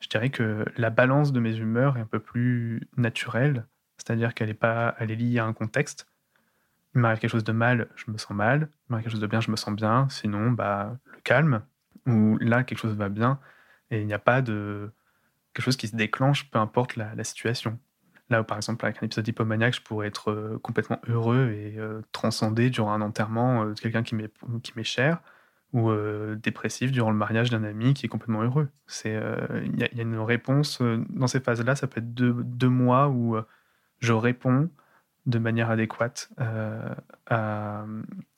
je 0.00 0.08
dirais 0.08 0.30
que 0.30 0.64
la 0.76 0.90
balance 0.90 1.32
de 1.32 1.40
mes 1.40 1.56
humeurs 1.56 1.96
est 1.96 2.00
un 2.00 2.06
peu 2.06 2.20
plus 2.20 2.88
naturelle, 2.96 3.66
c'est-à-dire 3.98 4.34
qu'elle 4.34 4.48
est, 4.48 4.54
pas, 4.54 4.94
elle 4.98 5.10
est 5.10 5.16
liée 5.16 5.38
à 5.38 5.44
un 5.44 5.52
contexte. 5.52 6.06
Il 6.94 7.00
m'arrive 7.00 7.18
quelque 7.18 7.30
chose 7.30 7.44
de 7.44 7.52
mal, 7.52 7.88
je 7.94 8.10
me 8.10 8.18
sens 8.18 8.30
mal. 8.30 8.70
Il 8.88 8.92
m'arrive 8.92 9.04
quelque 9.04 9.12
chose 9.12 9.20
de 9.20 9.26
bien, 9.26 9.40
je 9.40 9.50
me 9.50 9.56
sens 9.56 9.74
bien. 9.74 10.08
Sinon, 10.08 10.50
bah, 10.50 10.96
le 11.04 11.20
calme, 11.20 11.62
où 12.06 12.38
là, 12.38 12.64
quelque 12.64 12.78
chose 12.78 12.96
va 12.96 13.08
bien, 13.08 13.38
et 13.90 14.00
il 14.00 14.06
n'y 14.06 14.14
a 14.14 14.18
pas 14.18 14.42
de 14.42 14.90
quelque 15.52 15.64
chose 15.64 15.76
qui 15.76 15.88
se 15.88 15.96
déclenche, 15.96 16.50
peu 16.50 16.58
importe 16.58 16.96
la, 16.96 17.22
situation. 17.24 17.78
Là, 18.30 18.40
où, 18.40 18.44
par 18.44 18.56
exemple, 18.56 18.84
avec 18.86 19.02
un 19.02 19.06
épisode 19.06 19.28
hypomaniaque, 19.28 19.74
je 19.74 19.82
pourrais 19.82 20.06
être 20.06 20.30
euh, 20.30 20.58
complètement 20.62 21.00
heureux 21.08 21.50
et 21.50 21.76
transcendé 22.12 22.70
durant 22.70 22.92
un 22.92 23.02
enterrement 23.02 23.66
de 23.66 23.74
quelqu'un 23.74 24.02
qui 24.02 24.14
m'est 24.14 24.84
cher 24.84 25.20
ou 25.72 25.90
euh, 25.90 26.36
dépressif 26.36 26.90
durant 26.90 27.10
le 27.10 27.16
mariage 27.16 27.50
d'un 27.50 27.62
ami 27.62 27.94
qui 27.94 28.06
est 28.06 28.08
complètement 28.08 28.42
heureux. 28.42 28.68
Il 29.04 29.10
euh, 29.10 29.66
y, 29.76 29.84
a 29.84 30.02
une 30.02 30.18
réponse 30.18 30.80
euh, 30.80 31.04
dans 31.10 31.26
ces 31.28 31.40
phases-là, 31.40 31.76
ça 31.76 31.86
peut 31.86 32.00
être 32.00 32.12
deux, 32.12 32.68
mois 32.68 33.08
où 33.08 33.36
je 33.98 34.12
réponds 34.12 34.68
de 35.26 35.38
manière 35.38 35.70
adéquate 35.70 36.30
à, 37.28 37.84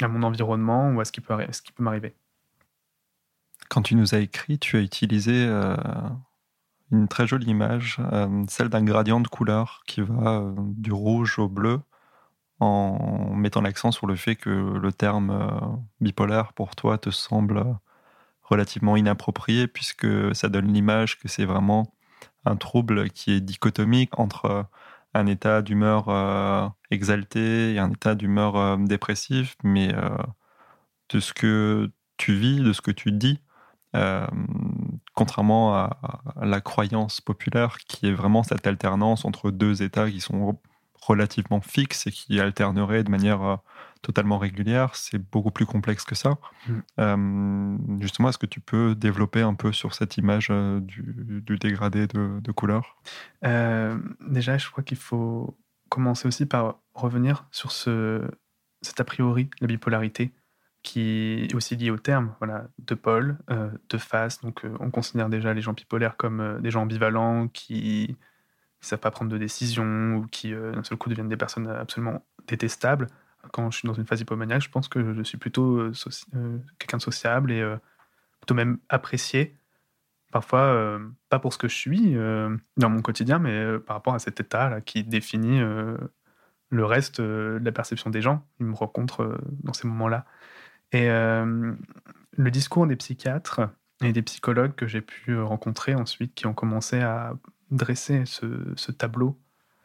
mon 0.03 0.23
environnement 0.23 0.93
ou 0.93 1.01
à 1.01 1.05
ce 1.05 1.13
qui 1.13 1.21
peut, 1.21 1.35
ce 1.51 1.63
qui 1.63 1.73
peut 1.73 1.83
m'arriver. 1.83 2.15
Quand 3.69 3.83
tu 3.83 3.95
nous 3.95 4.15
as 4.15 4.19
écrit, 4.19 4.59
tu 4.59 4.77
as 4.77 4.81
utilisé 4.81 5.47
une 6.91 7.09
très 7.09 7.27
jolie 7.27 7.47
image, 7.47 7.99
celle 8.49 8.69
d'un 8.69 8.85
gradient 8.85 9.21
de 9.21 9.29
couleur 9.29 9.83
qui 9.87 10.03
va 10.03 10.53
du 10.59 10.93
rouge 10.93 11.39
au 11.39 11.49
bleu 11.49 11.81
en 12.63 13.35
mettant 13.35 13.61
l'accent 13.61 13.91
sur 13.91 14.07
le 14.07 14.15
fait 14.15 14.37
que 14.37 14.51
le 14.51 14.93
terme 14.93 15.31
euh, 15.31 15.77
bipolaire 16.01 16.53
pour 16.53 16.77
toi 16.77 16.97
te 16.97 17.11
semble 17.11 17.65
relativement 18.43 18.97
inapproprié 18.97 19.67
puisque 19.67 20.07
ça 20.35 20.49
donne 20.49 20.73
l'image 20.73 21.19
que 21.19 21.27
c'est 21.27 21.45
vraiment 21.45 21.93
un 22.45 22.57
trouble 22.57 23.11
qui 23.11 23.33
est 23.33 23.41
dichotomique 23.41 24.17
entre 24.19 24.67
un 25.15 25.27
état 25.27 25.61
d'humeur 25.61 26.09
euh, 26.09 26.69
exalté 26.91 27.75
et 27.75 27.79
un 27.81 27.91
état 27.91 28.15
d'humeur 28.15 28.57
euh, 28.57 28.77
dépressif, 28.79 29.57
mais 29.65 29.93
de 31.09 31.21
ce 31.21 31.33
que 31.33 31.91
tu 32.17 32.35
vis, 32.35 32.61
de 32.61 32.73
ce 32.73 32.81
que 32.81 32.93
tu 32.93 33.13
dis, 33.13 33.41
contrairement 35.15 35.75
à, 35.75 36.23
la 36.41 36.61
croyance 36.61 37.21
populaire 37.21 37.77
qui 37.87 38.07
est 38.07 38.13
vraiment 38.13 38.43
cette 38.43 38.67
alternance 38.67 39.25
entre 39.25 39.51
deux 39.51 39.83
états 39.83 40.11
qui 40.11 40.21
sont 40.21 40.59
relativement 41.03 41.61
fixe 41.61 42.07
et 42.07 42.13
qui 42.13 42.39
alternerait 42.41 43.03
de 43.03 43.11
manière 43.11 43.43
euh, 43.43 43.57
totalement 44.03 44.39
régulière, 44.39 44.95
c'est 44.95 45.19
beaucoup 45.19 45.51
plus 45.51 45.67
complexe 45.67 46.05
que 46.05 46.15
ça. 46.15 46.39
Mm. 46.69 46.73
Euh, 47.01 47.99
justement, 48.01 48.29
est-ce 48.29 48.39
que 48.39 48.47
tu 48.47 48.61
peux 48.61 48.95
développer 48.95 49.43
un 49.43 49.55
peu 49.55 49.73
sur 49.73 49.95
cette 49.95 50.17
image 50.17 50.49
euh, 50.51 50.81
du, 50.81 51.59
dégradé 51.59 52.07
de, 52.07 52.41
de 52.41 52.53
couleur? 52.53 52.97
Déjà, 53.43 54.59
je 54.59 54.71
crois 54.71 54.85
qu'il 54.85 54.97
faut 54.97 55.59
commencer 55.89 56.27
aussi 56.29 56.47
par 56.47 56.79
revenir 56.95 57.47
sur 57.51 57.73
ce, 57.73 58.23
cet 58.81 59.01
a 59.01 59.05
priori, 59.05 59.51
la 59.61 59.67
bipolarité, 59.67 60.33
qui 60.83 61.45
est 61.45 61.55
aussi 61.55 61.77
lié 61.77 61.91
au 61.91 61.99
terme, 61.99 62.35
voilà, 62.39 62.69
de 62.79 62.95
pôle, 62.95 63.39
de 63.49 63.99
face. 63.99 64.41
Donc, 64.41 64.65
on 64.81 64.91
considère 64.91 65.29
déjà 65.29 65.53
les 65.53 65.61
gens 65.61 65.75
bipolaires 65.75 66.17
comme 66.17 66.61
des 66.61 66.71
gens 66.71 66.83
ambivalents 66.83 67.49
qui 67.49 68.17
qui 68.83 68.89
savent 68.89 68.99
pas 68.99 69.13
prendre 69.13 69.31
de 69.31 69.39
décision 69.39 70.17
ou 70.17 70.27
qui 70.27 70.53
euh, 70.53 70.73
d'un 70.73 70.83
seul 70.83 70.99
coup 70.99 71.09
deviennent 71.09 71.29
des 71.29 71.37
personnes 71.37 71.69
absolument 71.69 72.25
détestables. 72.49 73.07
Quand 73.53 73.71
je 73.71 73.79
suis 73.79 73.87
dans 73.87 73.95
une 73.95 74.07
phase 74.07 74.21
hypomaniaque, 74.21 74.63
je 74.63 74.71
pense 74.71 74.89
que 74.89 75.15
je 75.15 75.23
suis 75.23 75.39
plutôt 75.39 75.79
euh, 75.79 75.93
euh, 76.35 76.59
quelqu'un 76.79 76.97
de 76.97 77.03
sociable 77.03 77.53
et 77.53 77.65
plutôt 78.41 78.55
même 78.55 78.79
apprécié. 78.89 79.57
Parfois, 80.33 80.99
pas 81.29 81.39
pour 81.39 81.53
ce 81.53 81.59
que 81.59 81.69
je 81.69 81.75
suis 81.75 82.15
dans 82.15 82.89
mon 82.89 83.03
quotidien, 83.03 83.39
mais 83.39 83.79
par 83.81 83.97
rapport 83.97 84.15
à 84.15 84.19
cet 84.19 84.41
état 84.41 84.71
là 84.71 84.81
qui 84.81 85.05
définit 85.05 85.61
le 85.61 86.85
reste 86.85 87.21
de 87.21 87.61
la 87.63 87.73
perception 87.73 88.11
des 88.11 88.23
gens. 88.23 88.47
Ils 88.59 88.67
me 88.67 88.75
rencontrent 88.75 89.39
dans 89.63 89.75
ces 89.75 89.87
moments-là. 89.89 90.25
Et 90.93 91.09
le 91.09 92.51
discours 92.51 92.87
des 92.87 92.97
psychiatres 92.97 93.61
et 94.03 94.13
des 94.13 94.23
psychologues 94.23 94.75
que 94.75 94.87
j'ai 94.87 95.03
pu 95.03 95.39
rencontrer 95.39 95.95
ensuite, 95.95 96.35
qui 96.35 96.47
ont 96.47 96.55
commencé 96.55 97.01
à 97.01 97.35
dresser 97.73 98.25
ce, 98.27 98.93
tableau 98.93 99.39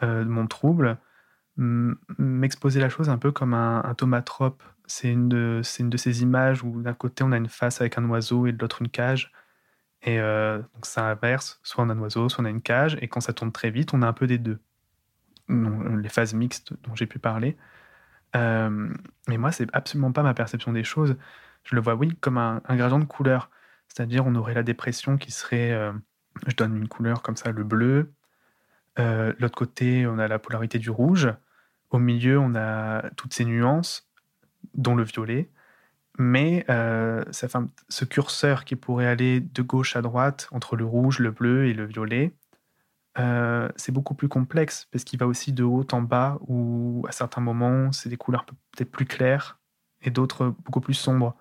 euh, 0.04 0.24
de 0.24 0.30
mon 0.30 0.48
trouble, 0.48 0.98
m'exposer 1.58 2.80
la 2.80 2.90
chose 2.90 3.10
un 3.10 3.18
peu 3.18 3.32
comme 3.32 3.54
un, 3.54 3.84
un 3.84 3.96
tomatrope. 3.96 4.62
C'est 4.86 5.12
une, 5.12 5.28
de, 5.28 5.62
ces 5.64 6.22
images 6.22 6.64
où 6.64 6.82
d'un 6.82 6.94
côté 6.94 7.24
on 7.24 7.32
a 7.32 7.38
une 7.38 7.50
face 7.50 7.82
avec 7.82 7.98
un 7.98 8.08
oiseau 8.10 8.46
et 8.46 8.52
de 8.52 8.60
l'autre 8.60 8.82
une 8.82 8.90
cage. 8.90 9.32
Et 10.04 10.20
euh, 10.20 10.60
donc 10.60 10.86
ça 10.86 11.10
inverse, 11.10 11.60
soit 11.64 11.84
on 11.84 11.90
a 11.90 11.94
un 11.94 12.00
oiseau, 12.00 12.30
soit 12.30 12.44
on 12.44 12.46
a 12.46 12.50
une 12.50 12.62
cage. 12.62 12.98
Et 13.02 13.08
quand 13.08 13.22
ça 13.22 13.34
tourne 13.34 13.52
très 13.52 13.72
vite, 13.72 13.94
on 13.94 14.02
a 14.04 14.08
un 14.08 14.14
peu 14.14 14.28
des 14.28 14.38
deux. 14.38 14.60
les 15.50 16.10
phases 16.10 16.34
mixtes 16.34 16.74
dont 16.84 16.96
j'ai 16.96 17.08
pu 17.08 17.20
parler. 17.20 17.58
Euh, 18.36 18.94
mais 19.28 19.38
moi, 19.38 19.52
c'est 19.52 19.68
absolument 19.74 20.12
pas 20.12 20.24
ma 20.24 20.34
perception 20.34 20.74
des 20.74 20.84
choses. 20.84 21.16
Je 21.64 21.76
le 21.76 21.82
vois, 21.82 21.96
oui, 21.96 22.16
comme 22.22 22.38
un, 22.38 22.62
gradient 22.70 23.00
de 23.00 23.06
couleur. 23.06 23.50
C'est-à-dire, 23.88 24.26
on 24.26 24.36
aurait 24.36 24.54
la 24.54 24.64
dépression 24.64 25.18
qui 25.18 25.32
serait 25.32 25.72
euh, 25.72 25.94
je 26.46 26.56
donne 26.56 26.76
une 26.78 26.88
couleur 26.88 27.22
comme 27.22 27.36
ça, 27.36 27.52
le 27.52 27.64
bleu. 27.64 28.12
Euh, 29.00 29.34
l'autre 29.40 29.56
côté, 29.56 30.08
on 30.08 30.18
a 30.18 30.28
la 30.28 30.40
polarité 30.40 30.80
du 30.80 30.90
rouge. 30.90 31.34
Au 31.90 32.00
milieu, 32.00 32.40
on 32.40 32.56
a 32.56 33.10
toutes 33.12 33.34
ces 33.34 33.46
nuances, 33.46 34.10
dont 34.74 34.96
le 34.96 35.04
violet. 35.04 35.50
Mais 36.18 36.66
euh, 36.70 37.24
fait 37.32 37.52
ce 37.90 38.06
curseur 38.06 38.66
qui 38.66 38.76
pourrait 38.76 39.06
aller 39.06 39.40
de 39.40 39.62
gauche 39.62 39.96
à 39.96 40.02
droite 40.02 40.48
entre 40.52 40.76
le 40.76 40.84
rouge, 40.84 41.20
le 41.20 41.32
bleu 41.32 41.68
et 41.68 41.74
le 41.74 41.86
violet, 41.86 42.34
euh, 43.20 43.70
c'est 43.76 43.92
beaucoup 43.92 44.16
plus 44.16 44.28
complexe 44.28 44.88
parce 44.92 45.04
qu'il 45.04 45.20
va 45.20 45.28
aussi 45.28 45.54
de 45.54 45.64
haut 45.64 45.86
en 45.92 46.02
bas 46.02 46.40
où 46.48 47.06
à 47.08 47.12
certains 47.12 47.42
moments, 47.42 47.92
c'est 47.92 48.10
des 48.10 48.18
couleurs 48.18 48.46
peut-être 48.46 48.92
plus 48.92 49.06
claires 49.06 49.60
et 50.02 50.10
d'autres 50.10 50.56
beaucoup 50.66 50.82
plus 50.82 50.96
sombres. 50.96 51.36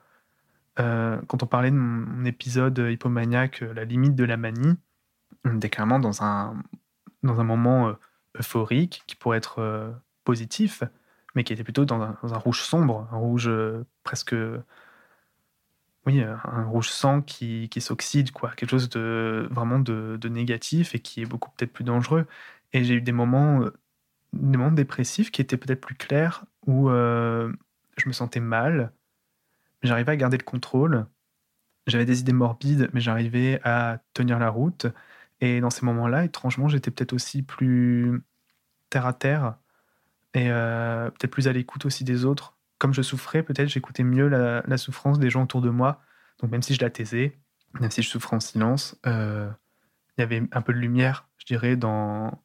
quand 0.77 1.43
on 1.43 1.47
parlait 1.47 1.71
de 1.71 1.77
mon 1.77 2.25
épisode 2.27 2.79
hypomaniaque, 2.79 3.61
la 3.61 3.85
limite 3.85 4.15
de 4.15 4.25
la 4.25 4.37
manie, 4.37 4.77
on 5.47 5.57
était 5.57 5.71
clairement 5.71 5.99
dans 5.99 6.23
un, 6.23 6.63
dans 7.23 7.41
un 7.41 7.45
moment 7.45 7.89
euh, 7.89 7.93
euphorique 8.39 9.03
qui 9.07 9.17
pourrait 9.17 9.39
être 9.39 9.61
euh, 9.61 9.91
positif, 10.25 10.83
mais 11.35 11.45
qui 11.45 11.53
était 11.53 11.65
plutôt 11.65 11.85
dans 11.85 12.01
un, 12.01 12.39
rouge 12.39 12.63
sombre, 12.63 13.09
un 13.13 13.17
rouge 13.17 13.49
euh, 13.49 13.85
presque. 14.03 14.35
Oui, 16.07 16.23
un 16.23 16.65
rouge 16.65 16.89
sang 16.89 17.21
qui, 17.21 17.69
qui 17.69 17.81
s'oxyde, 17.81 18.31
quoi. 18.31 18.53
Quelque 18.55 18.71
chose 18.71 18.89
de 18.89 19.49
vraiment 19.51 19.81
de, 19.81 20.17
de, 20.21 20.29
négatif 20.29 20.95
et 20.95 21.01
qui 21.01 21.21
est 21.23 21.27
beaucoup 21.27 21.51
peut-être 21.51 21.73
plus 21.73 21.83
dangereux. 21.83 22.27
Et 22.73 22.85
j'ai 22.85 22.95
eu 22.95 23.01
des 23.01 23.11
moments, 23.11 23.61
des 24.33 24.57
moments 24.57 24.71
dépressifs 24.71 25.33
qui 25.33 25.43
étaient 25.43 25.57
peut-être 25.57 25.81
plus 25.81 25.97
clairs 25.97 26.45
où 26.65 26.89
je 26.89 28.07
me 28.07 28.13
sentais 28.13 28.39
mal, 28.39 28.93
mais 29.83 29.89
j'arrivais 29.89 30.13
à 30.13 30.17
garder 30.17 30.39
le 30.39 30.45
contrôle. 30.45 31.07
J'avais 31.89 32.05
des 32.05 32.21
idées 32.21 32.33
morbides, 32.33 32.89
mais 32.93 33.01
j'arrivais 33.01 33.61
à 33.65 33.99
tenir 34.15 34.39
la 34.39 34.51
route. 34.51 34.87
Et 35.41 35.61
dans 35.61 35.71
ces 35.71 35.85
moments-là, 35.85 36.25
étrangement, 36.25 36.69
j'étais 36.69 36.91
peut-être 36.91 37.13
aussi 37.13 37.43
plus 37.43 38.23
terre 38.91 39.07
à 39.07 39.13
terre 39.13 39.57
et 40.35 40.51
euh, 40.51 41.11
peut-être 41.11 41.31
plus 41.31 41.49
à 41.49 41.53
l'écoute 41.53 41.87
aussi 41.87 42.05
des 42.05 42.25
autres. 42.25 42.57
Comme 42.79 42.93
je 42.93 43.03
souffrais, 43.03 43.43
peut-être 43.43 43.69
j'écoutais 43.69 44.05
mieux 44.05 44.29
la, 44.29 44.79
souffrance 44.79 45.19
des 45.19 45.31
gens 45.31 45.45
autour 45.45 45.63
de 45.63 45.71
moi. 45.71 46.03
Donc 46.41 46.51
même 46.51 46.63
si 46.63 46.75
je 46.75 46.81
la 46.81 46.91
taisais, 46.91 47.39
même 47.81 47.91
si 47.91 48.03
je 48.03 48.09
souffrais 48.09 48.37
en 48.37 48.41
silence, 48.41 48.99
euh, 49.07 49.49
il 50.17 50.21
y 50.21 50.25
avait 50.25 50.43
un 50.53 50.61
peu 50.61 50.73
de 50.73 50.79
lumière, 50.79 51.29
je 51.39 51.47
dirais, 51.47 51.77
dans, 51.77 52.43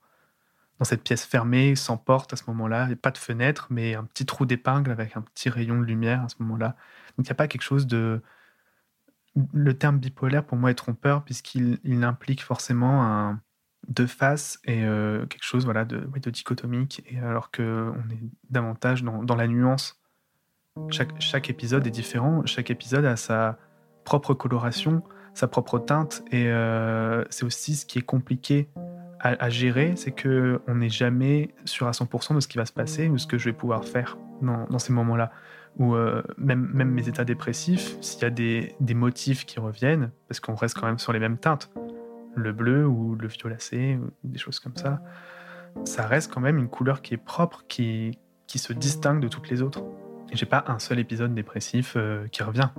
cette 0.83 1.03
pièce 1.03 1.25
fermée, 1.25 1.75
sans 1.75 1.97
porte 1.97 2.33
à 2.33 2.35
ce 2.35 2.43
moment-là. 2.47 2.87
Il 2.89 2.97
pas 2.97 3.11
de 3.11 3.17
fenêtre, 3.17 3.67
mais 3.69 3.93
un 3.93 4.03
petit 4.03 4.25
trou 4.25 4.45
d'épingle 4.45 4.89
avec 4.89 5.15
un 5.15 5.21
petit 5.21 5.49
rayon 5.49 5.79
de 5.79 5.85
lumière 5.85 6.23
à 6.23 6.29
ce 6.29 6.35
moment-là. 6.39 6.69
Donc 7.17 7.27
il 7.27 7.29
n'y 7.29 7.31
a 7.31 7.35
pas 7.35 7.47
quelque 7.47 7.61
chose 7.61 7.85
de... 7.85 8.21
Le 9.53 9.77
terme 9.77 9.97
bipolaire, 9.97 10.43
pour 10.43 10.57
moi, 10.57 10.71
est 10.71 10.75
trompeur, 10.75 11.23
puisqu'il 11.23 11.79
il 11.84 12.03
implique 12.03 12.43
forcément 12.43 13.38
deux 13.88 14.07
faces 14.07 14.59
et 14.65 14.84
euh, 14.84 15.25
quelque 15.25 15.43
chose 15.43 15.65
voilà, 15.65 15.86
de, 15.86 16.07
dichotomique, 16.29 17.03
et 17.09 17.19
alors 17.19 17.51
qu'on 17.51 17.93
est 18.09 18.19
davantage 18.49 19.03
dans, 19.03 19.36
la 19.36 19.47
nuance. 19.47 19.99
Chaque, 20.89 21.49
épisode 21.49 21.86
est 21.88 21.91
différent, 21.91 22.45
chaque 22.45 22.69
épisode 22.69 23.05
a 23.05 23.15
sa 23.15 23.57
propre 24.03 24.34
coloration, 24.34 25.03
sa 25.34 25.47
propre 25.47 25.79
teinte, 25.79 26.23
et 26.32 26.47
euh, 26.47 27.23
c'est 27.29 27.43
aussi 27.43 27.75
ce 27.75 27.86
qui 27.86 27.99
est 27.99 28.03
compliqué 28.03 28.69
à, 29.23 29.51
gérer, 29.51 29.93
c'est 29.97 30.11
que 30.11 30.61
on 30.67 30.75
n'est 30.75 30.89
jamais 30.89 31.53
sûr 31.65 31.88
à 31.88 31.91
100% 31.91 32.34
de 32.34 32.39
ce 32.39 32.47
qui 32.47 32.57
va 32.57 32.65
se 32.65 32.73
passer 32.73 33.07
ou 33.07 33.19
ce 33.19 33.27
que 33.27 33.38
je 33.38 33.45
vais 33.45 33.53
pouvoir 33.53 33.86
faire 33.86 34.17
dans, 34.41 34.65
dans 34.65 34.79
ces 34.79 34.93
moments-là. 34.93 35.32
Ou 35.78 35.95
euh, 35.95 36.22
même, 36.38 36.69
mes 36.74 37.07
états 37.07 37.24
dépressifs, 37.24 37.97
s'il 38.01 38.22
y 38.22 38.26
a 38.26 38.30
des, 38.30 38.93
motifs 38.93 39.45
qui 39.45 39.59
reviennent, 39.59 40.11
parce 40.28 40.39
qu'on 40.39 40.55
reste 40.55 40.78
quand 40.78 40.86
même 40.86 40.99
sur 40.99 41.13
les 41.13 41.19
mêmes 41.19 41.38
teintes, 41.38 41.72
le 42.36 42.51
bleu 42.51 42.86
ou 42.86 43.15
le 43.15 43.28
violacé, 43.28 43.97
des 44.24 44.39
choses 44.39 44.59
comme 44.59 44.76
ça, 44.76 45.01
ça 45.86 46.05
reste 46.05 46.32
quand 46.34 46.41
même 46.41 46.57
une 46.57 46.67
couleur 46.67 47.01
qui 47.01 47.13
est 47.13 47.24
propre, 47.24 47.63
qui, 47.67 48.17
qui 48.47 48.59
se 48.59 48.74
distingue 48.74 49.22
de 49.22 49.28
toutes 49.28 49.49
les 49.49 49.61
autres. 49.61 49.84
Et 50.32 50.36
j'ai 50.36 50.45
pas 50.45 50.63
un 50.67 50.80
seul 50.80 50.99
épisode 50.99 51.34
dépressif 51.34 51.93
euh, 51.95 52.28
qui 52.28 52.43
revient. 52.43 52.69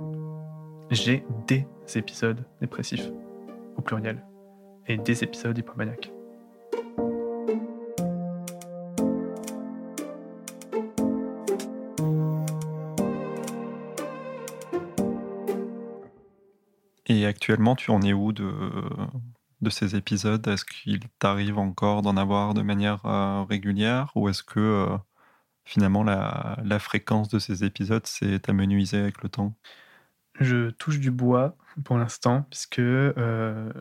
J'ai 0.89 1.25
des 1.47 1.67
épisodes 1.95 2.43
dépressifs, 2.61 3.09
au 3.77 3.81
pluriel, 3.81 4.23
et 4.87 4.97
des 4.97 5.23
épisodes 5.23 5.57
hypomaniaques. 5.57 6.11
Actuellement, 17.43 17.75
tu 17.75 17.91
en 17.91 18.01
es 18.01 18.13
où 18.13 18.31
de, 18.31 18.53
de 19.59 19.69
ces 19.69 19.97
épisodes? 19.97 20.47
Est-ce 20.47 20.63
qu'il 20.63 21.01
t'arrive 21.19 21.57
encore 21.57 22.01
d'en 22.01 22.15
avoir 22.15 22.53
de 22.53 22.61
manière 22.61 23.05
euh, 23.05 23.43
régulière 23.43 24.13
ou 24.15 24.29
est-ce 24.29 24.43
que 24.43 24.61
euh, 24.61 24.97
finalement 25.65 26.05
la, 26.05 26.79
fréquence 26.79 27.27
de 27.27 27.39
ces 27.39 27.65
épisodes 27.65 28.07
s'est 28.07 28.49
amenuisée 28.49 28.97
avec 28.97 29.21
le 29.23 29.27
temps? 29.27 29.57
Je 30.39 30.69
touche 30.69 30.99
du 30.99 31.11
bois 31.11 31.57
pour 31.83 31.97
l'instant 31.97 32.43
puisque 32.49 32.79
euh, 32.79 33.73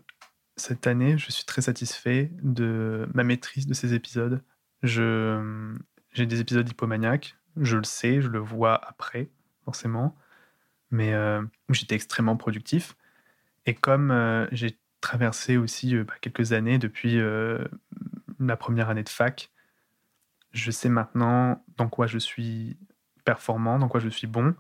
cette 0.56 0.88
année 0.88 1.16
je 1.16 1.30
suis 1.30 1.44
très 1.44 1.62
satisfait 1.62 2.32
de 2.42 3.08
ma 3.14 3.22
maîtrise 3.22 3.68
de 3.68 3.74
ces 3.74 3.94
épisodes. 3.94 4.42
J'ai 4.82 6.26
des 6.26 6.40
épisodes 6.40 6.68
hypomaniaques, 6.68 7.36
je 7.56 7.76
le 7.76 7.84
sais, 7.84 8.20
je 8.20 8.28
le 8.28 8.40
vois 8.40 8.74
après 8.74 9.30
forcément, 9.64 10.16
mais 10.90 11.14
j'étais 11.70 11.94
extrêmement 11.94 12.36
productif. 12.36 12.96
Et 13.66 13.74
comme 13.74 14.48
j'ai 14.52 14.78
traversé 15.02 15.58
aussi 15.58 15.94
euh, 15.94 16.04
bah, 16.04 16.14
quelques 16.22 16.54
années 16.54 16.78
depuis 16.78 17.20
euh, 17.20 17.62
ma 18.38 18.56
première 18.56 18.88
année 18.88 19.02
de 19.02 19.10
fac. 19.10 19.50
Je 20.52 20.70
sais 20.70 20.88
maintenant 20.88 21.62
dans 21.76 21.88
quoi 21.88 22.06
je 22.06 22.18
suis 22.18 22.78
performant, 23.24 23.78
dans 23.78 23.88
quoi 23.88 24.00
je 24.00 24.08
suis 24.08 24.26
bon, 24.26 24.54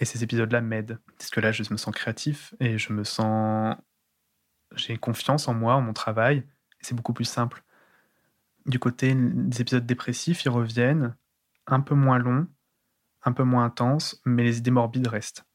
et 0.00 0.04
ces 0.04 0.22
épisodes-là 0.22 0.60
m'aident. 0.60 0.98
Parce 1.18 1.30
que 1.30 1.40
là, 1.40 1.52
je 1.52 1.62
me 1.70 1.78
sens 1.78 1.94
créatif 1.94 2.54
et 2.60 2.76
je 2.76 2.92
me 2.92 3.04
sens. 3.04 3.76
J'ai 4.74 4.96
confiance 4.98 5.48
en 5.48 5.54
moi, 5.54 5.74
en 5.74 5.80
mon 5.80 5.92
travail, 5.92 6.38
et 6.38 6.82
c'est 6.82 6.94
beaucoup 6.94 7.14
plus 7.14 7.24
simple. 7.24 7.62
Du 8.66 8.78
côté 8.78 9.14
des 9.14 9.60
épisodes 9.60 9.86
dépressifs, 9.86 10.44
ils 10.44 10.48
reviennent 10.50 11.14
un 11.66 11.80
peu 11.80 11.94
moins 11.94 12.18
longs, 12.18 12.48
un 13.22 13.32
peu 13.32 13.44
moins 13.44 13.64
intenses, 13.64 14.20
mais 14.24 14.42
les 14.42 14.58
idées 14.58 14.72
morbides 14.72 15.06
restent. 15.06 15.45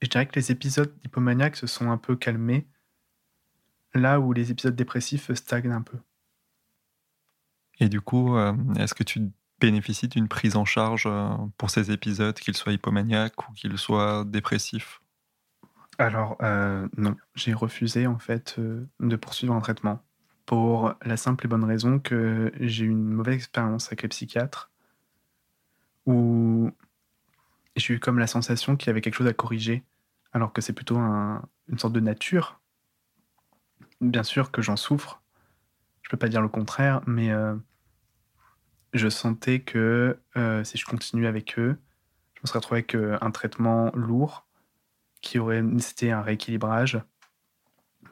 Et 0.00 0.06
je 0.06 0.10
dirais 0.10 0.26
que 0.26 0.34
les 0.34 0.50
épisodes 0.50 0.92
hypomaniaques 1.04 1.56
se 1.56 1.66
sont 1.66 1.90
un 1.90 1.98
peu 1.98 2.16
calmés 2.16 2.66
là 3.94 4.20
où 4.20 4.32
les 4.32 4.50
épisodes 4.50 4.76
dépressifs 4.76 5.32
stagnent 5.34 5.72
un 5.72 5.82
peu. 5.82 5.98
Et 7.80 7.88
du 7.88 8.00
coup, 8.00 8.36
euh, 8.36 8.54
est-ce 8.78 8.94
que 8.94 9.02
tu 9.02 9.30
bénéficies 9.58 10.08
d'une 10.08 10.28
prise 10.28 10.56
en 10.56 10.64
charge 10.64 11.04
euh, 11.06 11.30
pour 11.56 11.70
ces 11.70 11.90
épisodes, 11.90 12.34
qu'ils 12.34 12.56
soient 12.56 12.72
hypomaniaques 12.72 13.48
ou 13.48 13.52
qu'ils 13.52 13.76
soient 13.78 14.24
dépressifs? 14.26 15.00
Alors, 15.98 16.36
euh, 16.42 16.88
non, 16.96 17.16
j'ai 17.34 17.52
refusé 17.52 18.06
en 18.06 18.18
fait 18.18 18.58
de 18.58 19.16
poursuivre 19.16 19.54
un 19.54 19.60
traitement 19.60 20.02
pour 20.46 20.94
la 21.04 21.16
simple 21.16 21.46
et 21.46 21.48
bonne 21.48 21.64
raison 21.64 21.98
que 21.98 22.52
j'ai 22.60 22.84
eu 22.84 22.90
une 22.90 23.10
mauvaise 23.10 23.36
expérience 23.36 23.86
avec 23.88 24.02
les 24.02 24.08
psychiatres 24.08 24.70
où 26.06 26.70
j'ai 27.76 27.94
eu 27.94 28.00
comme 28.00 28.18
la 28.18 28.26
sensation 28.26 28.76
qu'il 28.76 28.88
y 28.88 28.90
avait 28.90 29.00
quelque 29.00 29.14
chose 29.14 29.26
à 29.26 29.34
corriger, 29.34 29.84
alors 30.32 30.52
que 30.52 30.60
c'est 30.60 30.72
plutôt 30.72 30.96
une 30.96 31.78
sorte 31.78 31.92
de 31.92 32.00
nature 32.00 32.60
bien 34.00 34.22
sûr 34.22 34.50
que 34.50 34.62
j'en 34.62 34.76
souffre. 34.76 35.22
Je 36.02 36.10
peux 36.10 36.16
pas 36.16 36.28
dire 36.28 36.42
le 36.42 36.48
contraire, 36.48 37.02
mais 37.06 37.30
euh, 37.30 37.54
je 38.92 39.08
sentais 39.08 39.60
que 39.60 40.18
euh, 40.36 40.64
si 40.64 40.78
je 40.78 40.84
continuais 40.84 41.26
avec 41.26 41.58
eux, 41.58 41.78
je 42.34 42.40
me 42.42 42.46
serais 42.46 42.58
retrouvé 42.58 42.78
avec 42.78 42.94
euh, 42.94 43.18
un 43.20 43.30
traitement 43.30 43.90
lourd 43.94 44.46
qui 45.20 45.38
aurait 45.38 45.62
nécessité 45.62 46.12
un 46.12 46.22
rééquilibrage 46.22 47.00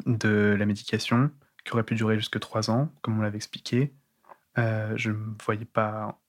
de 0.06 0.54
la 0.58 0.66
médication 0.66 1.30
qui 1.64 1.72
aurait 1.72 1.82
pu 1.82 1.94
durer 1.94 2.18
jusque 2.18 2.38
trois 2.38 2.70
ans, 2.70 2.92
comme 3.02 3.18
on 3.18 3.22
l'avait 3.22 3.36
expliqué. 3.36 3.94
je 4.56 5.10
ne 5.10 5.14
me 5.14 5.34
voyais 5.42 5.64
pas 5.64 6.20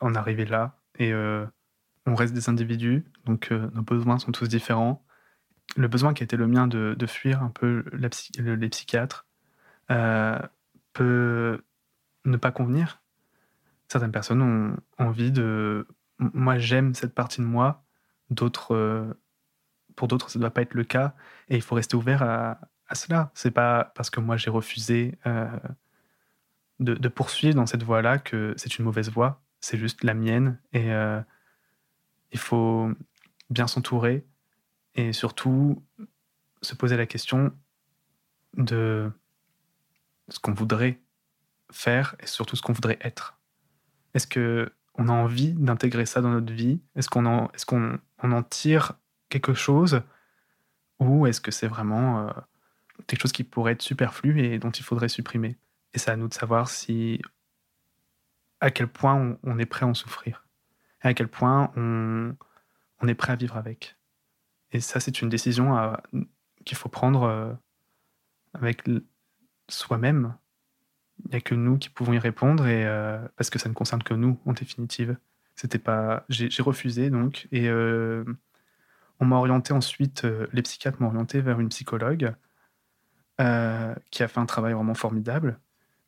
en 0.00 0.14
arriver 0.14 0.44
là. 0.44 0.78
Et 0.98 1.14
on 1.14 2.14
reste 2.14 2.34
des 2.34 2.48
individus, 2.48 3.04
donc 3.24 3.50
nos 3.50 3.82
besoins 3.82 4.18
sont 4.18 4.32
tous 4.32 4.48
différents 4.48 5.05
le 5.74 5.88
besoin 5.88 6.14
qui 6.14 6.22
a 6.22 6.24
été 6.24 6.36
le 6.36 6.46
mien 6.46 6.66
de, 6.66 7.06
fuir 7.06 7.42
un 7.42 7.50
peu 7.50 7.84
les 7.92 8.68
psychiatres 8.68 9.26
euh, 9.90 10.38
peut 10.92 11.62
ne 12.24 12.36
pas 12.36 12.50
convenir. 12.50 13.02
Certaines 13.88 14.12
personnes 14.12 14.42
ont 14.42 14.76
envie 14.98 15.30
de... 15.30 15.86
Moi, 16.18 16.58
j'aime 16.58 16.94
cette 16.94 17.14
partie 17.14 17.40
de 17.40 17.46
moi. 17.46 17.84
D'autres, 18.30 18.74
euh, 18.74 19.14
pour 19.94 20.08
d'autres, 20.08 20.30
ça 20.30 20.38
ne 20.38 20.42
doit 20.42 20.50
pas 20.50 20.62
être 20.62 20.74
le 20.74 20.84
cas. 20.84 21.14
Et 21.48 21.56
il 21.56 21.62
faut 21.62 21.74
rester 21.74 21.94
ouvert 21.94 22.22
à, 22.22 22.58
à 22.88 22.94
cela. 22.94 23.30
C'est 23.34 23.50
pas 23.50 23.92
parce 23.94 24.10
que 24.10 24.20
moi 24.20 24.36
j'ai 24.36 24.50
refusé 24.50 25.18
euh, 25.26 25.46
de, 26.80 26.94
de, 26.94 27.08
poursuivre 27.08 27.54
dans 27.54 27.66
cette 27.66 27.82
voie-là 27.82 28.18
que 28.18 28.54
c'est 28.56 28.78
une 28.78 28.84
mauvaise 28.84 29.10
voie. 29.10 29.42
C'est 29.60 29.78
juste 29.78 30.02
la 30.02 30.14
mienne. 30.14 30.58
Et 30.72 30.90
il 32.32 32.38
faut 32.38 32.90
bien 33.50 33.66
s'entourer 33.66 34.26
et 34.96 35.12
surtout 35.12 35.82
se 36.62 36.74
poser 36.74 36.96
la 36.96 37.06
question 37.06 37.52
de 38.56 39.10
ce 40.28 40.38
qu'on 40.40 40.54
voudrait 40.54 41.00
faire 41.70 42.16
et 42.20 42.26
surtout 42.26 42.56
ce 42.56 42.62
qu'on 42.62 42.72
voudrait 42.72 42.98
être. 43.02 43.38
Est-ce 44.14 44.26
que 44.26 44.72
on 44.94 45.08
a 45.08 45.12
envie 45.12 45.52
d'intégrer 45.52 46.06
ça 46.06 46.22
dans 46.22 46.30
notre 46.30 46.52
vie? 46.52 46.80
Est-ce 46.94 47.08
qu'on 47.08 47.26
en, 47.26 47.50
est 47.52 47.64
qu'on 47.64 47.98
on 48.22 48.32
en 48.32 48.42
tire 48.42 48.94
quelque 49.28 49.54
chose? 49.54 50.00
Ou 50.98 51.26
est-ce 51.26 51.42
que 51.42 51.50
c'est 51.50 51.68
vraiment 51.68 52.26
euh, 52.26 52.32
quelque 53.06 53.20
chose 53.20 53.32
qui 53.32 53.44
pourrait 53.44 53.72
être 53.72 53.82
superflu 53.82 54.42
et 54.42 54.58
dont 54.58 54.70
il 54.70 54.82
faudrait 54.82 55.10
supprimer? 55.10 55.58
Et 55.92 55.98
c'est 55.98 56.10
à 56.10 56.16
nous 56.16 56.28
de 56.28 56.34
savoir 56.34 56.68
si 56.68 57.20
à 58.60 58.70
quel 58.70 58.88
point 58.88 59.14
on, 59.14 59.38
on 59.42 59.58
est 59.58 59.66
prêt 59.66 59.84
à 59.84 59.88
en 59.88 59.94
souffrir, 59.94 60.46
et 61.04 61.08
à 61.08 61.14
quel 61.14 61.28
point 61.28 61.70
on, 61.76 62.34
on 63.00 63.08
est 63.08 63.14
prêt 63.14 63.32
à 63.32 63.36
vivre 63.36 63.58
avec. 63.58 63.96
Et 64.72 64.80
ça, 64.80 65.00
c'est 65.00 65.22
une 65.22 65.28
décision 65.28 65.76
qu'il 66.64 66.76
faut 66.76 66.88
prendre 66.88 67.22
euh, 67.22 67.52
avec 68.54 68.82
soi-même. 69.68 70.34
Il 71.24 71.30
n'y 71.30 71.36
a 71.36 71.40
que 71.40 71.54
nous 71.54 71.78
qui 71.78 71.88
pouvons 71.88 72.12
y 72.12 72.18
répondre, 72.18 72.66
et, 72.66 72.84
euh, 72.84 73.18
parce 73.36 73.50
que 73.50 73.58
ça 73.58 73.68
ne 73.68 73.74
concerne 73.74 74.02
que 74.02 74.14
nous, 74.14 74.38
en 74.44 74.52
définitive. 74.52 75.16
C'était 75.54 75.78
pas, 75.78 76.26
j'ai 76.28 76.62
refusé 76.62 77.08
donc, 77.08 77.48
et 77.50 77.68
euh, 77.68 78.24
on 79.20 79.24
m'a 79.24 79.36
orienté 79.36 79.72
ensuite, 79.72 80.26
les 80.52 80.60
psychiatres 80.60 81.00
m'ont 81.00 81.08
orienté 81.08 81.40
vers 81.40 81.60
une 81.60 81.70
psychologue 81.70 82.34
qui 83.38 84.22
a 84.22 84.28
fait 84.28 84.38
un 84.40 84.46
travail 84.46 84.74
vraiment 84.74 84.94
formidable, 84.94 85.58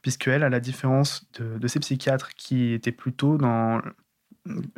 puisqu'elle, 0.03 0.43
à 0.43 0.51
la 0.51 0.61
différence 0.61 1.31
de, 1.33 1.57
de 1.59 1.69
ces 1.69 1.81
psychiatres 1.81 2.35
qui 2.35 2.73
étaient 2.73 2.93
plutôt 2.93 3.39
dans, 3.39 3.81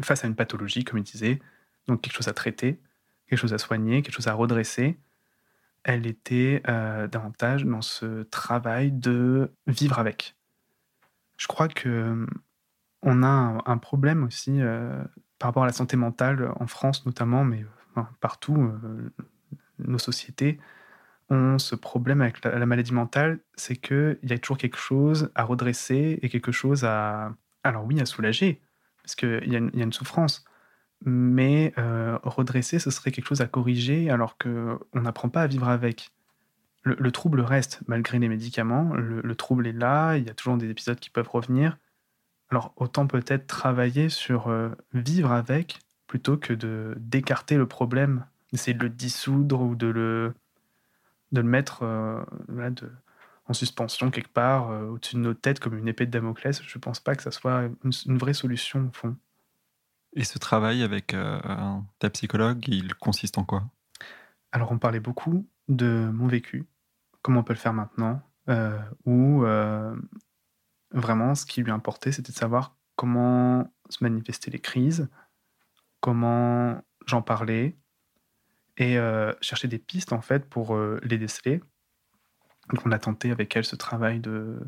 face 0.00 0.24
à 0.24 0.28
une 0.28 0.36
pathologie, 0.36 0.84
comme 0.84 0.98
il 0.98 1.04
disait, 1.04 1.40
donc 1.86 2.00
quelque 2.00 2.14
chose 2.14 2.28
à 2.28 2.32
traiter, 2.32 2.80
quelque 3.30 3.38
chose 3.38 3.54
à 3.54 3.58
soigner, 3.58 4.02
quelque 4.02 4.14
chose 4.14 4.26
à 4.26 4.34
redresser. 4.34 4.98
Elle 5.84 6.06
était 6.06 6.62
euh, 6.68 7.06
davantage 7.06 7.64
dans 7.64 7.80
ce 7.80 8.24
travail 8.24 8.90
de 8.90 9.52
vivre 9.66 9.98
avec. 9.98 10.36
Je 11.36 11.46
crois 11.46 11.68
que 11.68 12.26
on 13.02 13.22
a 13.22 13.62
un, 13.64 13.78
problème 13.78 14.24
aussi 14.24 14.60
euh, 14.60 15.02
par 15.38 15.48
rapport 15.48 15.62
à 15.62 15.66
la 15.66 15.72
santé 15.72 15.96
mentale 15.96 16.52
en 16.56 16.66
France 16.66 17.06
notamment, 17.06 17.44
mais 17.44 17.64
partout, 18.20 18.56
euh, 18.60 19.10
nos 19.78 19.98
sociétés 19.98 20.58
ont 21.30 21.58
ce 21.58 21.76
problème 21.76 22.20
avec 22.20 22.44
la, 22.44 22.66
maladie 22.66 22.92
mentale, 22.92 23.38
c'est 23.54 23.76
qu'il 23.76 24.18
y 24.24 24.32
a 24.32 24.38
toujours 24.38 24.58
quelque 24.58 24.76
chose 24.76 25.30
à 25.36 25.44
redresser 25.44 26.18
et 26.20 26.28
quelque 26.28 26.52
chose 26.52 26.84
à, 26.84 27.32
alors 27.62 27.84
oui, 27.84 28.00
à 28.00 28.06
soulager, 28.06 28.60
parce 29.02 29.14
qu'il 29.14 29.44
y, 29.46 29.52
y, 29.52 29.80
a 29.80 29.84
une 29.84 29.92
souffrance, 29.92 30.44
mais 31.04 31.72
euh, 31.78 32.18
redresser, 32.22 32.78
ce 32.78 32.90
serait 32.90 33.10
quelque 33.10 33.26
chose 33.26 33.40
à 33.40 33.46
corriger 33.46 34.10
alors 34.10 34.36
qu'on 34.36 34.78
n'apprend 34.94 35.28
pas 35.28 35.42
à 35.42 35.46
vivre 35.46 35.68
avec. 35.68 36.10
Le, 36.82 37.12
trouble 37.12 37.42
reste 37.42 37.82
malgré 37.88 38.18
les 38.18 38.28
médicaments, 38.28 38.94
le, 38.94 39.34
trouble 39.34 39.66
est 39.66 39.72
là, 39.72 40.16
il 40.16 40.26
y 40.26 40.30
a 40.30 40.34
toujours 40.34 40.56
des 40.56 40.70
épisodes 40.70 40.98
qui 40.98 41.10
peuvent 41.10 41.28
revenir. 41.28 41.76
Alors 42.50 42.72
autant 42.76 43.06
peut-être 43.06 43.46
travailler 43.46 44.08
sur 44.08 44.48
euh, 44.48 44.70
vivre 44.94 45.30
avec 45.30 45.78
plutôt 46.06 46.38
que 46.38 46.54
de 46.54 46.94
d'écarter 46.96 47.58
le 47.58 47.66
problème, 47.66 48.24
d'essayer 48.50 48.72
de 48.72 48.82
le 48.82 48.88
dissoudre 48.88 49.60
ou 49.60 49.74
de 49.74 49.88
le, 49.88 50.32
mettre 51.42 51.80
euh, 51.82 52.22
en 53.46 53.52
suspension 53.52 54.10
quelque 54.10 54.32
part 54.32 54.70
au-dessus 54.90 55.16
de 55.16 55.20
nos 55.20 55.34
têtes 55.34 55.60
comme 55.60 55.76
une 55.76 55.86
épée 55.86 56.06
de 56.06 56.10
Damoclès. 56.10 56.62
Je 56.66 56.78
ne 56.78 56.80
pense 56.80 56.98
pas 56.98 57.14
que 57.14 57.22
ça 57.22 57.30
soit 57.30 57.68
une 57.84 58.16
vraie 58.16 58.32
solution 58.32 58.88
au 58.88 58.96
fond. 58.96 59.16
Et 60.14 60.24
ce 60.24 60.38
travail 60.38 60.82
avec 60.82 61.14
euh, 61.14 61.40
ta 61.98 62.10
psychologue, 62.10 62.66
il 62.68 62.94
consiste 62.94 63.38
en 63.38 63.44
quoi? 63.44 63.70
Alors, 64.52 64.72
on 64.72 64.78
parlait 64.78 65.00
beaucoup 65.00 65.46
de 65.68 66.10
mon 66.12 66.26
vécu, 66.26 66.66
comment 67.22 67.40
on 67.40 67.44
peut 67.44 67.52
le 67.52 67.58
faire 67.58 67.72
maintenant, 67.72 68.20
euh, 68.48 68.78
ou 69.06 69.44
euh, 69.44 69.94
vraiment, 70.90 71.36
ce 71.36 71.46
qui 71.46 71.62
lui 71.62 71.70
importait, 71.70 72.10
c'était 72.10 72.32
de 72.32 72.36
savoir 72.36 72.76
comment 72.96 73.72
se 73.88 74.02
manifestaient 74.02 74.50
les 74.50 74.58
crises, 74.58 75.08
comment 76.00 76.82
j'en 77.06 77.22
parlais, 77.22 77.76
et 78.76 78.96
chercher 79.42 79.68
des 79.68 79.78
pistes, 79.78 80.14
en 80.14 80.22
fait, 80.22 80.48
pour 80.48 80.74
les 81.02 81.18
déceler. 81.18 81.60
Donc, 82.70 82.86
on 82.86 82.92
a 82.92 82.98
tenté 82.98 83.30
avec 83.30 83.54
elle 83.54 83.64
ce 83.64 83.76
travail 83.76 84.20
de 84.20 84.58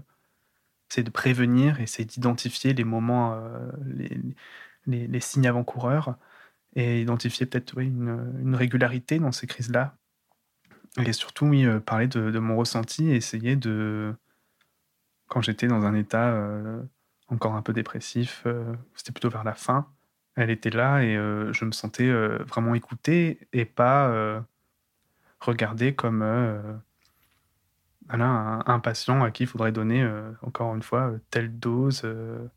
c'est 0.90 1.02
de 1.02 1.08
prévenir, 1.08 1.80
essayer 1.80 2.04
d'identifier 2.04 2.74
les 2.74 2.84
moments, 2.84 3.40
les, 3.86 4.20
les, 4.86 5.20
signes 5.20 5.46
avant-coureurs 5.46 6.16
et 6.74 7.02
identifier 7.02 7.46
peut-être 7.46 7.78
une, 7.78 8.54
régularité 8.54 9.18
dans 9.18 9.32
ces 9.32 9.46
crises-là. 9.46 9.96
Et 10.98 11.12
surtout, 11.12 11.46
oui, 11.46 11.64
euh, 11.64 11.80
parler 11.80 12.06
de, 12.06 12.38
mon 12.38 12.56
ressenti 12.56 13.10
et 13.10 13.16
essayer 13.16 13.56
de. 13.56 14.14
Quand 15.28 15.40
j'étais 15.40 15.66
dans 15.66 15.84
un 15.86 15.94
état 15.94 16.28
euh, 16.28 16.82
encore 17.28 17.54
un 17.54 17.62
peu 17.62 17.72
dépressif, 17.72 18.42
euh, 18.46 18.74
c'était 18.94 19.12
plutôt 19.12 19.30
vers 19.30 19.44
la 19.44 19.54
fin, 19.54 19.88
elle 20.36 20.50
était 20.50 20.70
là 20.70 21.02
et 21.02 21.14
je 21.14 21.64
me 21.64 21.72
sentais 21.72 22.10
vraiment 22.44 22.74
écouté 22.74 23.48
et 23.52 23.64
pas 23.64 24.44
regardé 25.40 25.94
comme 25.94 26.22
un, 28.08 28.80
patient 28.80 29.22
à 29.22 29.30
qui 29.30 29.44
il 29.44 29.46
faudrait 29.46 29.72
donner, 29.72 30.06
encore 30.42 30.74
une 30.74 30.82
fois, 30.82 31.12
telle 31.30 31.58
dose 31.58 32.02
de, 32.02 32.50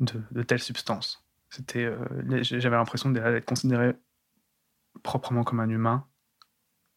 de 0.00 0.42
telle 0.42 0.60
substance. 0.60 1.21
C'était, 1.52 1.84
euh, 1.84 1.98
j'avais 2.40 2.76
l'impression 2.76 3.10
d'être 3.10 3.44
considéré 3.44 3.92
proprement 5.02 5.44
comme 5.44 5.60
un 5.60 5.68
humain 5.68 6.06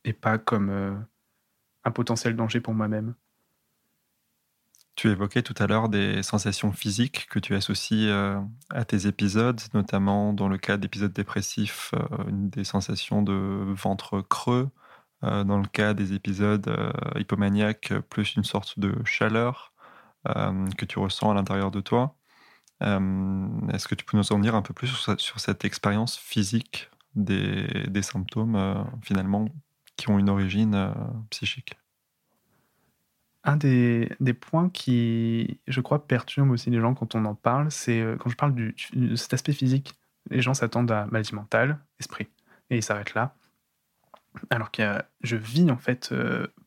et 0.05 0.13
pas 0.13 0.37
comme 0.37 0.69
euh, 0.69 0.95
un 1.83 1.91
potentiel 1.91 2.37
danger 2.37 2.61
pour 2.61 2.73
moi-même. 2.73 3.15
Tu 4.95 5.09
évoquais 5.09 5.41
tout 5.41 5.55
à 5.57 5.67
l'heure 5.67 5.89
des 5.89 6.23
sensations 6.23 6.71
physiques 6.71 7.27
que 7.29 7.39
tu 7.39 7.53
associes 7.53 8.07
euh, 8.07 8.39
à 8.69 8.85
tes 8.85 9.07
épisodes, 9.07 9.59
notamment 9.73 10.31
dans 10.31 10.47
le 10.47 10.57
cas 10.57 10.77
d'épisodes 10.77 11.11
dépressifs, 11.11 11.93
des 12.29 12.63
sensations 12.63 13.21
de 13.21 13.73
ventre 13.75 14.21
creux, 14.21 14.69
dans 15.21 15.59
le 15.59 15.67
cas 15.67 15.93
des 15.93 16.13
épisodes 16.13 16.73
hypomaniaques, 17.17 17.93
plus 18.09 18.35
une 18.35 18.45
sorte 18.45 18.79
de 18.79 18.95
chaleur 19.03 19.73
que 20.23 20.85
tu 20.85 20.99
ressens 20.99 21.31
à 21.31 21.33
l'intérieur 21.33 21.71
de 21.71 21.81
toi. 21.81 22.15
Euh, 22.83 23.67
est-ce 23.73 23.87
que 23.87 23.95
tu 23.95 24.05
peux 24.05 24.17
nous 24.17 24.33
en 24.33 24.39
dire 24.39 24.55
un 24.55 24.61
peu 24.61 24.73
plus 24.73 24.87
sur, 24.87 25.39
cette 25.39 25.65
expérience 25.65 26.17
physique 26.17 26.89
des, 27.15 28.01
symptômes, 28.01 28.55
euh, 28.55 28.83
finalement, 29.01 29.47
qui 29.95 30.09
ont 30.09 30.19
une 30.19 30.29
origine 30.29 30.75
euh, 30.75 30.93
psychique? 31.29 31.77
Un 33.43 33.57
des, 33.57 34.09
points 34.39 34.69
qui, 34.69 35.59
je 35.67 35.79
crois, 35.79 36.07
perturbe 36.07 36.49
aussi 36.49 36.69
les 36.69 36.79
gens 36.79 36.95
quand 36.95 37.15
on 37.15 37.25
en 37.25 37.35
parle, 37.35 37.69
c'est 37.71 38.03
quand 38.19 38.29
je 38.29 38.35
parle 38.35 38.55
de 38.55 38.73
cet 39.15 39.33
aspect 39.35 39.53
physique. 39.53 39.93
Les 40.31 40.41
gens 40.41 40.55
s'attendent 40.55 40.91
à 40.91 41.05
maladie 41.05 41.35
mentale, 41.35 41.79
esprit, 41.99 42.27
et 42.71 42.77
ils 42.77 42.83
s'arrêtent 42.83 43.13
là. 43.13 43.35
Alors 44.49 44.71
que 44.71 44.99
je 45.21 45.35
vis 45.35 45.69
en 45.69 45.77
fait 45.77 46.11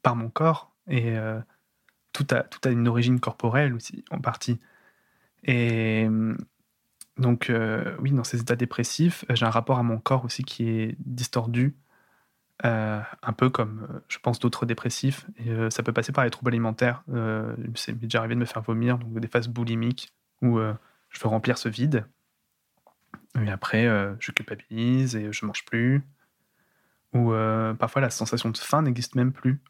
par 0.02 0.14
mon 0.14 0.30
corps 0.30 0.72
et 0.86 1.16
tout 2.12 2.26
a 2.30 2.68
une 2.68 2.86
origine 2.86 3.18
corporelle 3.18 3.74
aussi, 3.74 4.04
en 4.12 4.20
partie. 4.20 4.60
Et 5.44 6.06
euh, 6.08 6.36
donc, 7.16 7.50
euh, 7.50 7.96
oui, 8.00 8.12
dans 8.12 8.24
ces 8.24 8.40
états 8.40 8.56
dépressifs, 8.56 9.24
j'ai 9.30 9.46
un 9.46 9.50
rapport 9.50 9.78
à 9.78 9.82
mon 9.82 9.98
corps 9.98 10.24
aussi 10.24 10.44
qui 10.44 10.68
est 10.68 10.96
distordu, 11.00 11.76
euh, 12.64 13.00
un 13.22 13.32
peu 13.32 13.50
comme, 13.50 14.00
je 14.08 14.18
pense, 14.18 14.38
d'autres 14.38 14.66
dépressifs. 14.66 15.26
Ça 15.70 15.82
peut 15.82 15.92
passer 15.92 16.12
par 16.12 16.24
les 16.24 16.30
troubles 16.30 16.50
alimentaires. 16.50 17.04
c'est 17.74 17.98
déjà 17.98 18.20
arrivé 18.20 18.34
de 18.34 18.40
me 18.40 18.44
faire 18.44 18.62
vomir, 18.62 18.98
donc 18.98 19.18
des 19.18 19.28
phases 19.28 19.48
boulimiques 19.48 20.12
où 20.42 20.58
je 20.58 21.20
veux 21.20 21.28
remplir 21.28 21.58
ce 21.58 21.68
vide. 21.68 22.06
Et 23.40 23.50
après, 23.50 23.86
je 24.20 24.32
culpabilise 24.32 25.16
et 25.16 25.32
je 25.32 25.46
mange 25.46 25.64
plus. 25.64 26.02
Ou 27.14 27.32
parfois, 27.78 28.02
la 28.02 28.10
sensation 28.10 28.50
de 28.50 28.58
faim 28.58 28.82
n'existe 28.82 29.14
même 29.14 29.32
plus. 29.32 29.60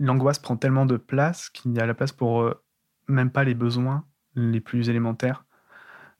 L'angoisse 0.00 0.38
prend 0.38 0.56
tellement 0.56 0.86
de 0.86 0.96
place 0.96 1.50
qu'il 1.50 1.72
y 1.72 1.80
a 1.80 1.86
la 1.86 1.94
place 1.94 2.12
pour 2.12 2.52
même 3.08 3.30
pas 3.30 3.44
les 3.44 3.54
besoins 3.54 4.04
les 4.36 4.60
plus 4.60 4.88
élémentaires. 4.88 5.44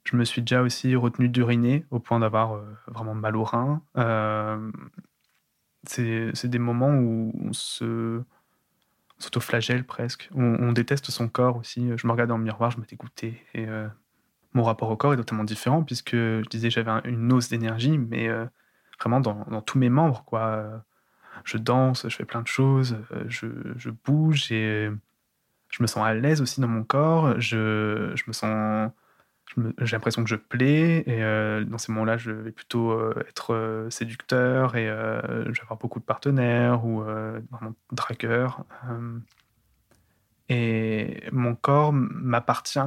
Je 0.04 0.16
me 0.16 0.24
suis 0.24 0.42
déjà 0.42 0.62
aussi 0.62 0.94
retenu 0.94 1.28
d'uriner 1.28 1.84
au 1.90 1.98
point 1.98 2.20
d'avoir 2.20 2.54
euh, 2.54 2.64
vraiment 2.86 3.14
mal 3.14 3.36
au 3.36 3.44
rein. 3.44 3.82
Euh, 3.96 4.70
c'est 5.84 6.46
des 6.46 6.58
moments 6.58 6.94
où 6.94 7.32
on 7.40 7.52
se 7.52 8.22
s'autoflagelle 9.18 9.84
presque. 9.84 10.28
On, 10.34 10.72
déteste 10.72 11.10
son 11.10 11.28
corps 11.28 11.56
aussi. 11.56 11.90
Je 11.96 12.06
me 12.06 12.12
regarde 12.12 12.28
dans 12.28 12.36
le 12.36 12.44
miroir, 12.44 12.70
je 12.70 12.78
me 12.78 12.84
dégoûtais. 12.84 13.40
Et 13.54 13.66
euh, 13.66 13.88
mon 14.52 14.62
rapport 14.62 14.90
au 14.90 14.96
corps 14.96 15.14
est 15.14 15.16
totalement 15.16 15.44
différent 15.44 15.82
puisque 15.82 16.14
je 16.14 16.48
disais 16.48 16.70
j'avais 16.70 16.90
une 17.04 17.32
hausse 17.32 17.48
d'énergie, 17.48 17.96
mais 17.98 18.28
vraiment 19.00 19.20
dans, 19.20 19.46
dans, 19.48 19.62
tous 19.62 19.78
mes 19.78 19.88
membres. 19.88 20.24
quoi. 20.24 20.84
Je 21.44 21.56
danse, 21.56 22.06
je 22.08 22.14
fais 22.14 22.26
plein 22.26 22.42
de 22.42 22.46
choses, 22.46 22.98
je, 23.28 23.46
je 23.76 23.90
bouge 23.90 24.52
et 24.52 24.90
je 25.76 25.82
me 25.82 25.86
sens 25.86 26.06
à 26.06 26.14
l'aise 26.14 26.40
aussi 26.40 26.62
dans 26.62 26.68
mon 26.68 26.84
corps, 26.84 27.38
je, 27.38 28.10
je 28.14 28.24
me 28.28 28.32
sens, 28.32 28.90
j'ai 29.78 29.96
l'impression 29.96 30.24
que 30.24 30.30
je 30.30 30.36
plais, 30.36 31.00
et 31.00 31.22
euh, 31.22 31.64
dans 31.64 31.76
ces 31.76 31.92
moments-là, 31.92 32.16
je 32.16 32.30
vais 32.30 32.50
plutôt 32.50 32.92
euh, 32.92 33.12
être 33.28 33.52
euh, 33.52 33.90
séducteur, 33.90 34.74
et 34.76 34.86
je 34.86 35.52
vais 35.52 35.60
avoir 35.60 35.78
beaucoup 35.78 36.00
de 36.00 36.04
partenaires, 36.04 36.86
ou 36.86 37.02
vraiment 37.02 37.74
dragueur. 37.92 38.64
et 40.48 41.22
mon 41.30 41.54
corps 41.54 41.92
m'appartient 41.92 42.78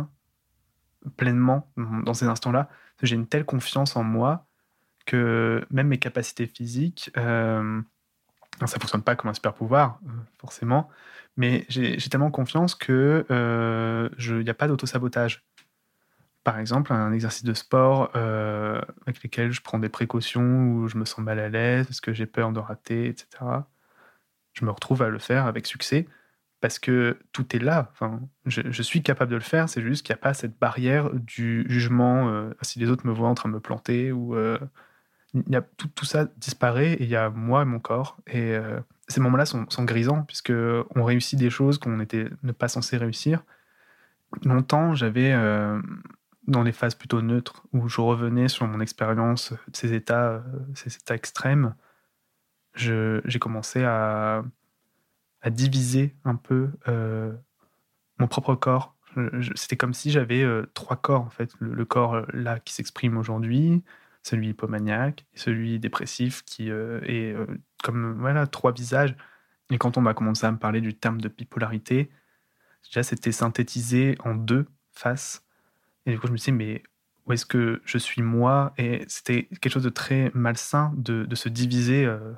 pleinement 1.16 1.72
dans 1.78 2.16
ces 2.16 2.26
instants-là. 2.26 2.70
J'ai 3.04 3.16
une 3.16 3.28
telle 3.28 3.46
confiance 3.46 3.96
en 3.96 4.04
moi 4.04 4.48
que 5.06 5.64
même 5.70 5.90
mes 5.90 6.00
capacités 6.00 6.48
physiques, 6.48 7.12
ça 8.68 8.78
ne 8.78 8.82
fonctionne 8.82 9.02
pas 9.02 9.16
comme 9.16 9.30
un 9.30 9.34
super 9.34 9.54
pouvoir, 9.54 10.00
forcément, 10.40 10.90
mais 11.38 11.66
j'ai 11.70 11.98
tellement 11.98 12.32
confiance 12.32 12.76
que 12.76 13.26
euh, 13.32 14.10
il 14.18 14.40
n'y 14.40 14.50
a 14.50 14.54
pas 14.54 14.68
d'auto-sabotage. 14.68 15.46
Par 16.44 16.60
exemple, 16.60 16.94
un 16.94 17.14
exercice 17.14 17.44
de 17.44 17.54
sport 17.54 18.12
euh, 18.16 18.82
avec 19.06 19.24
lequel 19.24 19.52
je 19.52 19.62
prends 19.62 19.80
des 19.80 19.90
précautions, 19.90 20.72
où 20.72 20.88
je 20.88 20.98
me 20.98 21.06
sens 21.06 21.20
mal 21.20 21.40
à 21.40 21.50
l'aise, 21.50 21.86
parce 21.86 22.02
que 22.02 22.14
j'ai 22.14 22.26
peur 22.26 22.52
de 22.52 22.60
rater, 22.60 23.08
etc. 23.08 23.28
Je 24.54 24.66
me 24.66 24.72
retrouve 24.72 25.02
à 25.02 25.10
le 25.10 25.20
faire 25.20 25.46
avec 25.46 25.66
succès 25.66 26.08
parce 26.62 26.80
que 26.80 27.18
tout 27.32 27.56
est 27.56 27.60
là. 27.60 27.90
Enfin, 27.94 28.20
je, 28.46 28.82
suis 28.82 29.02
capable 29.02 29.32
de 29.32 29.38
le 29.38 29.42
faire, 29.42 29.70
c'est 29.70 29.82
juste 29.82 30.06
qu'il 30.06 30.14
n'y 30.14 30.20
a 30.20 30.22
pas 30.22 30.34
cette 30.34 30.60
barrière 30.60 31.10
du 31.14 31.66
jugement 31.70 32.28
euh, 32.30 32.50
si 32.62 32.80
les 32.80 32.90
autres 32.90 33.08
me 33.08 33.14
voient 33.14 33.30
en 33.30 33.36
train 33.36 33.48
de 33.48 33.54
me 33.54 33.62
planter 33.62 34.12
ou 34.12 34.36
y 35.34 35.56
a 35.56 35.62
tout, 35.62 35.88
tout, 35.90 36.06
ça 36.06 36.26
disparaît 36.38 36.94
et 36.94 37.04
il 37.04 37.10
y 37.10 37.16
a 37.16 37.30
moi 37.30 37.62
et 37.62 37.66
mon 37.66 37.80
corps 37.80 38.18
et 38.28 38.58
ces 39.10 39.22
moments-là 39.22 39.46
sont, 39.46 39.84
grisants, 39.84 40.22
puisque 40.24 40.54
on 40.96 41.04
réussit 41.04 41.38
des 41.38 41.50
choses 41.50 41.80
qu'on 41.80 41.98
n'était 41.98 42.30
pas 42.58 42.68
censé 42.68 42.96
réussir. 42.96 43.44
Longtemps, 44.44 44.94
j'avais 44.94 45.34
euh, 45.34 45.82
dans 46.48 46.62
les 46.62 46.72
phases 46.72 46.94
plutôt 46.94 47.22
neutres, 47.22 47.64
où 47.74 47.90
je 47.90 48.02
revenais 48.02 48.48
sur 48.48 48.68
mon 48.68 48.80
expérience 48.80 49.54
ces 49.74 49.94
états, 49.94 50.44
ces 50.76 50.96
états 50.96 51.16
extrêmes, 51.16 51.74
j'ai 52.76 53.40
commencé 53.40 53.84
à, 53.84 54.44
à, 55.42 55.50
diviser 55.50 56.16
un 56.24 56.36
peu 56.36 56.70
mon 58.20 58.28
propre 58.28 58.54
corps. 58.54 58.96
C'était 59.56 59.76
comme 59.76 59.96
si 59.96 60.12
j'avais 60.12 60.46
trois 60.76 60.98
corps, 60.98 61.22
en 61.22 61.32
fait. 61.32 61.52
Le, 61.60 61.84
corps 61.84 62.22
là 62.32 62.60
qui 62.60 62.76
s'exprime 62.76 63.18
aujourd'hui, 63.18 63.84
celui 64.24 64.50
hypomaniaque, 64.50 65.26
et 65.34 65.40
celui 65.40 65.80
dépressif 65.80 66.44
qui 66.44 66.70
est 66.70 67.36
comme 67.84 68.20
voilà, 68.20 68.48
trois 68.48 68.72
visages. 68.72 69.16
Et 69.72 69.78
quand 69.78 69.98
on 69.98 70.02
va 70.02 70.14
commencer 70.14 70.46
à 70.46 70.52
me 70.52 70.58
parler 70.58 70.82
du 70.82 70.94
terme 70.94 71.22
de 71.22 71.30
bipolarité, 71.30 72.10
déjà 72.84 73.04
c'était 73.04 73.32
synthétisé 73.32 74.18
en 74.24 74.36
deux 74.36 74.66
faces. 74.92 75.46
Et 76.06 76.12
du 76.12 76.20
coup, 76.20 76.28
je 76.28 76.32
me 76.32 76.38
disais, 76.38 76.52
mais 76.52 76.84
où 77.26 77.34
est-ce 77.34 77.46
que 77.46 77.82
je 77.86 77.98
suis 77.98 78.22
moi? 78.24 78.74
Et 78.78 79.06
c'était 79.08 79.48
quelque 79.62 79.72
chose 79.72 79.84
de 79.84 79.90
très 79.90 80.32
malsain 80.34 80.92
de, 80.98 81.26
de 81.26 81.36
se 81.36 81.50
diviser 81.50 82.06
euh, 82.06 82.34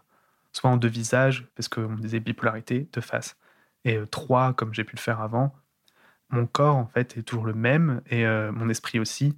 soit 0.51 0.69
en 0.69 0.77
deux 0.77 0.89
visages, 0.89 1.47
parce 1.55 1.69
qu'on 1.69 1.95
disait 1.95 2.19
bipolarité, 2.19 2.89
deux 2.91 3.01
faces, 3.01 3.37
et 3.85 3.95
euh, 3.95 4.05
trois, 4.05 4.53
comme 4.53 4.73
j'ai 4.73 4.83
pu 4.83 4.95
le 4.95 5.01
faire 5.01 5.21
avant. 5.21 5.55
Mon 6.29 6.45
corps, 6.45 6.75
en 6.75 6.87
fait, 6.87 7.17
est 7.17 7.23
toujours 7.23 7.45
le 7.45 7.53
même, 7.53 8.01
et 8.07 8.25
euh, 8.25 8.51
mon 8.51 8.69
esprit 8.69 8.99
aussi. 8.99 9.37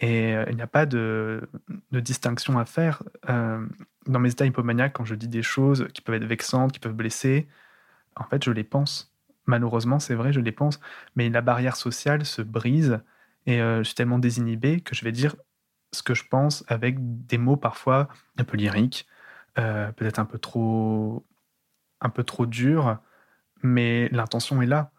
Et 0.00 0.30
il 0.48 0.54
n'y 0.54 0.62
a 0.62 0.66
pas 0.68 0.86
de, 0.86 1.48
distinction 1.90 2.58
à 2.58 2.64
faire. 2.64 3.02
dans 3.26 4.18
mes 4.20 4.30
états 4.30 4.46
hypomaniaques, 4.46 4.92
quand 4.92 5.04
je 5.04 5.14
dis 5.14 5.28
des 5.28 5.42
choses 5.42 5.88
qui 5.92 6.02
peuvent 6.02 6.14
être 6.14 6.24
vexantes, 6.24 6.72
qui 6.72 6.78
peuvent 6.78 6.94
blesser, 6.94 7.48
en 8.18 8.24
fait, 8.24 8.44
je 8.44 8.50
les 8.50 8.64
pense. 8.64 9.14
Malheureusement, 9.46 9.98
c'est 9.98 10.14
vrai, 10.14 10.32
je 10.32 10.40
les 10.40 10.52
pense. 10.52 10.80
Mais 11.16 11.30
la 11.30 11.40
barrière 11.40 11.76
sociale 11.76 12.24
se 12.26 12.42
brise 12.42 13.00
et 13.46 13.62
euh, 13.62 13.78
je 13.78 13.84
suis 13.84 13.94
tellement 13.94 14.18
désinhibé 14.18 14.80
que 14.80 14.94
je 14.94 15.04
vais 15.04 15.12
dire 15.12 15.34
ce 15.92 16.02
que 16.02 16.14
je 16.14 16.24
pense 16.28 16.64
avec 16.68 16.96
des 17.00 17.38
mots 17.38 17.56
parfois 17.56 18.08
un 18.36 18.44
peu 18.44 18.58
lyriques, 18.58 19.06
euh, 19.58 19.90
peut-être 19.92 20.18
un 20.18 20.26
peu 20.26 20.38
trop, 20.38 21.24
un 22.02 22.10
peu 22.10 22.24
trop 22.24 22.44
durs, 22.44 22.98
mais 23.62 24.08
l'intention 24.10 24.60
est 24.60 24.66
là. 24.66 24.92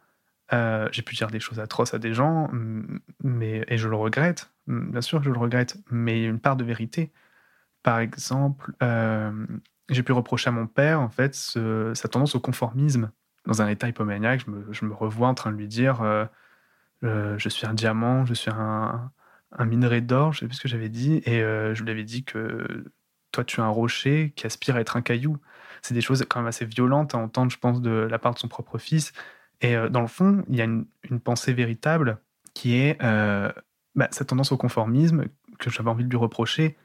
Euh, 0.51 0.89
j'ai 0.91 1.03
pu 1.03 1.15
dire 1.15 1.27
des 1.27 1.39
choses 1.39 1.59
atroces 1.59 1.93
à 1.93 1.99
des 1.99 2.13
gens, 2.15 2.49
mais 3.23 3.63
et 3.67 3.77
je 3.77 3.87
le 3.87 3.95
regrette. 3.95 4.51
Bien 4.69 5.01
sûr, 5.01 5.21
je 5.23 5.29
le 5.29 5.37
regrette, 5.37 5.77
mais 5.91 6.19
il 6.19 6.23
y 6.23 6.25
a 6.25 6.29
une 6.29 6.39
part 6.39 6.55
de 6.55 6.63
vérité. 6.63 7.11
Par 7.83 7.99
exemple, 7.99 8.71
j'ai 9.89 10.03
pu 10.03 10.11
reprocher 10.11 10.49
à 10.49 10.51
mon 10.51 10.67
père 10.67 11.01
en 11.01 11.09
fait 11.09 11.35
sa 11.35 12.07
tendance 12.07 12.35
au 12.35 12.39
conformisme. 12.39 13.11
Dans 13.45 13.61
un 13.61 13.67
état 13.67 13.87
hypomaniaque, 13.87 14.45
je 14.71 14.85
me, 14.85 14.93
revois 14.93 15.27
en 15.27 15.33
train 15.33 15.51
de 15.51 15.57
lui 15.57 15.67
dire 15.67 16.03
euh, 17.03 17.37
je 17.37 17.49
suis 17.49 17.65
un 17.65 17.73
diamant, 17.73 18.25
je 18.25 18.33
suis 18.33 18.51
un, 18.51 19.11
minerai 19.59 20.01
d'or, 20.01 20.33
je 20.33 20.39
sais 20.39 20.47
plus 20.47 20.55
ce 20.55 20.61
que 20.61 20.67
j'avais 20.67 20.89
dit, 20.89 21.21
et 21.25 21.41
euh, 21.41 21.73
je 21.73 21.83
lui 21.83 21.91
avais 21.91 22.03
dit 22.03 22.23
que 22.23 22.85
toi 23.31 23.43
tu 23.43 23.59
es 23.59 23.63
un 23.63 23.69
rocher 23.69 24.33
qui 24.35 24.45
aspire 24.45 24.75
à 24.75 24.81
être 24.81 24.97
un 24.97 25.01
caillou. 25.01 25.37
C'est 25.81 25.93
des 25.93 26.01
choses 26.01 26.23
quand 26.29 26.39
même 26.39 26.47
assez 26.47 26.65
violentes 26.65 27.15
à 27.15 27.17
entendre, 27.17 27.51
je 27.51 27.57
pense, 27.57 27.81
de 27.81 27.91
la 27.91 28.19
part 28.19 28.33
de 28.33 28.39
son 28.39 28.47
propre 28.47 28.77
fils. 28.77 29.13
Et 29.61 29.75
euh, 29.75 29.89
dans 29.89 30.01
le 30.01 30.07
fond, 30.07 30.43
il 30.49 30.55
y 30.55 30.61
a 30.61 30.65
une, 30.65 30.85
pensée 31.23 31.53
véritable 31.53 32.19
qui 32.53 32.75
est 32.75 33.01
bah, 33.95 34.07
cette 34.11 34.27
tendance 34.27 34.51
au 34.51 34.57
conformisme 34.57 35.25
que 35.57 35.69
j'avais 35.69 35.89
envie 35.89 36.03
de 36.03 36.09
lui 36.09 36.17
reprocher, 36.17 36.77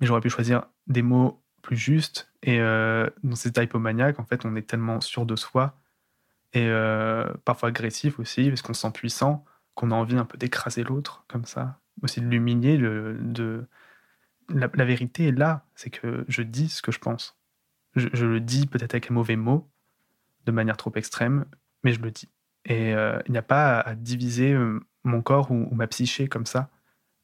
mais 0.00 0.06
j'aurais 0.06 0.20
pu 0.20 0.30
choisir 0.30 0.66
des 0.86 1.02
mots 1.02 1.42
plus 1.62 1.76
justes. 1.76 2.32
Et 2.42 2.58
dans 2.58 3.34
ces 3.34 3.48
état 3.48 3.62
hypomaniaque, 3.62 4.20
en 4.20 4.24
fait, 4.24 4.44
on 4.44 4.54
est 4.54 4.62
tellement 4.62 5.00
sûr 5.00 5.26
de 5.26 5.34
soi 5.34 5.76
et 6.52 6.70
parfois 7.44 7.70
agressif 7.70 8.18
aussi, 8.18 8.48
parce 8.48 8.62
qu'on 8.62 8.74
se 8.74 8.82
sent 8.82 8.92
puissant 8.92 9.44
qu'on 9.74 9.90
a 9.92 9.94
envie 9.94 10.16
un 10.16 10.24
peu 10.24 10.38
d'écraser 10.38 10.82
l'autre 10.82 11.24
comme 11.28 11.44
ça, 11.44 11.78
aussi 12.02 12.20
de 12.20 12.26
l'humilier. 12.26 12.78
de... 12.78 13.66
La, 14.48 14.84
vérité 14.84 15.28
est 15.28 15.38
là, 15.38 15.64
c'est 15.74 15.90
que 15.90 16.24
je 16.26 16.42
dis 16.42 16.68
ce 16.68 16.82
que 16.82 16.90
je 16.90 16.98
pense. 16.98 17.36
Je, 17.94 18.26
le 18.26 18.40
dis 18.40 18.66
peut-être 18.66 18.94
avec 18.94 19.10
un 19.10 19.14
mauvais 19.14 19.36
mot, 19.36 19.68
de 20.46 20.52
manière 20.52 20.76
trop 20.76 20.92
extrême, 20.94 21.44
mais 21.84 21.92
je 21.92 22.00
le 22.00 22.10
dis. 22.10 22.28
Et 22.64 22.94
euh, 22.94 23.20
il 23.26 23.32
n'y 23.32 23.38
a 23.38 23.42
pas 23.42 23.78
à, 23.80 23.94
diviser 23.94 24.52
euh, 24.52 24.80
mon 25.08 25.22
corps 25.22 25.50
ou, 25.50 25.74
ma 25.74 25.86
psyché 25.86 26.28
comme 26.28 26.46
ça. 26.46 26.70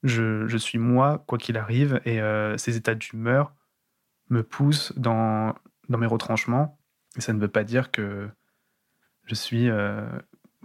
Je, 0.03 0.57
suis 0.59 0.79
moi, 0.79 1.25
quoi 1.27 1.39
qu'il 1.39 1.57
arrive, 1.57 2.01
et 2.05 2.21
euh, 2.21 2.59
ces 2.59 2.77
états 2.77 2.95
d'humeur 2.95 3.55
me 4.29 4.43
poussent 4.43 4.93
dans, 4.97 5.55
dans 5.89 5.99
mes 5.99 6.07
retranchements. 6.07 6.79
Et 7.17 7.21
ça 7.21 7.33
ne 7.33 7.41
veut 7.41 7.49
pas 7.49 7.65
dire 7.65 7.91
que 7.91 8.29
je 9.25 9.35
suis 9.35 9.71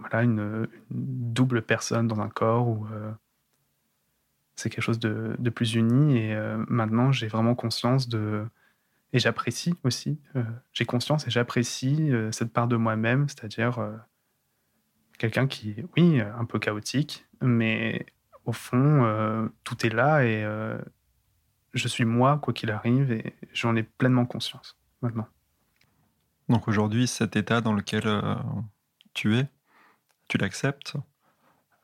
voilà, 0.00 0.22
une, 0.22 0.66
double 0.90 1.62
personne 1.62 2.08
dans 2.08 2.20
un 2.20 2.28
corps 2.28 2.68
où 2.68 2.86
euh, 2.86 3.12
c'est 4.56 4.70
quelque 4.70 4.82
chose 4.82 4.98
de, 4.98 5.50
plus 5.50 5.74
uni. 5.74 6.18
Et 6.18 6.34
euh, 6.34 6.62
maintenant, 6.68 7.12
j'ai 7.12 7.28
vraiment 7.28 7.54
conscience 7.54 8.08
de. 8.08 8.44
Et 9.12 9.18
j'apprécie 9.18 9.74
aussi. 9.84 10.20
Euh, 10.36 10.44
j'ai 10.72 10.84
conscience 10.84 11.26
et 11.26 11.30
j'apprécie 11.30 12.12
cette 12.30 12.52
part 12.52 12.68
de 12.68 12.76
moi-même, 12.76 13.28
c'est-à-dire 13.28 13.80
quelqu'un 15.20 15.46
qui 15.46 15.70
est, 15.70 15.84
oui, 15.96 16.20
un 16.20 16.44
peu 16.44 16.58
chaotique, 16.58 17.26
mais 17.40 18.06
au 18.46 18.52
fond, 18.52 19.50
tout 19.64 19.86
est 19.86 19.90
là 19.90 20.24
et 20.24 20.44
je 21.74 21.88
suis 21.88 22.04
moi, 22.04 22.38
quoi 22.38 22.52
qu'il 22.52 22.70
arrive, 22.70 23.12
et 23.12 23.36
j'en 23.52 23.76
ai 23.76 23.82
pleinement 23.84 24.26
conscience 24.26 24.76
maintenant. 25.02 25.28
Donc 26.48 26.66
aujourd'hui, 26.66 27.06
cet 27.06 27.36
état 27.36 27.60
dans 27.60 27.74
lequel 27.74 28.04
tu 29.14 29.36
es, 29.36 29.46
tu 30.26 30.38
l'acceptes, 30.38 30.96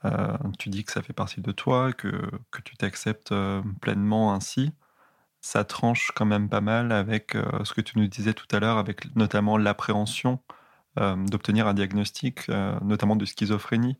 euh, 0.04 0.36
tu 0.58 0.68
dis 0.68 0.84
que 0.84 0.92
ça 0.92 1.02
fait 1.02 1.12
partie 1.12 1.40
de 1.40 1.52
toi, 1.52 1.92
que, 1.92 2.30
que 2.50 2.60
tu 2.62 2.76
t'acceptes 2.76 3.32
euh, 3.32 3.62
pleinement 3.80 4.32
ainsi, 4.32 4.72
ça 5.40 5.64
tranche 5.64 6.12
quand 6.14 6.26
même 6.26 6.48
pas 6.48 6.60
mal 6.60 6.92
avec 6.92 7.34
euh, 7.34 7.64
ce 7.64 7.74
que 7.74 7.80
tu 7.80 7.98
nous 7.98 8.06
disais 8.06 8.34
tout 8.34 8.46
à 8.54 8.60
l'heure, 8.60 8.78
avec 8.78 9.14
notamment 9.16 9.58
l'appréhension 9.58 10.40
d'obtenir 10.96 11.66
un 11.66 11.74
diagnostic, 11.74 12.48
notamment 12.82 13.16
de 13.16 13.24
schizophrénie, 13.24 13.96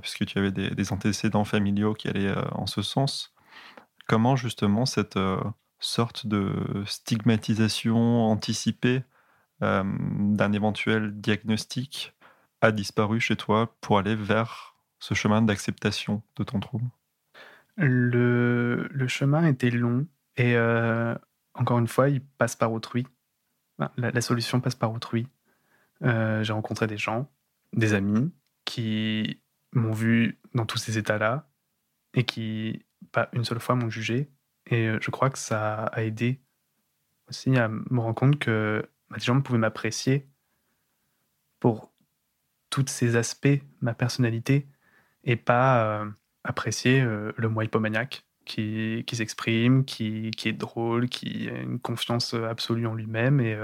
puisque 0.00 0.24
tu 0.26 0.38
avais 0.38 0.52
des, 0.52 0.92
antécédents 0.92 1.44
familiaux 1.44 1.94
qui 1.94 2.08
allaient 2.08 2.34
en 2.52 2.66
ce 2.66 2.82
sens. 2.82 3.34
Comment 4.06 4.36
justement 4.36 4.86
cette 4.86 5.18
sorte 5.80 6.26
de 6.26 6.52
stigmatisation 6.86 8.24
anticipée 8.24 9.02
d'un 9.60 10.52
éventuel 10.52 11.12
diagnostic 11.20 12.14
a 12.60 12.70
disparu 12.72 13.20
chez 13.20 13.36
toi 13.36 13.74
pour 13.80 13.98
aller 13.98 14.14
vers 14.14 14.74
ce 15.00 15.14
chemin 15.14 15.42
d'acceptation 15.42 16.22
de 16.36 16.44
ton 16.44 16.60
trouble? 16.60 16.86
Le, 17.76 18.88
chemin 19.08 19.46
était 19.46 19.70
long 19.70 20.06
et 20.36 20.56
euh, 20.56 21.14
encore 21.54 21.78
une 21.78 21.88
fois, 21.88 22.08
il 22.08 22.20
passe 22.22 22.56
par 22.56 22.72
autrui. 22.72 23.06
La, 23.96 24.20
solution 24.20 24.60
passe 24.60 24.76
par 24.76 24.92
autrui. 24.92 25.26
Euh, 26.04 26.42
j'ai 26.42 26.52
rencontré 26.52 26.86
des 26.86 26.96
gens, 26.96 27.30
des 27.72 27.94
amis, 27.94 28.32
qui 28.64 29.40
m'ont 29.72 29.92
vu 29.92 30.38
dans 30.54 30.66
tous 30.66 30.78
ces 30.78 30.98
états-là 30.98 31.48
et 32.14 32.24
qui, 32.24 32.84
pas 33.12 33.28
une 33.32 33.44
seule 33.44 33.60
fois, 33.60 33.74
m'ont 33.74 33.90
jugé. 33.90 34.30
Et 34.66 34.88
euh, 34.88 34.98
je 35.00 35.10
crois 35.10 35.30
que 35.30 35.38
ça 35.38 35.84
a 35.86 36.02
aidé 36.02 36.40
aussi 37.28 37.56
à 37.56 37.68
me 37.68 38.00
rendre 38.00 38.14
compte 38.14 38.38
que 38.38 38.88
bah, 39.10 39.16
des 39.16 39.24
gens 39.24 39.40
pouvaient 39.40 39.58
m'apprécier 39.58 40.28
pour 41.60 41.92
tous 42.70 42.86
ces 42.88 43.16
aspects, 43.16 43.62
ma 43.80 43.94
personnalité, 43.94 44.66
et 45.24 45.36
pas 45.36 45.84
euh, 45.84 46.10
apprécier 46.42 47.02
le 47.02 47.48
moi 47.48 47.64
hypomaniaque 47.64 48.26
qui, 48.44 49.04
qui 49.06 49.16
s'exprime, 49.16 49.84
qui, 49.84 50.32
qui, 50.32 50.48
est 50.48 50.52
drôle, 50.52 51.08
qui 51.08 51.48
a 51.48 51.60
une 51.60 51.78
confiance 51.78 52.34
absolue 52.34 52.86
en 52.86 52.94
lui-même 52.94 53.40
et 53.40 53.56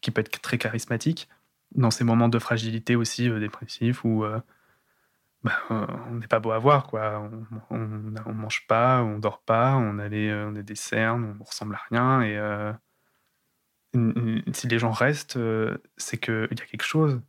qui 0.00 0.10
peut 0.10 0.20
être 0.20 0.40
très 0.40 0.58
charismatique. 0.58 1.28
Dans 1.74 1.90
ces 1.90 2.04
moments 2.04 2.28
de 2.28 2.38
fragilité 2.38 2.96
aussi 2.96 3.30
dépressif 3.30 4.04
où 4.04 4.24
bah, 5.42 5.52
on 5.70 6.14
n'est 6.14 6.26
pas 6.26 6.40
beau 6.40 6.50
à 6.50 6.58
voir, 6.58 6.86
quoi. 6.86 7.20
On, 7.70 7.76
on, 8.26 8.34
mange 8.34 8.66
pas, 8.66 9.02
on 9.02 9.18
dort 9.18 9.40
pas, 9.42 9.76
on 9.76 9.98
a, 9.98 10.08
on 10.08 10.56
a 10.56 10.62
des 10.62 10.74
cernes, 10.74 11.36
on 11.40 11.44
ressemble 11.44 11.76
à 11.76 11.80
rien. 11.90 12.22
Et 12.22 12.38
si 14.52 14.66
les 14.66 14.78
gens 14.78 14.90
restent, 14.90 15.38
c'est 15.96 16.18
qu'il 16.18 16.48
y 16.50 16.62
a 16.62 16.66
quelque 16.66 16.84
chose 16.84 17.20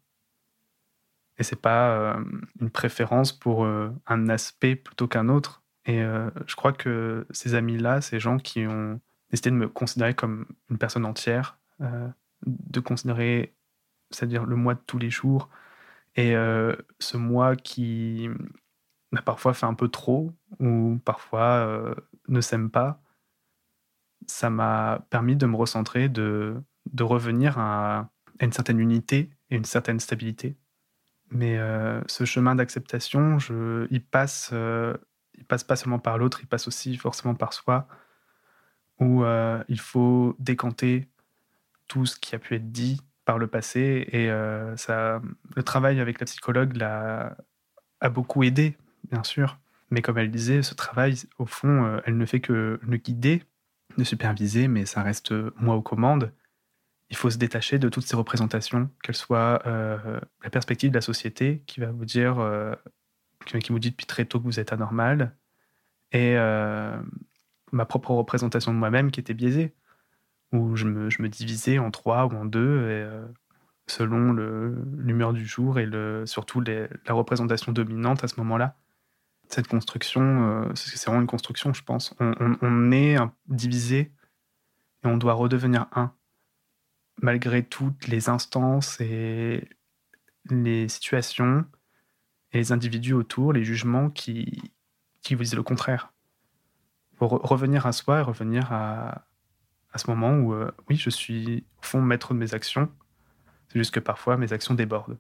et 1.42 1.44
c'est 1.44 1.60
pas 1.60 1.90
euh, 1.90 2.24
une 2.60 2.70
préférence 2.70 3.34
pour 3.34 3.66
euh, 3.66 3.90
un 4.06 4.30
aspect 4.30 4.76
plutôt 4.76 5.08
qu'un 5.08 5.28
autre. 5.28 5.64
Et 5.86 6.04
euh, 6.04 6.30
je 6.46 6.56
crois 6.56 6.72
que 6.72 7.26
ces 7.32 7.56
amis-là, 7.56 8.00
ces 8.02 8.20
gens 8.20 8.38
qui 8.38 8.68
ont 8.68 9.02
décidé 9.32 9.50
de 9.50 9.56
me 9.56 9.68
considérer 9.68 10.14
comme 10.14 10.46
une 10.70 10.78
personne 10.78 11.04
entière, 11.04 11.58
de 12.46 12.80
considérer, 12.80 13.56
c'est-à-dire 14.12 14.46
le 14.46 14.56
moi 14.56 14.76
de 14.76 14.82
tous 14.86 15.00
les 15.00 15.10
jours, 15.10 15.50
et 16.16 16.34
ce 17.00 17.16
moi 17.16 17.56
qui 17.56 18.30
a 19.16 19.22
parfois 19.22 19.54
fait 19.54 19.66
un 19.66 19.74
peu 19.74 19.88
trop, 19.88 20.34
ou 20.60 21.00
parfois 21.06 21.96
ne 22.28 22.42
s'aime 22.42 22.70
pas, 22.70 23.02
ça 24.28 24.50
m'a 24.50 25.06
permis 25.10 25.36
de 25.36 25.46
me 25.46 25.56
recentrer, 25.56 26.10
de, 26.10 26.62
de 26.92 27.04
revenir 27.04 27.58
à 27.58 28.10
une 28.42 28.52
certaine 28.52 28.80
unité 28.80 29.30
et 29.50 29.56
une 29.56 29.66
certaine 29.66 30.00
stabilité. 30.00 30.58
Mais 31.30 31.58
euh, 31.58 32.02
ce 32.08 32.26
chemin 32.26 32.56
d'acceptation, 32.56 33.38
il 33.90 34.04
passe 34.04 34.50
euh, 34.54 34.96
il 35.38 35.46
passe 35.46 35.64
pas 35.64 35.76
seulement 35.76 36.00
par 36.00 36.18
l'autre, 36.18 36.42
il 36.42 36.48
passe 36.48 36.68
aussi 36.68 36.98
forcément 36.98 37.36
par 37.36 37.54
soi, 37.54 37.88
où 39.00 39.24
euh, 39.24 39.64
il 39.70 39.80
faut 39.80 40.36
décanter 40.40 41.10
tout 41.92 42.06
ce 42.06 42.18
qui 42.18 42.36
a 42.36 42.40
pu 42.40 42.56
être 42.56 42.72
dit 42.72 43.02
par 43.26 43.38
le 43.38 43.48
passé. 43.48 44.08
Et 44.12 44.32
euh, 44.32 44.76
ça, 44.78 45.22
le 45.56 45.64
travail 45.64 46.00
avec 46.00 46.20
la 46.20 46.26
psychologue 46.26 46.76
l'a, 46.78 47.36
a 48.00 48.10
beaucoup 48.10 48.44
aidé, 48.44 48.78
bien 49.12 49.24
sûr. 49.24 49.60
Mais 49.90 50.02
comme 50.02 50.18
elle 50.18 50.32
disait, 50.32 50.62
ce 50.62 50.74
travail, 50.74 51.16
au 51.38 51.46
fond, 51.46 51.84
euh, 51.84 52.00
elle 52.06 52.18
ne 52.18 52.26
fait 52.26 52.40
que 52.40 52.80
le 52.82 52.98
guider, 52.98 53.44
ne 53.98 54.06
superviser, 54.06 54.70
mais 54.70 54.86
ça 54.86 55.04
reste 55.04 55.34
moi 55.58 55.76
aux 55.76 55.82
commandes. 55.82 56.32
Il 57.10 57.18
faut 57.18 57.30
se 57.30 57.38
détacher 57.38 57.78
de 57.78 57.90
toutes 57.90 58.06
ces 58.06 58.16
représentations, 58.16 58.90
qu'elles 59.04 59.18
soient 59.18 59.62
la 59.66 60.50
perspective 60.50 60.92
de 60.92 60.96
la 60.96 61.02
société 61.02 61.62
qui 61.68 61.82
va 61.82 61.92
vous 61.92 62.06
dire 62.06 62.38
qui 63.46 63.72
vous 63.74 63.80
dit 63.80 63.92
depuis 63.92 64.06
très 64.06 64.24
tôt 64.24 64.40
que 64.40 64.46
vous 64.46 64.62
êtes 64.62 64.72
anormal, 64.72 65.36
et 66.12 66.36
euh, 66.38 66.98
ma 67.72 67.86
propre 67.86 68.12
représentation 68.12 68.74
de 68.74 68.78
moi-même 68.78 69.12
qui 69.12 69.20
était 69.20 69.34
biaisée, 69.34 69.74
où 70.52 70.76
je 70.76 70.86
me, 70.86 71.30
divisais 71.30 71.80
en 71.80 71.92
trois 71.92 72.26
ou 72.26 72.36
en 72.36 72.46
deux, 72.46 72.60
euh, 72.60 73.26
selon 73.88 74.34
l'humeur 74.34 75.34
du 75.34 75.46
jour 75.46 75.80
et 75.80 75.86
le, 75.86 76.26
surtout 76.26 76.62
la 76.62 77.14
représentation 77.14 77.72
dominante 77.72 78.24
à 78.24 78.28
ce 78.28 78.36
moment-là. 78.38 78.76
Cette 79.48 79.68
construction, 79.68 80.22
euh, 80.22 80.72
c'est 80.76 81.06
vraiment 81.06 81.22
une 81.22 81.28
construction, 81.28 81.74
je 81.74 81.84
pense. 81.84 82.16
On, 82.20 82.58
on 82.62 82.92
est 82.92 83.18
divisé 83.48 84.12
et 85.04 85.08
on 85.08 85.18
doit 85.18 85.34
redevenir 85.34 85.88
un, 85.94 86.14
malgré 87.22 87.64
toutes 87.64 88.08
les 88.08 88.30
instances 88.30 89.00
et 89.02 89.68
les 90.50 90.88
situations 90.88 91.66
et 92.52 92.58
les 92.58 92.72
individus 92.72 93.14
autour, 93.14 93.54
les 93.54 93.64
jugements 93.64 94.10
qui, 94.10 94.72
qui 95.22 95.36
vous 95.36 95.44
disent 95.44 95.56
le 95.56 95.64
contraire. 95.64 96.14
Pour 97.18 97.32
revenir 97.32 97.86
à 97.86 97.92
soi 97.92 98.20
et 98.20 98.24
revenir 98.24 98.72
à, 98.74 99.26
à 99.94 99.98
ce 99.98 100.10
moment 100.10 100.38
où, 100.38 100.54
euh, 100.54 100.72
oui, 100.90 100.96
je 100.96 101.10
suis 101.10 101.66
au 101.80 101.86
fond 101.86 102.02
maître 102.02 102.34
de 102.34 102.40
mes 102.40 102.54
actions. 102.54 102.90
C'est 103.68 103.80
juste 103.80 103.94
que 103.94 104.00
parfois 104.00 104.38
mes 104.38 104.54
actions 104.54 104.74
débordent. 104.74 105.18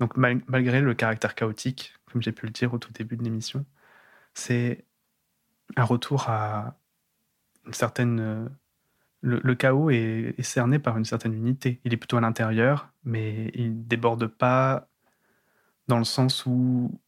Donc 0.00 0.16
malgré 0.16 0.80
le 0.80 0.94
caractère 0.94 1.34
chaotique, 1.34 1.94
comme 2.10 2.22
j'ai 2.22 2.32
pu 2.32 2.46
le 2.46 2.52
dire 2.52 2.74
au 2.74 2.78
tout 2.78 2.92
début 2.92 3.16
de 3.16 3.22
l'émission, 3.22 3.64
c'est 4.34 4.84
un 5.76 5.84
retour 5.84 6.28
à 6.28 6.76
une 7.66 7.72
certaine... 7.72 8.20
Euh, 8.20 8.48
le, 9.20 9.54
chaos 9.54 9.90
est, 9.90 10.42
cerné 10.42 10.80
par 10.80 10.98
une 10.98 11.04
certaine 11.04 11.32
unité. 11.32 11.80
Il 11.84 11.94
est 11.94 11.96
plutôt 11.96 12.16
à 12.16 12.20
l'intérieur, 12.20 12.88
mais 13.04 13.52
il 13.54 13.86
déborde 13.86 14.26
pas 14.26 14.88
dans 15.86 15.98
le 15.98 16.04
sens 16.04 16.44
où 16.44 17.00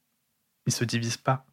il 0.67 0.73
se 0.73 0.85
divise 0.85 1.17
pas. 1.17 1.45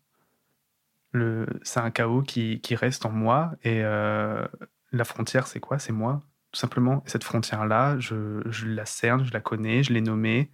C'est 1.64 1.80
un 1.80 1.90
chaos 1.90 2.22
qui, 2.22 2.62
qui, 2.62 2.76
reste 2.76 3.08
en 3.08 3.10
moi 3.10 3.54
et 3.64 3.84
euh, 3.84 4.48
la 4.92 5.04
frontière, 5.04 5.48
c'est 5.48 5.60
quoi? 5.60 5.80
C'est 5.80 5.94
moi, 5.94 6.22
tout 6.52 6.60
simplement. 6.60 7.04
Et 7.06 7.10
cette 7.10 7.24
frontière-là, 7.24 7.98
je, 8.00 8.42
la 8.66 8.86
cerne, 8.86 9.24
je 9.24 9.34
la 9.34 9.40
connais, 9.40 9.84
je 9.84 9.94
l'ai 9.94 10.02
nommée, 10.02 10.52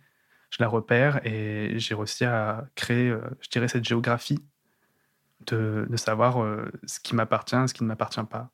je 0.49 0.57
la 0.59 0.67
repère 0.67 1.25
et 1.25 1.73
j'ai 1.77 1.95
réussi 1.95 2.25
à 2.25 2.67
créer, 2.75 3.09
euh, 3.09 3.21
je 3.41 3.49
dirais, 3.49 3.67
cette 3.67 3.85
géographie 3.85 4.39
de, 5.45 5.87
savoir 5.95 6.41
euh, 6.41 6.71
ce 6.85 6.99
qui 6.99 7.15
m'appartient 7.15 7.55
et 7.55 7.67
ce 7.67 7.73
qui 7.73 7.83
ne 7.83 7.87
m'appartient 7.87 8.23
pas. 8.29 8.51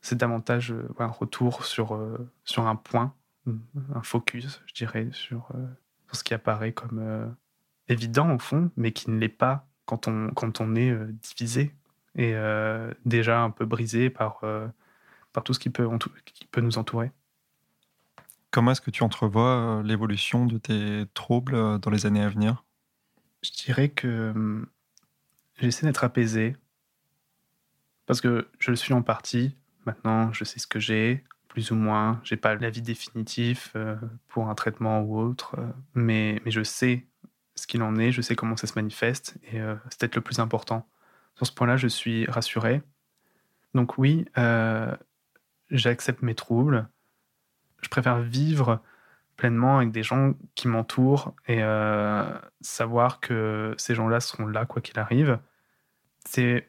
C'est 0.00 0.16
davantage 0.16 0.74
un 0.98 1.06
retour 1.06 1.66
sur, 1.66 2.00
sur 2.44 2.66
un 2.66 2.76
point, 2.76 3.14
un 3.46 4.02
focus, 4.02 4.62
je 4.66 4.72
dirais, 4.72 5.08
sur 5.12 5.52
ce 6.16 6.24
qui 6.24 6.34
apparaît 6.34 6.72
comme 6.72 6.98
euh, 6.98 7.26
évident 7.88 8.34
au 8.34 8.38
fond, 8.38 8.70
mais 8.76 8.92
qui 8.92 9.10
ne 9.10 9.18
l'est 9.18 9.28
pas 9.28 9.68
quand 9.84 10.08
on, 10.08 10.30
quand 10.30 10.60
on 10.60 10.74
est 10.74 10.90
euh, 10.90 11.12
divisé 11.22 11.74
et 12.16 12.34
euh, 12.34 12.92
déjà 13.04 13.42
un 13.42 13.50
peu 13.50 13.64
brisé 13.64 14.10
par, 14.10 14.42
par 15.32 15.44
tout 15.44 15.54
ce 15.54 15.58
qui 15.58 15.70
peut, 15.70 15.88
qui 16.24 16.46
peut 16.46 16.60
nous 16.60 16.78
entourer. 16.78 17.12
Comment 18.50 18.72
est-ce 18.72 18.80
que 18.80 18.90
tu 18.90 19.02
entrevois 19.02 19.82
l'évolution 19.84 20.46
de 20.46 20.58
tes 20.58 21.04
troubles 21.14 21.78
dans 21.78 21.90
les 21.90 22.06
années 22.06 22.22
à 22.22 22.28
venir? 22.28 22.64
Je 23.42 23.52
dirais 23.52 23.88
que 23.88 24.30
hum, 24.30 24.66
j'essaie 25.58 25.86
d'être 25.86 26.04
apaisé 26.04 26.56
parce 28.06 28.20
que 28.20 28.48
je 28.58 28.70
le 28.70 28.76
suis 28.76 28.92
en 28.92 29.02
partie. 29.02 29.56
Maintenant, 29.86 30.32
je 30.32 30.44
sais 30.44 30.58
ce 30.58 30.66
que 30.66 30.80
j'ai, 30.80 31.24
plus 31.50 31.70
ou 31.70 31.74
moins. 31.74 32.20
J'ai 32.24 32.36
pas 32.36 32.54
l'avis 32.54 32.82
définitif 32.82 33.72
euh, 33.76 33.96
pour 34.28 34.48
un 34.48 34.54
traitement 34.54 35.00
ou 35.02 35.18
autre, 35.18 35.56
euh, 35.58 35.66
mais, 35.94 36.40
mais 36.44 36.50
je 36.50 36.62
sais 36.62 37.06
ce 37.56 37.66
qu'il 37.66 37.82
en 37.82 37.96
est, 37.98 38.12
je 38.12 38.22
sais 38.22 38.34
comment 38.36 38.56
ça 38.56 38.66
se 38.66 38.74
manifeste, 38.76 39.36
et 39.52 39.60
euh, 39.60 39.74
c'est 39.90 40.00
peut-être 40.00 40.14
le 40.16 40.22
plus 40.22 40.38
important. 40.38 40.88
Sur 41.40 41.46
ce 41.46 41.52
point-là, 41.52 41.78
je 41.78 41.88
suis 41.88 42.26
rassuré. 42.26 42.82
Donc 43.72 43.96
oui, 43.96 44.26
j'accepte 45.70 46.20
mes 46.20 46.34
troubles. 46.34 46.86
Je 47.80 47.88
préfère 47.88 48.18
vivre 48.18 48.82
pleinement 49.38 49.78
avec 49.78 49.90
des 49.90 50.02
gens 50.02 50.34
qui 50.54 50.68
m'entourent 50.68 51.34
et 51.48 51.62
savoir 52.60 53.20
que 53.20 53.74
ces 53.78 53.94
gens-là 53.94 54.20
seront 54.20 54.48
là 54.48 54.66
quoi 54.66 54.82
qu'il 54.82 54.98
arrive. 54.98 55.38
C'est 56.26 56.68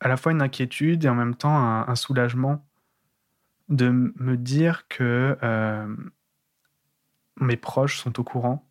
à 0.00 0.08
la 0.08 0.16
fois 0.16 0.32
une 0.32 0.40
inquiétude 0.40 1.04
et 1.04 1.08
en 1.10 1.14
même 1.14 1.34
temps 1.34 1.54
un 1.86 1.94
soulagement 1.94 2.66
de 3.68 3.90
me 3.90 4.38
dire 4.38 4.88
que 4.88 5.36
euh, 5.42 5.96
mes 7.36 7.58
proches 7.58 7.98
sont 7.98 8.18
au 8.18 8.24
courant, 8.24 8.66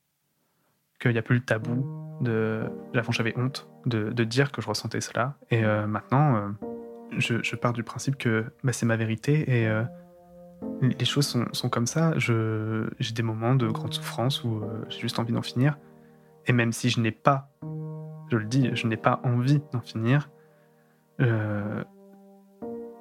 qu'il 0.99 1.11
n'y 1.11 1.19
a 1.19 1.21
plus 1.21 1.35
le 1.35 1.45
tabou 1.45 2.06
de. 2.21 2.69
Avant, 2.93 3.11
j'avais 3.11 3.37
honte 3.37 3.67
de, 3.85 4.23
dire 4.23 4.51
que 4.51 4.61
je 4.61 4.67
ressentais 4.67 5.01
cela. 5.01 5.35
Et 5.49 5.63
euh, 5.63 5.87
maintenant, 5.87 6.35
euh, 6.35 6.49
je, 7.17 7.55
pars 7.55 7.73
du 7.73 7.83
principe 7.83 8.17
que 8.17 8.45
bah, 8.63 8.73
c'est 8.73 8.85
ma 8.85 8.97
vérité 8.97 9.63
et 9.63 9.69
les 10.81 11.05
choses 11.05 11.37
sont, 11.51 11.69
comme 11.69 11.87
ça. 11.87 12.13
J'ai 12.17 13.13
des 13.13 13.23
moments 13.23 13.55
de 13.55 13.67
grande 13.67 13.93
souffrance 13.93 14.43
où 14.43 14.61
j'ai 14.89 14.99
juste 14.99 15.19
envie 15.19 15.33
d'en 15.33 15.41
finir. 15.41 15.77
Et 16.47 16.53
même 16.53 16.71
si 16.71 16.89
je 16.89 16.99
n'ai 16.99 17.11
pas, 17.11 17.49
je 18.31 18.37
le 18.37 18.45
dis, 18.45 18.71
je 18.73 18.87
n'ai 18.87 18.97
pas 18.97 19.19
envie 19.23 19.61
d'en 19.71 19.81
finir, 19.81 20.29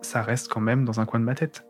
ça 0.02 0.22
reste 0.22 0.48
quand 0.48 0.60
même 0.60 0.84
dans 0.84 1.00
un 1.00 1.06
coin 1.06 1.20
de 1.20 1.24
ma 1.24 1.34
tête. 1.34 1.66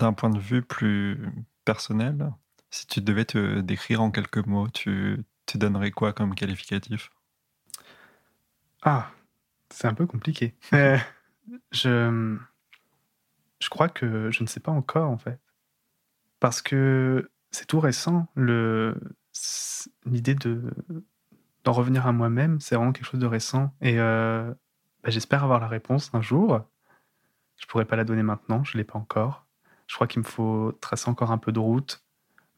D'un 0.00 0.12
point 0.12 0.30
de 0.30 0.38
vue 0.38 0.62
plus 0.62 1.18
personnel, 1.64 2.32
si 2.70 2.86
tu 2.86 3.00
devais 3.00 3.24
te 3.24 3.60
décrire 3.60 4.02
en 4.02 4.10
quelques 4.10 4.44
mots, 4.46 4.68
tu, 4.68 5.22
tu 5.46 5.58
donnerais 5.58 5.90
quoi 5.90 6.12
comme 6.12 6.34
qualificatif? 6.34 7.10
Ah, 8.82 9.10
c'est 9.70 9.86
un 9.86 9.94
peu 9.94 10.06
compliqué. 10.06 10.54
Euh, 10.72 10.98
je, 11.72 12.36
je 13.60 13.68
crois 13.70 13.88
que 13.88 14.30
je 14.30 14.42
ne 14.42 14.48
sais 14.48 14.60
pas 14.60 14.70
encore 14.70 15.10
en 15.10 15.18
fait. 15.18 15.40
Parce 16.38 16.62
que 16.62 17.28
c'est 17.50 17.66
tout 17.66 17.80
récent. 17.80 18.28
L'idée 20.06 20.34
de 20.36 20.62
d'en 21.64 21.72
revenir 21.72 22.06
à 22.06 22.12
moi-même, 22.12 22.60
c'est 22.60 22.76
vraiment 22.76 22.92
quelque 22.92 23.06
chose 23.06 23.20
de 23.20 23.26
récent. 23.26 23.74
Et 23.80 23.98
euh, 23.98 24.48
bah, 25.02 25.10
j'espère 25.10 25.44
avoir 25.44 25.60
la 25.60 25.68
réponse 25.68 26.10
un 26.14 26.22
jour. 26.22 26.60
Je 27.56 27.66
pourrais 27.66 27.84
pas 27.84 27.96
la 27.96 28.04
donner 28.04 28.22
maintenant, 28.22 28.64
je 28.64 28.78
l'ai 28.78 28.84
pas 28.84 28.98
encore. 28.98 29.46
Je 29.90 29.96
crois 29.96 30.06
qu'il 30.06 30.20
me 30.20 30.24
faut 30.24 30.70
tracer 30.80 31.10
encore 31.10 31.32
un 31.32 31.38
peu 31.38 31.50
de 31.50 31.58
route. 31.58 32.04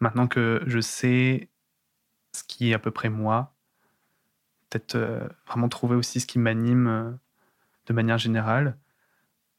Maintenant 0.01 0.27
que 0.27 0.63
je 0.67 0.81
sais 0.81 1.49
ce 2.37 2.45
qui 2.45 2.71
est 2.71 2.75
à 2.75 2.79
peu 2.79 2.91
près 2.91 3.09
moi, 3.09 3.55
peut-être 4.69 4.97
euh, 4.97 5.27
vraiment 5.47 5.71
trouver 5.71 5.97
aussi 5.97 6.21
ce 6.21 6.27
qui 6.27 6.39
m'anime 6.39 6.87
euh, 6.89 7.11
de 7.87 7.95
manière 7.95 8.19
générale. 8.19 8.77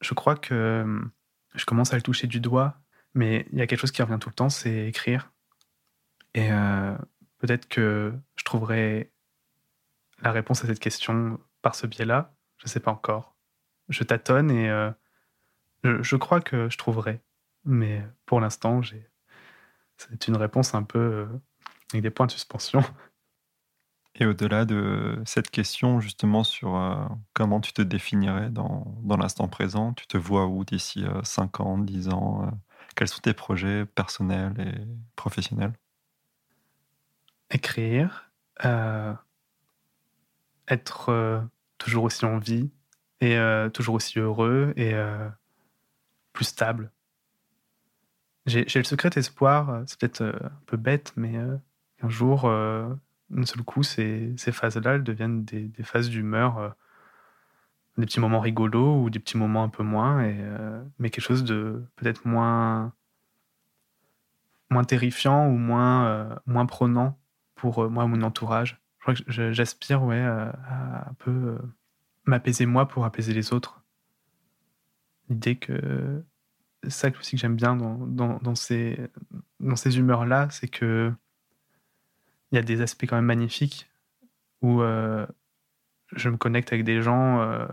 Je 0.02 0.14
crois 0.14 0.36
que 0.36 0.54
euh, 0.54 1.02
je 1.56 1.66
commence 1.66 1.94
à 1.94 1.96
le 1.96 2.04
toucher 2.04 2.28
du 2.28 2.40
doigt, 2.40 2.80
mais 3.16 3.48
il 3.52 3.58
y 3.58 3.62
a 3.64 3.66
quelque 3.66 3.80
chose 3.80 3.92
qui 3.92 4.04
revient 4.04 4.20
tout 4.22 4.30
le 4.30 4.36
temps, 4.36 4.52
c'est 4.52 4.88
écrire. 4.88 5.32
Et 6.36 6.50
peut-être 7.40 7.68
que 7.68 8.14
je 8.36 8.44
trouverai 8.44 9.12
la 10.22 10.32
réponse 10.32 10.64
à 10.64 10.68
cette 10.68 10.80
question 10.80 11.40
par 11.64 11.74
ce 11.74 11.88
biais-là. 11.88 12.36
Je 12.58 12.66
ne 12.66 12.70
sais 12.70 12.80
pas 12.80 12.92
encore. 12.92 13.36
Je 13.90 14.04
tâtonne 14.04 14.50
et 14.52 14.68
je, 15.84 16.16
crois 16.16 16.42
que 16.42 16.70
je 16.72 16.78
trouverai. 16.80 17.22
Mais 17.66 18.04
pour 18.26 18.40
l'instant, 18.40 18.82
j'ai... 18.82 19.08
c'est 19.98 20.28
une 20.28 20.38
réponse 20.38 20.74
un 20.74 20.84
peu 20.84 21.00
euh, 21.00 21.28
avec 21.92 22.04
des 22.04 22.10
points 22.10 22.26
de 22.26 22.32
suspension. 22.32 22.82
Et 24.16 24.28
au-delà 24.28 24.66
de 24.66 25.20
cette 25.26 25.50
question, 25.50 26.00
justement, 26.00 26.44
sur 26.44 26.76
euh, 26.76 27.04
comment 27.34 27.62
tu 27.62 27.74
te 27.74 27.82
définirais 27.82 28.52
dans, 28.52 28.96
dans 29.02 29.18
l'instant 29.18 29.48
présent, 29.48 29.94
tu 29.94 30.06
te 30.06 30.18
vois 30.18 30.46
où 30.46 30.64
d'ici 30.64 31.04
5 31.24 31.60
euh, 31.60 31.64
ans, 31.64 31.78
10 31.80 32.10
ans 32.10 32.52
Quels 32.96 33.08
sont 33.08 33.22
tes 33.22 33.34
projets 33.34 33.88
personnels 33.88 34.54
et 34.60 34.86
professionnels? 35.16 35.74
Écrire, 37.50 38.30
être 40.68 41.44
toujours 41.80 42.04
aussi 42.04 42.26
en 42.26 42.38
vie 42.38 42.70
et 43.20 43.38
toujours 43.74 43.96
aussi 43.96 44.20
heureux 44.20 44.74
et 44.76 44.94
plus 46.34 46.46
stable 46.46 46.93
j'ai 48.46 48.66
le 48.76 48.84
secret 48.84 49.10
espoir, 49.16 49.84
c'est 49.86 50.00
peut-être 50.00 50.22
un 50.22 50.60
peu 50.66 50.78
bête, 50.78 51.14
mais 51.16 51.38
un 51.38 52.10
jour, 52.10 52.44
d'un 52.44 53.46
seul 53.46 53.64
coup, 53.64 53.84
ces, 53.84 54.34
ces 54.38 54.52
phases-là, 54.52 54.96
elles 54.96 55.04
deviennent 55.04 55.46
des, 55.46 55.64
des 55.64 55.84
phases 55.84 56.10
d'humeur, 56.10 56.76
des 57.98 58.06
petits 58.06 58.20
moments 58.20 58.40
rigolos 58.40 59.04
ou 59.04 59.10
des 59.10 59.20
petits 59.20 59.38
moments 59.38 59.64
un 59.64 59.70
peu 59.70 59.84
moins, 59.84 60.24
et, 60.24 60.38
mais 61.00 61.10
quelque 61.10 61.24
chose 61.24 61.44
de 61.44 61.86
peut-être 61.96 62.28
moins, 62.28 62.94
moins 64.70 64.84
terrifiant 64.84 65.48
ou 65.48 65.58
moins, 65.58 66.38
moins 66.46 66.66
prenant 66.66 67.18
pour 67.56 67.90
moi 67.90 68.04
ou 68.04 68.08
mon 68.08 68.24
entourage. 68.24 68.82
Je 68.98 69.04
crois 69.04 69.14
que 69.14 69.52
j'aspire 69.54 70.04
ouais, 70.04 70.22
à 70.22 71.10
un 71.10 71.14
peu 71.14 71.58
m'apaiser 72.26 72.66
moi 72.66 72.88
pour 72.88 73.06
apaiser 73.06 73.34
les 73.34 73.54
autres. 73.54 73.84
L'idée 75.30 75.56
que 75.56 76.24
ça 76.90 77.10
aussi 77.20 77.36
que 77.36 77.42
j'aime 77.42 77.56
bien 77.56 77.76
dans, 77.76 78.56
ces 78.56 78.98
humeurs-là, 79.86 80.48
c'est 80.52 80.68
que 80.68 81.12
il 82.52 82.56
y 82.56 82.60
a 82.60 82.62
des 82.62 82.82
aspects 82.82 83.06
quand 83.06 83.16
même 83.16 83.26
magnifiques 83.26 83.90
où 84.62 84.82
euh, 84.82 85.26
je 86.16 86.30
me 86.30 86.38
connecte 86.38 86.72
avec 86.72 86.84
des 86.86 87.02
gens 87.02 87.42
euh, 87.42 87.66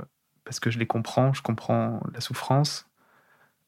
parce 0.44 0.58
que 0.58 0.70
je 0.70 0.78
les 0.78 0.86
comprends, 0.86 1.34
je 1.34 1.42
comprends 1.42 2.02
la 2.14 2.20
souffrance. 2.20 2.88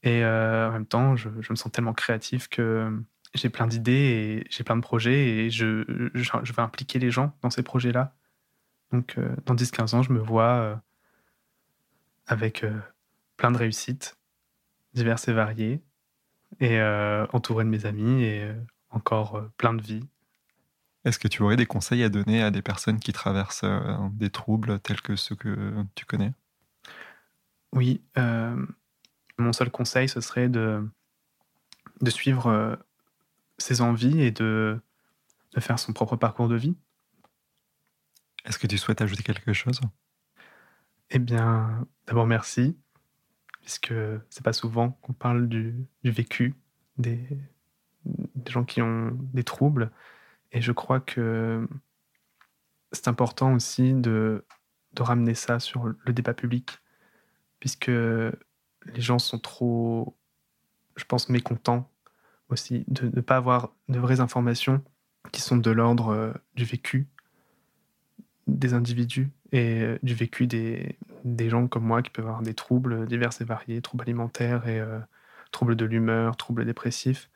Et 0.03 0.25
euh, 0.25 0.69
en 0.69 0.73
même 0.73 0.87
temps, 0.87 1.15
je, 1.15 1.29
me 1.29 1.55
sens 1.55 1.71
tellement 1.71 1.93
créatif 1.93 2.49
que 2.49 2.91
j'ai 3.35 3.51
plein 3.51 3.67
d'idées 3.67 3.93
et 3.93 4.47
j'ai 4.51 4.65
plein 4.65 4.77
de 4.77 4.81
projets 4.81 5.29
et 5.29 5.51
je, 5.51 5.85
je, 6.15 6.53
vais 6.53 6.63
impliquer 6.63 6.99
les 6.99 7.11
gens 7.11 7.37
dans 7.43 7.51
ces 7.51 7.63
projets-là. 7.63 8.15
Donc, 8.91 9.17
dans 9.47 9.55
10-15 9.55 9.95
ans, 9.95 10.03
je 10.03 10.13
me 10.13 10.19
vois 10.19 10.83
avec 12.27 12.65
plein 13.37 13.53
de 13.53 13.59
réussites 13.59 14.17
diverses 14.95 15.29
et 15.29 15.33
variées 15.33 15.83
et 16.61 16.81
entouré 17.33 17.65
de 17.65 17.71
mes 17.71 17.87
amis 17.87 18.25
et 18.25 18.51
encore 18.91 19.43
plein 19.57 19.75
de 19.75 19.83
vie 19.83 20.05
est-ce 21.05 21.19
que 21.19 21.29
tu 21.29 21.43
aurais 21.43 21.57
des 21.57 21.67
conseils 21.67 22.05
à 22.05 22.09
donner 22.09 22.43
à 22.43 22.51
des 22.51 22.63
personnes 22.63 23.01
qui 23.01 23.13
traversent 23.13 23.65
euh, 23.65 24.09
des 24.13 24.31
troubles 24.31 24.79
tels 24.81 25.01
que 25.01 25.17
ceux 25.17 25.35
que 25.35 25.85
tu 25.95 26.07
connais? 26.07 26.33
Oui. 27.73 28.03
Euh, 28.19 28.65
mon 29.39 29.53
seul 29.53 29.71
conseil, 29.71 30.09
ce 30.09 30.21
serait 30.21 30.49
de, 30.49 30.89
de 32.01 32.11
suivre 32.11 32.47
euh, 32.47 32.77
ses 33.59 33.81
envies 33.81 34.21
et 34.21 34.31
de, 34.31 34.81
de 35.55 35.61
faire 35.61 35.79
son 35.79 35.93
propre 35.93 36.17
parcours 36.17 36.49
de 36.49 36.57
vie. 36.57 36.77
Est-ce 38.45 38.59
que 38.59 38.67
tu 38.67 38.79
souhaites 38.79 39.03
ajouter 39.03 39.23
quelque 39.25 39.53
chose? 39.53 39.81
Eh 41.11 41.19
bien, 41.19 41.87
d'abord 42.07 42.27
merci, 42.27 42.77
puisque 43.63 43.95
c'est 44.29 44.45
pas 44.45 44.53
souvent 44.53 44.91
qu'on 45.03 45.13
parle 45.13 45.49
du, 45.49 45.87
vécu 46.05 46.55
des, 46.99 47.21
des 48.05 48.53
gens 48.53 48.65
qui 48.65 48.83
ont 48.83 49.17
des 49.33 49.45
troubles? 49.45 49.91
Et 50.53 50.61
je 50.61 50.73
crois 50.73 51.01
que 51.01 51.67
c'est 52.93 53.09
important 53.09 53.55
aussi 53.55 53.95
de, 53.95 54.45
de 54.93 55.03
ramener 55.03 55.35
ça 55.35 55.59
sur 55.59 55.87
le 55.87 56.13
débat 56.13 56.35
public, 56.35 56.79
puisque 57.59 57.89
les 57.89 59.01
gens 59.01 59.19
sont 59.19 59.39
trop, 59.39 60.17
je 60.97 61.05
pense, 61.05 61.29
mécontents 61.29 61.91
aussi 62.49 62.85
de 62.89 63.07
ne 63.07 63.21
pas 63.21 63.37
avoir 63.37 63.73
de 63.89 63.99
vraies 63.99 64.21
informations 64.21 64.85
qui 65.31 65.41
sont 65.41 65.57
de 65.57 65.71
l'ordre 65.71 66.09
euh, 66.09 66.33
du 66.55 66.65
vécu 66.65 67.09
des 68.47 68.75
individus 68.75 69.31
et 69.53 69.83
euh, 69.83 69.99
du 70.03 70.15
vécu 70.15 70.47
des, 70.47 70.97
des, 71.25 71.49
gens 71.49 71.69
comme 71.69 71.85
moi 71.85 72.03
qui 72.03 72.11
peuvent 72.11 72.27
avoir 72.27 72.43
des 72.43 72.55
troubles 72.55 73.07
divers 73.07 73.31
et 73.41 73.45
variés, 73.45 73.81
troubles 73.83 74.03
alimentaires 74.03 74.67
et 74.67 74.81
euh, 74.81 74.99
troubles 75.53 75.77
de 75.77 75.85
l'humeur, 75.85 76.37
troubles 76.37 76.65
dépressifs. 76.65 77.31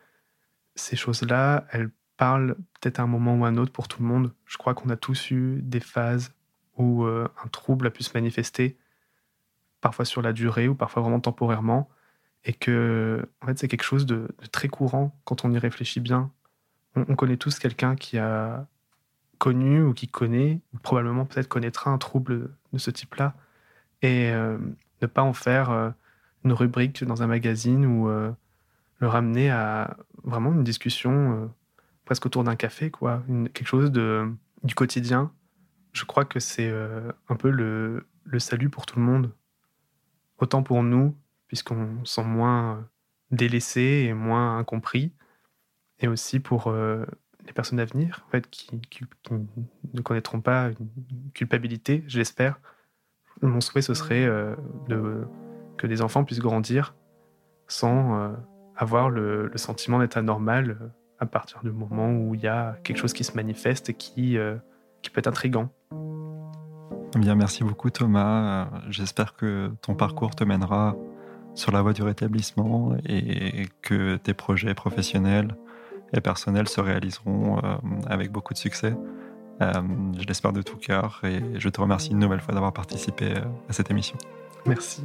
Ces 0.74 0.96
choses-là, 0.96 1.66
elles 1.70 1.90
parle 2.16 2.56
peut-être 2.80 2.98
à 2.98 3.02
un 3.02 3.06
moment 3.06 3.36
ou 3.36 3.44
à 3.44 3.48
un 3.48 3.56
autre 3.56 3.72
pour 3.72 3.88
tout 3.88 4.02
le 4.02 4.08
monde. 4.08 4.32
Je 4.46 4.56
crois 4.56 4.74
qu'on 4.74 4.90
a 4.90 4.96
tous 4.96 5.30
eu 5.30 5.60
des 5.62 5.80
phases 5.80 6.32
où 6.76 7.04
euh, 7.04 7.28
un 7.44 7.48
trouble 7.48 7.86
a 7.86 7.90
pu 7.90 8.02
se 8.02 8.10
manifester, 8.14 8.76
parfois 9.80 10.04
sur 10.04 10.22
la 10.22 10.32
durée 10.32 10.68
ou 10.68 10.74
parfois 10.74 11.02
vraiment 11.02 11.20
temporairement, 11.20 11.88
et 12.44 12.52
que 12.52 13.28
en 13.40 13.46
fait 13.46 13.58
c'est 13.58 13.68
quelque 13.68 13.82
chose 13.82 14.06
de, 14.06 14.28
très 14.52 14.68
courant 14.68 15.18
quand 15.24 15.44
on 15.44 15.52
y 15.52 15.58
réfléchit 15.58 16.00
bien. 16.00 16.30
On, 16.94 17.14
connaît 17.14 17.36
tous 17.36 17.58
quelqu'un 17.58 17.94
qui 17.94 18.16
a 18.16 18.66
connu 19.38 19.82
ou 19.82 19.94
qui 19.94 20.08
connaît, 20.08 20.60
ou 20.74 20.78
probablement 20.78 21.24
peut-être 21.24 21.48
connaîtra 21.48 21.90
un 21.90 21.98
trouble 21.98 22.50
de 22.72 22.78
ce 22.78 22.90
type-là, 22.90 23.34
et 24.02 24.30
euh, 24.30 24.58
ne 25.02 25.06
pas 25.06 25.22
en 25.22 25.32
faire 25.32 25.70
euh, 25.70 25.90
une 26.44 26.52
rubrique 26.52 27.04
dans 27.04 27.22
un 27.22 27.26
magazine 27.26 27.84
ou 27.86 28.08
le 28.08 29.08
ramener 29.08 29.50
à 29.50 29.96
vraiment 30.22 30.52
une 30.52 30.64
discussion 30.64 31.50
presque 32.06 32.24
autour 32.24 32.44
d'un 32.44 32.56
café, 32.56 32.90
quoi. 32.90 33.22
quelque 33.52 33.66
chose 33.66 33.90
de, 33.90 34.32
du 34.62 34.74
quotidien. 34.74 35.32
Je 35.92 36.04
crois 36.04 36.24
que 36.24 36.40
c'est 36.40 36.68
euh, 36.68 37.10
un 37.28 37.36
peu 37.36 37.50
le, 37.50 38.06
le, 38.24 38.38
salut 38.38 38.70
pour 38.70 38.86
tout 38.86 38.98
le 38.98 39.04
monde. 39.04 39.32
Autant 40.38 40.62
pour 40.62 40.82
nous, 40.82 41.16
puisqu'on 41.48 42.04
se 42.04 42.14
sent 42.14 42.24
moins 42.24 42.76
euh, 42.76 42.80
délaissé 43.30 44.06
et 44.08 44.14
moins 44.14 44.58
incompris, 44.58 45.12
et 45.98 46.08
aussi 46.08 46.38
pour 46.38 46.68
euh, 46.68 47.04
les 47.46 47.52
personnes 47.52 47.80
à 47.80 47.84
venir, 47.84 48.24
en 48.26 48.30
fait, 48.30 48.48
qui, 48.50 48.80
ne 49.30 50.00
connaîtront 50.00 50.40
pas 50.40 50.70
une 50.70 51.30
culpabilité, 51.32 52.04
je 52.08 52.18
l'espère. 52.18 52.60
Mon 53.42 53.60
souhait, 53.60 53.82
ce 53.82 53.94
serait 53.94 54.26
de, 54.88 55.26
que 55.76 55.86
des 55.86 56.02
enfants 56.02 56.24
puissent 56.24 56.40
grandir 56.40 56.94
sans 57.68 58.34
avoir 58.76 59.10
le, 59.10 59.50
sentiment 59.56 59.98
d'être 59.98 60.16
anormal 60.16 60.92
à 61.18 61.26
partir 61.26 61.60
du 61.62 61.70
moment 61.70 62.12
où 62.12 62.34
il 62.34 62.42
y 62.42 62.46
a 62.46 62.76
quelque 62.84 62.98
chose 62.98 63.12
qui 63.12 63.24
se 63.24 63.34
manifeste 63.34 63.88
et 63.88 63.94
qui, 63.94 64.36
euh, 64.36 64.56
qui 65.02 65.10
peut 65.10 65.20
être 65.20 65.28
intrigant. 65.28 65.70
Eh 67.14 67.18
bien, 67.18 67.34
merci 67.34 67.64
beaucoup 67.64 67.88
Thomas. 67.88 68.68
J'espère 68.90 69.34
que 69.34 69.72
ton 69.80 69.94
parcours 69.94 70.34
te 70.34 70.44
mènera 70.44 70.94
sur 71.54 71.72
la 71.72 71.80
voie 71.80 71.94
du 71.94 72.02
rétablissement 72.02 72.94
et 73.06 73.66
que 73.80 74.16
tes 74.16 74.34
projets 74.34 74.74
professionnels 74.74 75.56
et 76.12 76.20
personnels 76.20 76.68
se 76.68 76.80
réaliseront 76.80 77.58
euh, 77.58 77.76
avec 78.08 78.30
beaucoup 78.30 78.54
de 78.54 78.58
succès. 78.58 78.94
Euh, 79.62 79.72
je 80.18 80.26
l'espère 80.26 80.52
de 80.52 80.62
tout 80.62 80.76
cœur 80.76 81.20
et 81.24 81.40
je 81.58 81.68
te 81.68 81.80
remercie 81.80 82.10
une 82.10 82.18
nouvelle 82.18 82.40
fois 82.40 82.54
d'avoir 82.54 82.72
participé 82.72 83.34
à 83.68 83.72
cette 83.72 83.90
émission. 83.90 84.18
Merci. 84.66 85.04